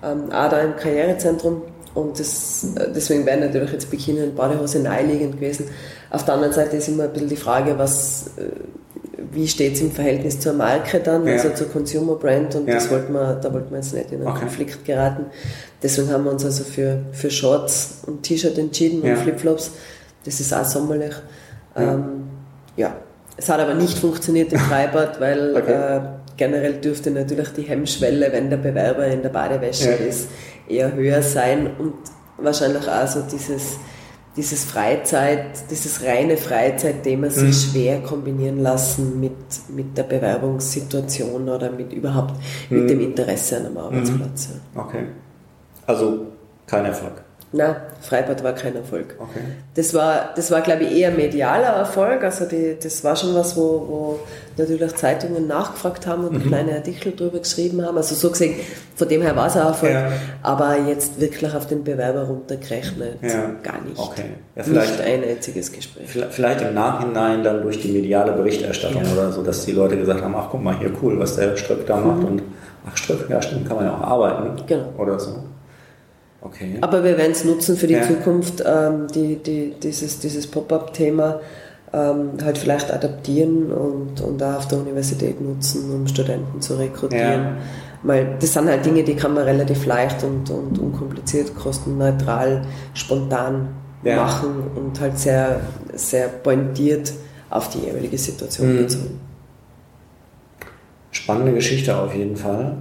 Ähm, 0.03 0.25
auch 0.31 0.51
da 0.51 0.61
im 0.61 0.77
Karrierezentrum. 0.77 1.63
Und 1.95 2.21
das, 2.21 2.67
deswegen 2.95 3.25
wäre 3.25 3.41
natürlich 3.41 3.73
jetzt 3.73 3.91
Bikini 3.91 4.23
und 4.23 4.37
Badehose 4.37 4.81
naheliegend 4.81 5.37
gewesen. 5.37 5.67
Auf 6.11 6.25
der 6.25 6.35
anderen 6.35 6.53
Seite 6.53 6.77
ist 6.77 6.89
immer 6.89 7.05
ein 7.05 7.13
bisschen 7.13 7.29
die 7.31 7.37
Frage, 7.37 7.79
was, 7.79 8.33
äh, 8.37 8.51
wie 9.33 9.47
steht 9.47 9.75
es 9.75 9.81
im 9.81 9.91
Verhältnis 9.91 10.41
zur 10.41 10.55
Marke 10.55 11.01
dann, 11.01 11.27
ja. 11.27 11.35
also 11.35 11.51
zur 11.51 11.69
Consumer 11.69 12.17
Brand 12.17 12.55
und 12.55 12.67
ja. 12.67 12.75
das 12.75 12.91
wollten 12.91 13.13
wir, 13.13 13.35
da 13.35 13.53
wollten 13.53 13.71
wir 13.71 13.79
jetzt 13.79 13.95
nicht 13.95 14.11
in 14.13 14.21
einen 14.21 14.29
okay. 14.29 14.41
Konflikt 14.41 14.85
geraten. 14.85 15.27
Deswegen 15.83 16.11
haben 16.11 16.25
wir 16.25 16.33
uns 16.33 16.45
also 16.45 16.65
für, 16.65 17.01
für 17.13 17.31
Shorts 17.31 17.99
und 18.07 18.23
T-Shirt 18.23 18.57
entschieden 18.59 19.05
ja. 19.05 19.15
und 19.15 19.21
Flipflops. 19.21 19.73
Das 20.25 20.41
ist 20.41 20.53
auch 20.53 20.65
sommerlich. 20.65 21.15
Ja. 21.77 21.95
Ähm, 21.95 22.05
ja. 22.77 22.97
Es 23.37 23.49
hat 23.49 23.61
aber 23.61 23.75
nicht 23.75 23.99
funktioniert 23.99 24.53
im 24.53 24.59
Freibad, 24.71 25.21
weil 25.21 25.57
okay. 25.57 25.73
äh, 25.73 26.01
generell 26.37 26.75
dürfte 26.75 27.11
natürlich 27.11 27.49
die 27.51 27.63
Hemmschwelle, 27.63 28.33
wenn 28.33 28.51
der 28.51 28.59
Bewerber 28.59 29.07
in 29.07 29.23
der 29.23 29.31
Badewäsche 29.31 29.91
ist, 29.91 30.29
eher 30.69 30.95
höher 30.95 31.23
sein 31.23 31.71
und 31.79 31.95
wahrscheinlich 32.39 32.89
auch 32.89 33.07
so 33.07 33.23
dieses 33.23 33.79
dieses 34.37 34.65
Freizeit, 34.65 35.71
dieses 35.71 36.05
reine 36.05 36.37
Freizeit-Thema 36.37 37.31
sich 37.31 37.43
mhm. 37.43 37.53
schwer 37.53 38.01
kombinieren 38.03 38.61
lassen 38.61 39.19
mit, 39.21 39.33
mit 39.69 39.99
der 39.99 40.05
Bewerbungssituation 40.05 41.49
oder 41.49 41.71
mit 41.71 41.93
überhaupt 41.93 42.35
mhm. 42.69 42.81
mit 42.81 42.91
dem 42.91 43.01
Interesse 43.01 43.57
an 43.59 43.67
einem 43.67 43.79
Arbeitsplatz. 43.79 44.51
Okay. 44.75 45.07
Also 45.87 46.27
kein 46.67 46.85
Erfolg. 46.85 47.23
Nein, 47.53 47.75
Freibad 48.01 48.45
war 48.45 48.53
kein 48.53 48.77
Erfolg. 48.77 49.17
Okay. 49.19 49.41
Das 49.75 49.93
war, 49.93 50.31
das 50.37 50.53
war 50.53 50.61
glaube 50.61 50.85
ich, 50.85 50.97
eher 50.97 51.11
medialer 51.11 51.79
Erfolg. 51.79 52.23
Also 52.23 52.45
die, 52.45 52.77
das 52.81 53.03
war 53.03 53.17
schon 53.17 53.35
was, 53.35 53.57
wo, 53.57 53.63
wo 53.63 54.21
natürlich 54.57 54.95
Zeitungen 54.95 55.49
nachgefragt 55.49 56.07
haben 56.07 56.29
und 56.29 56.45
mhm. 56.45 56.49
kleine 56.49 56.77
Artikel 56.77 57.11
darüber 57.11 57.41
geschrieben 57.41 57.85
haben. 57.85 57.97
Also 57.97 58.15
so 58.15 58.31
gesehen, 58.31 58.55
von 58.95 59.09
dem 59.09 59.23
her 59.23 59.35
war 59.35 59.49
es 59.49 59.57
ein 59.57 59.67
Erfolg. 59.67 59.93
Ja. 59.93 60.13
Aber 60.43 60.79
jetzt 60.79 61.21
wirklich 61.21 61.53
auf 61.53 61.67
den 61.67 61.83
Bewerber 61.83 62.23
runtergerechnet, 62.23 63.19
ja. 63.21 63.51
gar 63.65 63.81
nicht. 63.83 63.99
Okay. 63.99 64.31
Ja, 64.55 64.63
vielleicht, 64.63 64.99
nicht 64.99 65.03
ein 65.03 65.25
einziges 65.25 65.73
Gespräch. 65.73 66.09
Vielleicht 66.31 66.61
im 66.61 66.75
Nachhinein 66.75 67.43
dann 67.43 67.63
durch 67.63 67.81
die 67.81 67.91
mediale 67.91 68.31
Berichterstattung 68.31 69.03
oder 69.13 69.33
so, 69.33 69.43
dass 69.43 69.65
die 69.65 69.73
Leute 69.73 69.97
gesagt 69.97 70.23
haben, 70.23 70.37
ach 70.37 70.49
guck 70.53 70.63
mal 70.63 70.79
hier, 70.79 70.93
cool, 71.03 71.19
was 71.19 71.35
der 71.35 71.57
Ströck 71.57 71.85
da 71.85 71.97
macht. 71.97 72.21
Mhm. 72.21 72.27
Und 72.27 72.43
ach 72.89 72.97
Ströck, 72.97 73.29
ja 73.29 73.43
stimmt, 73.43 73.67
kann 73.67 73.77
man 73.77 73.87
ja 73.87 73.97
auch 73.97 74.03
arbeiten. 74.03 74.63
Genau. 74.69 74.93
Oder 74.97 75.19
so. 75.19 75.35
Okay. 76.43 76.79
Aber 76.81 77.05
wir 77.05 77.19
werden 77.19 77.33
es 77.33 77.45
nutzen 77.45 77.77
für 77.77 77.87
die 77.87 77.95
ja. 77.95 78.03
Zukunft, 78.03 78.63
ähm, 78.67 79.07
die, 79.15 79.37
die, 79.37 79.75
dieses, 79.81 80.21
dieses 80.21 80.47
Pop-up-Thema. 80.47 81.41
ähm, 81.93 82.33
halt 82.43 82.59
vielleicht 82.59 82.93
adaptieren 82.93 83.73
und, 83.73 84.21
und 84.21 84.43
auch 84.43 84.59
auf 84.59 84.69
der 84.69 84.79
Universität 84.79 85.41
nutzen, 85.41 85.93
um 85.93 86.07
Studenten 86.07 86.61
zu 86.61 86.75
rekrutieren. 86.75 87.43
Ja. 87.43 87.57
Weil 88.03 88.37
das 88.41 88.53
sind 88.53 88.69
halt 88.69 88.87
Dinge, 88.87 89.03
die 89.03 89.15
kann 89.15 89.35
man 89.35 89.45
relativ 89.45 89.85
leicht 89.87 90.23
und, 90.23 90.51
und 90.51 90.79
unkompliziert, 90.79 91.55
kostenneutral, 91.57 92.63
spontan 92.95 93.69
ja. 94.05 94.17
machen 94.17 94.63
und 94.75 95.01
halt 95.01 95.19
sehr, 95.19 95.61
sehr 95.93 96.29
pointiert 96.29 97.13
auf 97.51 97.69
die 97.71 97.81
jeweilige 97.81 98.17
Situation 98.17 98.73
mhm. 98.73 98.79
bezogen. 98.79 99.21
Spannende 101.11 101.53
Geschichte 101.53 101.97
auf 101.97 102.15
jeden 102.15 102.37
Fall. 102.37 102.77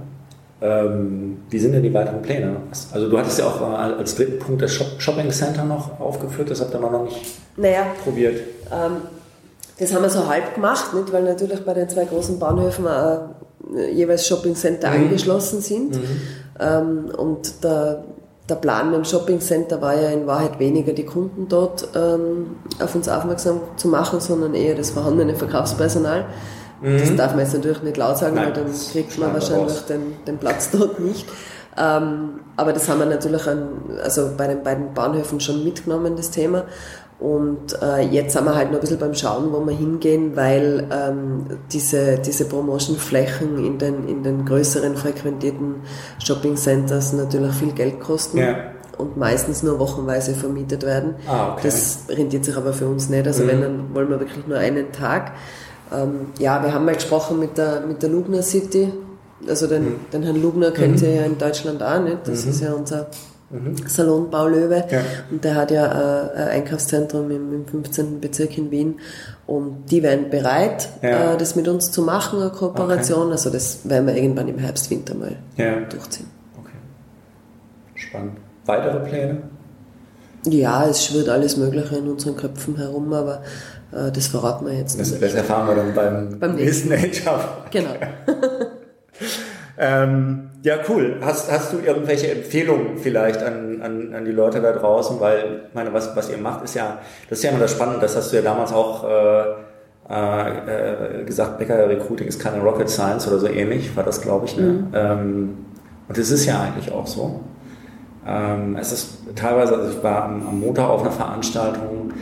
Ähm, 0.62 1.38
wie 1.48 1.58
sind 1.58 1.72
denn 1.72 1.82
die 1.82 1.92
weiteren 1.94 2.20
Pläne? 2.20 2.56
Also 2.92 3.08
du 3.08 3.18
hattest 3.18 3.38
ja 3.38 3.46
auch 3.46 3.62
als 3.62 4.14
dritten 4.14 4.38
Punkt 4.38 4.60
das 4.60 4.72
Shopping 4.72 5.30
Center 5.30 5.64
noch 5.64 5.98
aufgeführt, 5.98 6.50
das 6.50 6.60
habt 6.60 6.74
ihr 6.74 6.80
noch 6.80 7.04
nicht 7.04 7.16
naja, 7.56 7.86
probiert. 8.04 8.40
Ähm, 8.70 8.96
das 9.78 9.94
haben 9.94 10.02
wir 10.02 10.10
so 10.10 10.28
halb 10.28 10.54
gemacht, 10.54 10.92
nicht? 10.94 11.12
weil 11.12 11.22
natürlich 11.22 11.64
bei 11.64 11.74
den 11.74 11.88
zwei 11.88 12.04
großen 12.04 12.38
Bahnhöfen 12.38 12.86
äh, 12.86 13.90
jeweils 13.90 14.26
Shopping 14.26 14.54
Center 14.54 14.90
mhm. 14.90 15.04
angeschlossen 15.04 15.60
sind. 15.60 15.94
Mhm. 15.94 16.20
Ähm, 16.58 17.04
und 17.16 17.64
der, 17.64 18.04
der 18.48 18.54
Plan 18.56 18.90
mit 18.90 18.98
dem 18.98 19.04
Shopping 19.04 19.40
Center 19.40 19.80
war 19.80 19.94
ja 19.94 20.10
in 20.10 20.26
Wahrheit 20.26 20.58
weniger 20.58 20.92
die 20.92 21.06
Kunden 21.06 21.48
dort 21.48 21.88
ähm, 21.94 22.56
auf 22.78 22.94
uns 22.94 23.08
aufmerksam 23.08 23.60
zu 23.76 23.88
machen, 23.88 24.20
sondern 24.20 24.54
eher 24.54 24.74
das 24.74 24.90
vorhandene 24.90 25.34
Verkaufspersonal. 25.34 26.26
Mhm. 26.80 26.98
Das 26.98 27.16
darf 27.16 27.30
man 27.32 27.40
jetzt 27.40 27.54
natürlich 27.54 27.82
nicht 27.82 27.96
laut 27.96 28.18
sagen, 28.18 28.36
Nein, 28.36 28.46
weil 28.46 28.52
dann 28.52 28.72
kriegt 28.92 29.18
man 29.18 29.32
wahrscheinlich 29.32 29.78
den, 29.80 30.24
den, 30.26 30.38
Platz 30.38 30.70
dort 30.70 31.00
nicht. 31.00 31.26
Ähm, 31.76 32.40
aber 32.56 32.72
das 32.72 32.88
haben 32.88 32.98
wir 32.98 33.06
natürlich 33.06 33.46
an, 33.46 33.68
also 34.02 34.30
bei 34.36 34.46
den 34.46 34.62
beiden 34.62 34.92
Bahnhöfen 34.94 35.40
schon 35.40 35.62
mitgenommen, 35.64 36.16
das 36.16 36.30
Thema. 36.30 36.64
Und 37.20 37.80
äh, 37.82 38.00
jetzt 38.00 38.32
sind 38.32 38.46
wir 38.46 38.54
halt 38.54 38.68
noch 38.68 38.78
ein 38.78 38.80
bisschen 38.80 38.98
beim 38.98 39.12
Schauen, 39.12 39.52
wo 39.52 39.60
wir 39.66 39.76
hingehen, 39.76 40.36
weil 40.36 40.88
ähm, 40.90 41.44
diese, 41.70 42.18
diese 42.18 42.46
Promotion-Flächen 42.46 43.62
in 43.62 43.76
den, 43.76 44.08
in 44.08 44.22
den 44.22 44.46
größeren 44.46 44.96
frequentierten 44.96 45.82
Shopping-Centers 46.24 47.12
natürlich 47.12 47.52
viel 47.52 47.72
Geld 47.72 48.00
kosten. 48.00 48.38
Ja. 48.38 48.56
Und 48.96 49.18
meistens 49.18 49.62
nur 49.62 49.78
wochenweise 49.78 50.34
vermietet 50.34 50.82
werden. 50.82 51.14
Ah, 51.26 51.52
okay. 51.52 51.60
Das 51.64 52.04
rentiert 52.08 52.46
sich 52.46 52.56
aber 52.56 52.72
für 52.72 52.86
uns 52.86 53.10
nicht. 53.10 53.26
Also 53.26 53.44
mhm. 53.44 53.48
wenn, 53.48 53.60
dann 53.60 53.94
wollen 53.94 54.08
wir 54.08 54.20
wirklich 54.20 54.46
nur 54.46 54.56
einen 54.56 54.90
Tag. 54.90 55.32
Ähm, 55.92 56.26
ja, 56.38 56.62
wir 56.62 56.72
haben 56.72 56.84
mal 56.84 56.94
gesprochen 56.94 57.38
mit 57.38 57.58
der, 57.58 57.80
mit 57.80 58.02
der 58.02 58.10
Lugner 58.10 58.42
City. 58.42 58.92
Also 59.48 59.66
den, 59.66 59.84
mhm. 59.84 59.96
den 60.12 60.22
Herrn 60.22 60.40
Lugner 60.40 60.70
kennt 60.70 61.00
mhm. 61.00 61.08
ihr 61.08 61.14
ja 61.14 61.24
in 61.24 61.38
Deutschland 61.38 61.82
auch 61.82 62.00
nicht. 62.00 62.18
Das 62.26 62.44
mhm. 62.44 62.50
ist 62.50 62.60
ja 62.60 62.72
unser 62.72 63.06
mhm. 63.50 63.76
Salon 63.86 64.30
Baulöwe. 64.30 64.84
Ja. 64.90 65.00
Und 65.30 65.44
der 65.44 65.54
hat 65.54 65.70
ja 65.70 65.86
äh, 65.86 66.36
ein 66.36 66.48
Einkaufszentrum 66.48 67.30
im, 67.30 67.52
im 67.52 67.66
15. 67.66 68.20
Bezirk 68.20 68.56
in 68.58 68.70
Wien. 68.70 69.00
Und 69.46 69.90
die 69.90 70.02
wären 70.02 70.30
bereit, 70.30 70.88
ja. 71.02 71.34
äh, 71.34 71.36
das 71.36 71.56
mit 71.56 71.66
uns 71.66 71.90
zu 71.90 72.02
machen, 72.02 72.40
eine 72.40 72.50
Kooperation. 72.50 73.24
Okay. 73.24 73.32
Also 73.32 73.50
das 73.50 73.88
werden 73.88 74.06
wir 74.06 74.14
irgendwann 74.14 74.48
im 74.48 74.58
Herbst, 74.58 74.90
Winter 74.90 75.14
mal 75.14 75.36
ja. 75.56 75.80
durchziehen. 75.80 76.26
Okay. 76.58 76.76
Spannend. 77.94 78.36
Weitere 78.66 79.00
Pläne? 79.00 79.42
Ja, 80.46 80.86
es 80.86 81.04
schwirrt 81.04 81.28
alles 81.28 81.56
Mögliche 81.56 81.96
in 81.96 82.08
unseren 82.08 82.36
Köpfen 82.36 82.76
herum, 82.76 83.12
aber 83.12 83.42
äh, 83.92 84.12
das 84.12 84.28
verraten 84.28 84.66
wir 84.66 84.74
jetzt 84.74 84.98
das, 84.98 85.10
nicht. 85.10 85.22
Das 85.22 85.34
erfahren 85.34 85.68
wir 85.68 85.74
dann 85.74 85.94
beim, 85.94 86.38
beim 86.38 86.54
nächsten 86.56 86.92
HR. 86.92 87.64
Genau. 87.70 87.90
ähm, 89.78 90.50
ja, 90.62 90.76
cool. 90.88 91.16
Hast, 91.22 91.50
hast 91.50 91.72
du 91.72 91.78
irgendwelche 91.78 92.30
Empfehlungen 92.30 92.98
vielleicht 92.98 93.42
an, 93.42 93.80
an, 93.82 94.14
an 94.14 94.24
die 94.24 94.32
Leute 94.32 94.60
da 94.60 94.72
draußen? 94.72 95.20
Weil, 95.20 95.62
ich 95.68 95.74
meine, 95.74 95.92
was, 95.92 96.14
was 96.14 96.30
ihr 96.30 96.38
macht, 96.38 96.64
ist 96.64 96.74
ja, 96.74 96.98
das 97.28 97.38
ist 97.38 97.44
ja 97.44 97.50
immer 97.50 97.60
das 97.60 97.72
Spannende, 97.72 98.00
das 98.00 98.16
hast 98.16 98.32
du 98.32 98.36
ja 98.36 98.42
damals 98.42 98.72
auch 98.72 99.04
äh, 99.08 99.44
äh, 100.10 101.24
gesagt, 101.24 101.58
Bäcker 101.58 101.88
Recruiting 101.88 102.26
ist 102.26 102.40
keine 102.40 102.60
Rocket 102.60 102.90
Science 102.90 103.28
oder 103.28 103.38
so 103.38 103.46
ähnlich, 103.46 103.96
war 103.96 104.04
das, 104.04 104.20
glaube 104.20 104.46
ich. 104.46 104.56
Ne? 104.56 104.62
Mhm. 104.62 104.88
Ähm, 104.92 105.58
und 106.08 106.18
es 106.18 106.30
ist 106.30 106.44
ja 106.46 106.60
eigentlich 106.60 106.92
auch 106.92 107.06
so. 107.06 107.40
Ähm, 108.26 108.76
es 108.78 108.92
ist 108.92 109.18
teilweise, 109.36 109.76
also 109.76 109.96
ich 109.96 110.02
war 110.02 110.24
am, 110.24 110.46
am 110.46 110.60
Montag 110.60 110.88
auf 110.88 111.02
einer 111.02 111.12
Veranstaltung, 111.12 112.12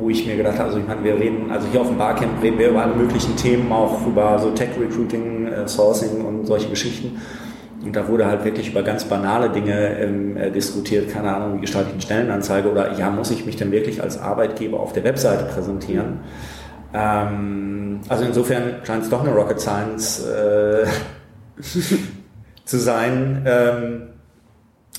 wo 0.00 0.10
ich 0.10 0.26
mir 0.26 0.36
gedacht 0.36 0.58
habe, 0.58 0.68
also 0.68 0.78
ich 0.78 0.86
meine, 0.86 1.02
wir 1.04 1.14
reden, 1.14 1.50
also 1.50 1.66
hier 1.70 1.80
auf 1.80 1.88
dem 1.88 1.98
Barcamp 1.98 2.42
reden 2.42 2.58
wir 2.58 2.70
über 2.70 2.82
alle 2.82 2.94
möglichen 2.94 3.36
Themen, 3.36 3.70
auch 3.72 4.06
über 4.06 4.38
so 4.38 4.50
Tech 4.50 4.70
Recruiting, 4.80 5.46
äh, 5.46 5.68
Sourcing 5.68 6.24
und 6.24 6.46
solche 6.46 6.68
Geschichten. 6.68 7.20
Und 7.84 7.94
da 7.94 8.08
wurde 8.08 8.26
halt 8.26 8.44
wirklich 8.44 8.70
über 8.70 8.82
ganz 8.82 9.04
banale 9.04 9.50
Dinge 9.50 9.98
ähm, 9.98 10.36
äh, 10.36 10.50
diskutiert, 10.50 11.10
keine 11.10 11.34
Ahnung, 11.34 11.56
wie 11.56 11.60
gestalte 11.60 11.88
ich 11.88 11.94
eine 11.94 12.02
Stellenanzeige 12.02 12.70
oder 12.70 12.98
ja, 12.98 13.10
muss 13.10 13.30
ich 13.30 13.46
mich 13.46 13.56
denn 13.56 13.70
wirklich 13.70 14.02
als 14.02 14.20
Arbeitgeber 14.20 14.80
auf 14.80 14.92
der 14.92 15.04
Webseite 15.04 15.44
präsentieren? 15.44 16.20
Ähm, 16.92 18.00
also 18.08 18.24
insofern 18.24 18.80
scheint 18.82 19.04
es 19.04 19.10
doch 19.10 19.20
eine 19.20 19.32
Rocket 19.32 19.60
Science 19.60 20.26
äh, 20.26 20.86
zu 22.64 22.78
sein. 22.78 23.44
Ähm, 23.46 24.02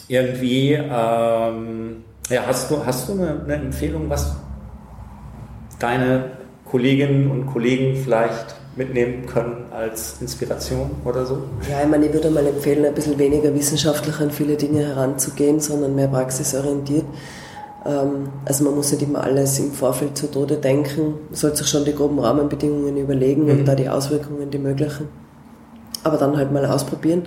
irgendwie, 0.08 0.74
ähm, 0.74 2.04
ja, 2.30 2.44
hast 2.48 2.72
du, 2.72 2.86
hast 2.86 3.10
du 3.10 3.14
eine, 3.14 3.42
eine 3.44 3.56
Empfehlung, 3.56 4.10
was 4.10 4.36
deine 5.80 6.32
Kolleginnen 6.70 7.32
und 7.32 7.48
Kollegen 7.48 7.96
vielleicht 7.96 8.56
mitnehmen 8.76 9.26
können 9.26 9.66
als 9.72 10.18
Inspiration 10.22 10.92
oder 11.04 11.26
so? 11.26 11.44
Ja, 11.70 11.82
ich 11.84 11.90
meine, 11.90 12.06
ich 12.06 12.14
würde 12.14 12.30
mal 12.30 12.46
empfehlen, 12.46 12.86
ein 12.86 12.94
bisschen 12.94 13.18
weniger 13.18 13.54
wissenschaftlich 13.54 14.20
an 14.20 14.32
viele 14.32 14.56
Dinge 14.56 14.86
heranzugehen, 14.86 15.60
sondern 15.60 15.96
mehr 15.96 16.08
praxisorientiert. 16.08 17.06
Ähm, 17.86 18.30
also 18.46 18.64
man 18.64 18.76
muss 18.76 18.92
nicht 18.92 19.02
immer 19.02 19.24
alles 19.24 19.60
im 19.60 19.72
Vorfeld 19.72 20.18
zu 20.18 20.30
Tode 20.30 20.58
denken, 20.58 21.16
man 21.30 21.36
sollte 21.36 21.58
sich 21.58 21.68
schon 21.68 21.86
die 21.86 21.94
groben 21.94 22.20
Rahmenbedingungen 22.20 22.98
überlegen 22.98 23.46
mhm. 23.46 23.52
und 23.52 23.66
da 23.66 23.76
die 23.76 23.90
Auswirkungen, 23.90 24.50
die 24.50 24.60
möglichen. 24.60 25.08
Aber 26.04 26.18
dann 26.18 26.38
halt 26.38 26.52
mal 26.52 26.66
ausprobieren. 26.66 27.24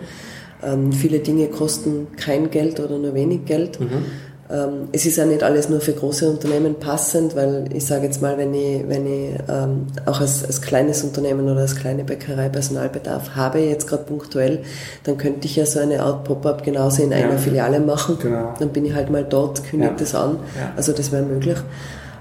Ähm, 0.62 0.92
viele 0.92 1.18
Dinge 1.18 1.48
kosten 1.48 2.08
kein 2.16 2.50
Geld 2.50 2.80
oder 2.80 2.96
nur 2.98 3.14
wenig 3.14 3.44
Geld. 3.44 3.80
Mhm. 3.80 4.04
Ähm, 4.52 4.88
es 4.92 5.06
ist 5.06 5.16
ja 5.16 5.24
nicht 5.24 5.42
alles 5.42 5.70
nur 5.70 5.80
für 5.80 5.94
große 5.94 6.28
Unternehmen 6.28 6.74
passend, 6.74 7.34
weil 7.34 7.64
ich 7.72 7.86
sage 7.86 8.04
jetzt 8.04 8.20
mal, 8.20 8.36
wenn 8.36 8.52
ich, 8.52 8.86
wenn 8.86 9.06
ich 9.06 9.34
ähm, 9.48 9.86
auch 10.04 10.20
als, 10.20 10.44
als 10.44 10.60
kleines 10.60 11.02
Unternehmen 11.02 11.48
oder 11.48 11.62
als 11.62 11.74
kleine 11.74 12.04
Bäckerei 12.04 12.50
Personalbedarf 12.50 13.34
habe, 13.34 13.60
jetzt 13.60 13.86
gerade 13.86 14.02
punktuell, 14.02 14.60
dann 15.04 15.16
könnte 15.16 15.46
ich 15.46 15.56
ja 15.56 15.64
so 15.64 15.80
eine 15.80 16.02
Art 16.02 16.24
Pop-up 16.24 16.64
genauso 16.64 17.02
in 17.02 17.14
einer 17.14 17.32
ja. 17.32 17.38
Filiale 17.38 17.80
machen. 17.80 18.18
Genau. 18.20 18.52
Dann 18.58 18.68
bin 18.68 18.84
ich 18.84 18.94
halt 18.94 19.08
mal 19.08 19.24
dort, 19.24 19.64
kündige 19.64 19.92
ja. 19.92 19.98
das 19.98 20.14
an. 20.14 20.36
Ja. 20.58 20.72
Also 20.76 20.92
das 20.92 21.10
wäre 21.12 21.22
möglich. 21.22 21.56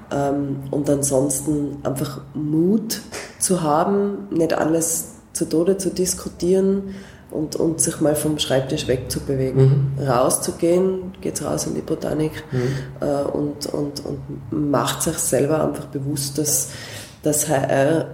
Ähm, 0.10 0.62
und 0.72 0.90
ansonsten 0.90 1.80
einfach 1.84 2.22
Mut 2.34 3.02
zu 3.40 3.62
haben, 3.62 4.30
nicht 4.32 4.54
alles 4.54 5.16
zu 5.34 5.50
Tode 5.50 5.78
zu 5.78 5.90
diskutieren, 5.90 6.96
und, 7.32 7.56
und 7.56 7.82
sich 7.82 8.02
mal 8.02 8.16
vom 8.16 8.38
Schreibtisch 8.38 8.88
wegzubewegen. 8.88 9.94
Mhm. 9.98 10.04
Rauszugehen, 10.04 11.14
geht 11.22 11.44
raus 11.44 11.66
in 11.66 11.76
die 11.76 11.82
Botanik 11.82 12.44
mhm. 12.52 12.74
äh, 13.00 13.24
und, 13.24 13.66
und, 13.68 14.06
und 14.06 14.20
macht 14.52 15.02
sich 15.02 15.18
selber 15.18 15.64
einfach 15.64 15.86
bewusst, 15.86 16.38
dass, 16.38 16.70
dass 17.24 17.48
HR 17.48 18.08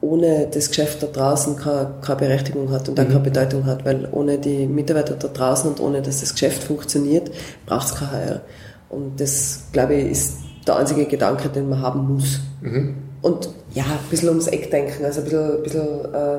ohne 0.00 0.48
das 0.52 0.68
Geschäft 0.68 1.02
da 1.02 1.06
draußen 1.06 1.56
keine, 1.56 1.94
keine 2.02 2.18
Berechtigung 2.18 2.70
hat 2.70 2.88
und 2.88 2.98
auch 2.98 3.04
mhm. 3.04 3.08
keine 3.08 3.20
Bedeutung 3.20 3.66
hat, 3.66 3.84
weil 3.84 4.08
ohne 4.10 4.38
die 4.38 4.66
Mitarbeiter 4.66 5.14
da 5.14 5.28
draußen 5.28 5.70
und 5.70 5.80
ohne 5.80 6.02
dass 6.02 6.20
das 6.20 6.32
Geschäft 6.32 6.64
funktioniert, 6.64 7.30
braucht 7.66 7.86
es 7.86 7.94
kein 7.94 8.10
HR. 8.10 8.40
Und 8.88 9.20
das, 9.20 9.64
glaube 9.72 9.94
ich, 9.94 10.10
ist 10.10 10.34
der 10.66 10.76
einzige 10.76 11.06
Gedanke, 11.06 11.48
den 11.48 11.68
man 11.68 11.80
haben 11.80 12.14
muss. 12.14 12.40
Mhm. 12.60 12.94
Und 13.22 13.48
ja, 13.72 13.84
ein 13.84 14.10
bisschen 14.10 14.28
ums 14.28 14.48
Eck 14.48 14.70
denken, 14.70 15.04
also 15.04 15.20
ein 15.20 15.24
bisschen, 15.24 15.56
ein 15.56 15.62
bisschen 15.62 16.14
äh, 16.14 16.38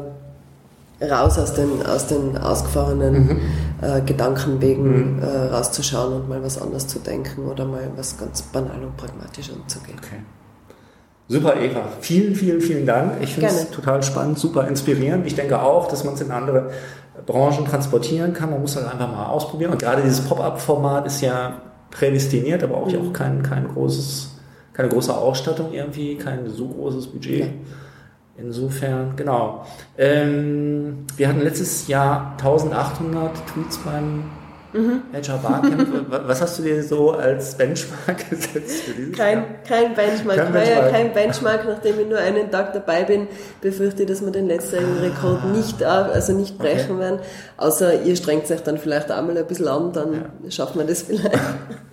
raus 1.09 1.37
aus 1.37 1.53
den, 1.53 1.85
aus 1.85 2.07
den 2.07 2.37
ausgefahrenen 2.37 3.27
mhm. 3.27 3.39
äh, 3.81 4.01
Gedankenwegen 4.01 5.17
mhm. 5.17 5.23
äh, 5.23 5.25
rauszuschauen 5.25 6.13
und 6.13 6.29
mal 6.29 6.43
was 6.43 6.61
anderes 6.61 6.87
zu 6.87 6.99
denken 6.99 7.45
oder 7.45 7.65
mal 7.65 7.91
was 7.95 8.17
ganz 8.17 8.41
banal 8.41 8.83
und 8.83 8.97
pragmatisch 8.97 9.51
anzugehen. 9.51 9.99
Okay. 9.99 10.21
Super, 11.27 11.55
Eva. 11.59 11.83
Vielen, 12.01 12.35
vielen, 12.35 12.61
vielen 12.61 12.85
Dank. 12.85 13.13
Ich 13.21 13.33
finde 13.33 13.49
es 13.49 13.69
total 13.71 14.03
spannend, 14.03 14.37
super 14.37 14.67
inspirierend. 14.67 15.25
Ich 15.25 15.35
denke 15.35 15.61
auch, 15.61 15.87
dass 15.87 16.03
man 16.03 16.15
es 16.15 16.21
in 16.21 16.31
andere 16.31 16.71
Branchen 17.25 17.65
transportieren 17.65 18.33
kann. 18.33 18.49
Man 18.51 18.61
muss 18.61 18.75
das 18.75 18.85
einfach 18.85 19.09
mal 19.09 19.27
ausprobieren. 19.27 19.71
Und 19.71 19.81
gerade 19.81 20.01
dieses 20.01 20.21
Pop-up-Format 20.21 21.07
ist 21.07 21.21
ja 21.21 21.61
prädestiniert, 21.91 22.63
aber 22.63 22.77
auch, 22.77 22.91
mhm. 22.91 23.09
auch 23.09 23.13
kein, 23.13 23.41
kein 23.41 23.67
großes, 23.67 24.31
keine 24.73 24.89
große 24.89 25.15
Ausstattung 25.15 25.71
irgendwie, 25.71 26.17
kein 26.17 26.49
so 26.49 26.67
großes 26.67 27.07
Budget. 27.07 27.39
Ja. 27.39 27.47
Insofern, 28.35 29.15
genau. 29.15 29.65
Ähm, 29.97 31.05
wir 31.15 31.27
hatten 31.27 31.41
letztes 31.41 31.87
Jahr 31.87 32.31
1800 32.37 33.31
Tweets 33.47 33.77
beim 33.77 34.23
mhm. 34.73 35.03
HR 35.13 35.37
Barcamp. 35.37 36.05
Was 36.27 36.41
hast 36.41 36.57
du 36.57 36.63
dir 36.63 36.81
so 36.83 37.11
als 37.11 37.55
Benchmark 37.55 38.29
gesetzt 38.29 38.83
für 38.83 38.93
dieses 38.93 39.15
kein, 39.15 39.37
Jahr? 39.37 39.45
Kein 39.67 39.93
Benchmark. 39.93 40.37
Kein 40.37 40.51
Benchmark. 40.51 40.83
ja 40.83 40.89
kein 40.89 41.13
Benchmark, 41.13 41.65
nachdem 41.67 41.99
ich 41.99 42.07
nur 42.07 42.17
einen 42.17 42.49
Tag 42.49 42.73
dabei 42.73 43.03
bin, 43.03 43.27
befürchte 43.61 44.01
ich, 44.01 44.09
dass 44.09 44.25
wir 44.25 44.31
den 44.31 44.47
letzten 44.47 44.77
ah. 44.77 45.01
Rekord 45.01 45.45
nicht, 45.45 45.83
also 45.83 46.33
nicht 46.33 46.57
brechen 46.57 46.95
okay. 46.95 46.99
werden. 46.99 47.19
Außer 47.57 48.01
ihr 48.01 48.15
strengt 48.15 48.49
euch 48.49 48.63
dann 48.63 48.79
vielleicht 48.79 49.11
einmal 49.11 49.37
ein 49.37 49.45
bisschen 49.45 49.67
an, 49.67 49.93
dann 49.93 50.13
ja. 50.43 50.51
schaffen 50.51 50.79
wir 50.79 50.87
das 50.87 51.03
vielleicht. 51.03 51.39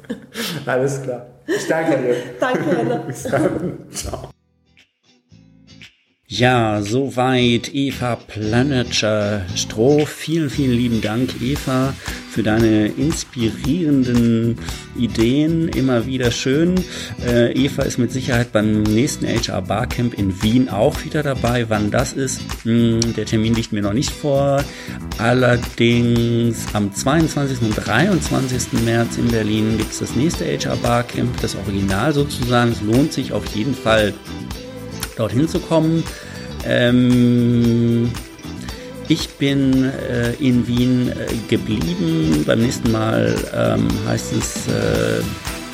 Alles 0.67 1.03
klar. 1.03 1.27
Ich 1.47 1.69
danke 1.69 1.99
dir. 1.99 2.15
danke, 2.41 2.79
Anna. 2.79 2.97
Bis 2.97 3.25
dann. 3.25 3.87
Ciao. 3.91 4.31
Ja, 6.33 6.81
soweit 6.81 7.75
Eva 7.75 8.15
Planetscher 8.15 9.45
Stroh. 9.57 10.07
Vielen, 10.07 10.49
vielen 10.49 10.71
lieben 10.71 11.01
Dank, 11.01 11.43
Eva, 11.43 11.93
für 12.31 12.45
deine 12.45 12.87
inspirierenden 12.87 14.57
Ideen. 14.97 15.69
Immer 15.71 16.07
wieder 16.07 16.31
schön. 16.31 16.77
Äh, 17.27 17.53
Eva 17.55 17.83
ist 17.83 17.99
mit 17.99 18.13
Sicherheit 18.13 18.53
beim 18.53 18.85
nächsten 18.85 19.27
HR 19.27 19.63
Barcamp 19.63 20.15
in 20.15 20.41
Wien 20.41 20.69
auch 20.69 21.05
wieder 21.05 21.25
dabei. 21.25 21.69
Wann 21.69 21.91
das 21.91 22.13
ist, 22.13 22.43
mh, 22.65 23.03
hm, 23.03 23.15
der 23.17 23.27
Termin 23.27 23.57
liegt 23.57 23.73
mir 23.73 23.83
noch 23.83 23.93
nicht 23.93 24.13
vor. 24.13 24.63
Allerdings 25.19 26.65
am 26.75 26.95
22. 26.95 27.61
und 27.63 27.75
23. 27.75 28.85
März 28.85 29.19
in 29.19 29.27
Berlin 29.33 29.79
gibt 29.79 29.91
es 29.91 29.99
das 29.99 30.15
nächste 30.15 30.45
HR 30.45 30.77
Barcamp, 30.77 31.41
das 31.41 31.57
Original 31.57 32.15
sozusagen. 32.15 32.71
Es 32.71 32.83
lohnt 32.83 33.13
sich 33.13 33.33
auf 33.33 33.45
jeden 33.57 33.75
Fall 33.75 34.15
dorthin 35.17 35.49
zu 35.49 35.61
kommen. 35.61 36.05
Ähm, 36.65 38.11
ich 39.09 39.29
bin 39.31 39.85
äh, 39.85 40.33
in 40.35 40.67
Wien 40.67 41.09
äh, 41.09 41.27
geblieben. 41.49 42.45
Beim 42.47 42.61
nächsten 42.61 42.93
Mal 42.93 43.37
ähm, 43.55 43.89
heißt 44.07 44.33
es 44.33 44.69
äh, 44.69 45.23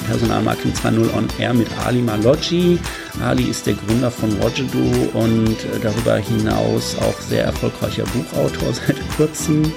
Personalmarketing 0.06 0.72
2.0 0.72 1.14
on 1.14 1.28
Air 1.38 1.52
mit 1.52 1.68
Ali 1.84 2.00
Maloggi. 2.00 2.78
Ali 3.22 3.44
ist 3.44 3.66
der 3.66 3.74
Gründer 3.74 4.10
von 4.10 4.32
Rogedo 4.40 4.78
und 5.14 5.48
äh, 5.48 5.80
darüber 5.82 6.16
hinaus 6.16 6.96
auch 6.98 7.20
sehr 7.20 7.44
erfolgreicher 7.44 8.04
Buchautor 8.04 8.72
seit 8.86 8.96
kurzem. 9.16 9.70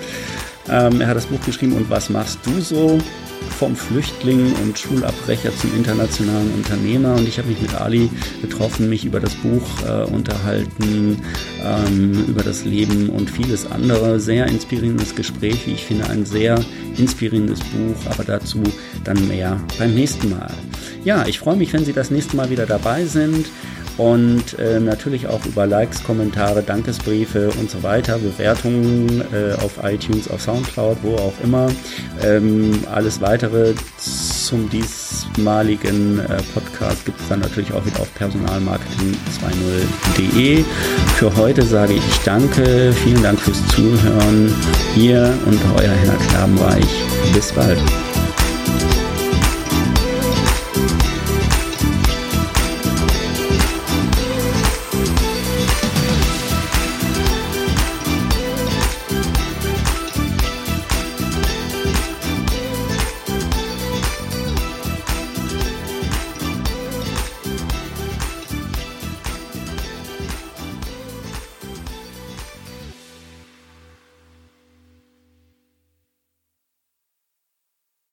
Ähm, 0.70 1.02
er 1.02 1.08
hat 1.08 1.18
das 1.18 1.26
Buch 1.26 1.44
geschrieben 1.46 1.74
und 1.74 1.90
was 1.90 2.10
machst 2.10 2.40
du 2.46 2.62
so? 2.62 3.00
Vom 3.60 3.76
Flüchtling 3.76 4.54
und 4.64 4.80
Schulabbrecher 4.80 5.54
zum 5.54 5.76
internationalen 5.76 6.50
Unternehmer. 6.54 7.16
Und 7.16 7.28
ich 7.28 7.38
habe 7.38 7.50
mich 7.50 7.62
mit 7.62 7.76
Ali 7.76 8.10
getroffen, 8.42 8.88
mich 8.88 9.04
über 9.04 9.20
das 9.20 9.36
Buch 9.36 9.68
äh, 9.86 10.06
unterhalten, 10.06 11.22
ähm, 11.62 12.26
über 12.30 12.42
das 12.42 12.64
Leben 12.64 13.10
und 13.10 13.30
vieles 13.30 13.70
andere. 13.70 14.22
Sehr 14.22 14.48
inspirierendes 14.48 15.14
Gespräch, 15.14 15.68
wie 15.68 15.74
ich 15.74 15.84
finde, 15.84 16.10
ein 16.10 16.26
sehr 16.26 16.58
inspirierendes 16.96 17.60
Buch, 17.60 18.10
aber 18.10 18.24
dazu 18.24 18.64
dann 19.04 19.28
mehr 19.28 19.60
beim 19.78 19.94
nächsten 19.94 20.30
Mal. 20.30 20.54
Ja, 21.04 21.26
ich 21.28 21.40
freue 21.40 21.58
mich, 21.58 21.74
wenn 21.74 21.84
Sie 21.84 21.94
das 21.94 22.12
nächste 22.12 22.38
Mal 22.38 22.50
wieder 22.50 22.66
dabei 22.66 23.04
sind 23.04 23.46
und 24.00 24.58
äh, 24.58 24.80
natürlich 24.80 25.28
auch 25.28 25.46
über 25.46 25.68
Likes, 25.68 26.04
Kommentare, 26.06 26.64
Dankesbriefe 26.64 27.52
und 27.60 27.70
so 27.70 27.84
weiter, 27.84 28.18
Bewertungen 28.18 29.22
äh, 29.34 29.52
auf 29.62 29.84
iTunes, 29.84 30.30
auf 30.30 30.42
Soundcloud, 30.42 31.00
wo 31.04 31.18
auch 31.18 31.34
immer. 31.44 31.68
Ähm, 32.24 32.80
alles 32.90 33.20
weitere 33.20 33.74
zum 33.98 34.70
diesmaligen 34.70 36.20
äh, 36.20 36.38
Podcast 36.54 37.04
gibt 37.06 37.20
es 37.20 37.28
dann 37.28 37.42
natürlich 37.42 37.74
auch 37.74 37.86
wieder 37.86 38.00
auf 38.00 38.10
personalmarketing20.de. 38.18 40.64
Für 41.18 41.36
heute 41.36 41.64
sage 41.64 41.96
ich 41.96 42.20
danke, 42.24 42.94
vielen 43.04 43.22
Dank 43.22 43.38
fürs 43.38 43.68
Zuhören. 43.68 44.56
Ihr 44.96 45.38
und 45.46 45.60
euer 45.76 45.92
Herr 45.92 46.16
Knabenreich. 46.16 46.88
Bis 47.34 47.52
bald. 47.52 47.78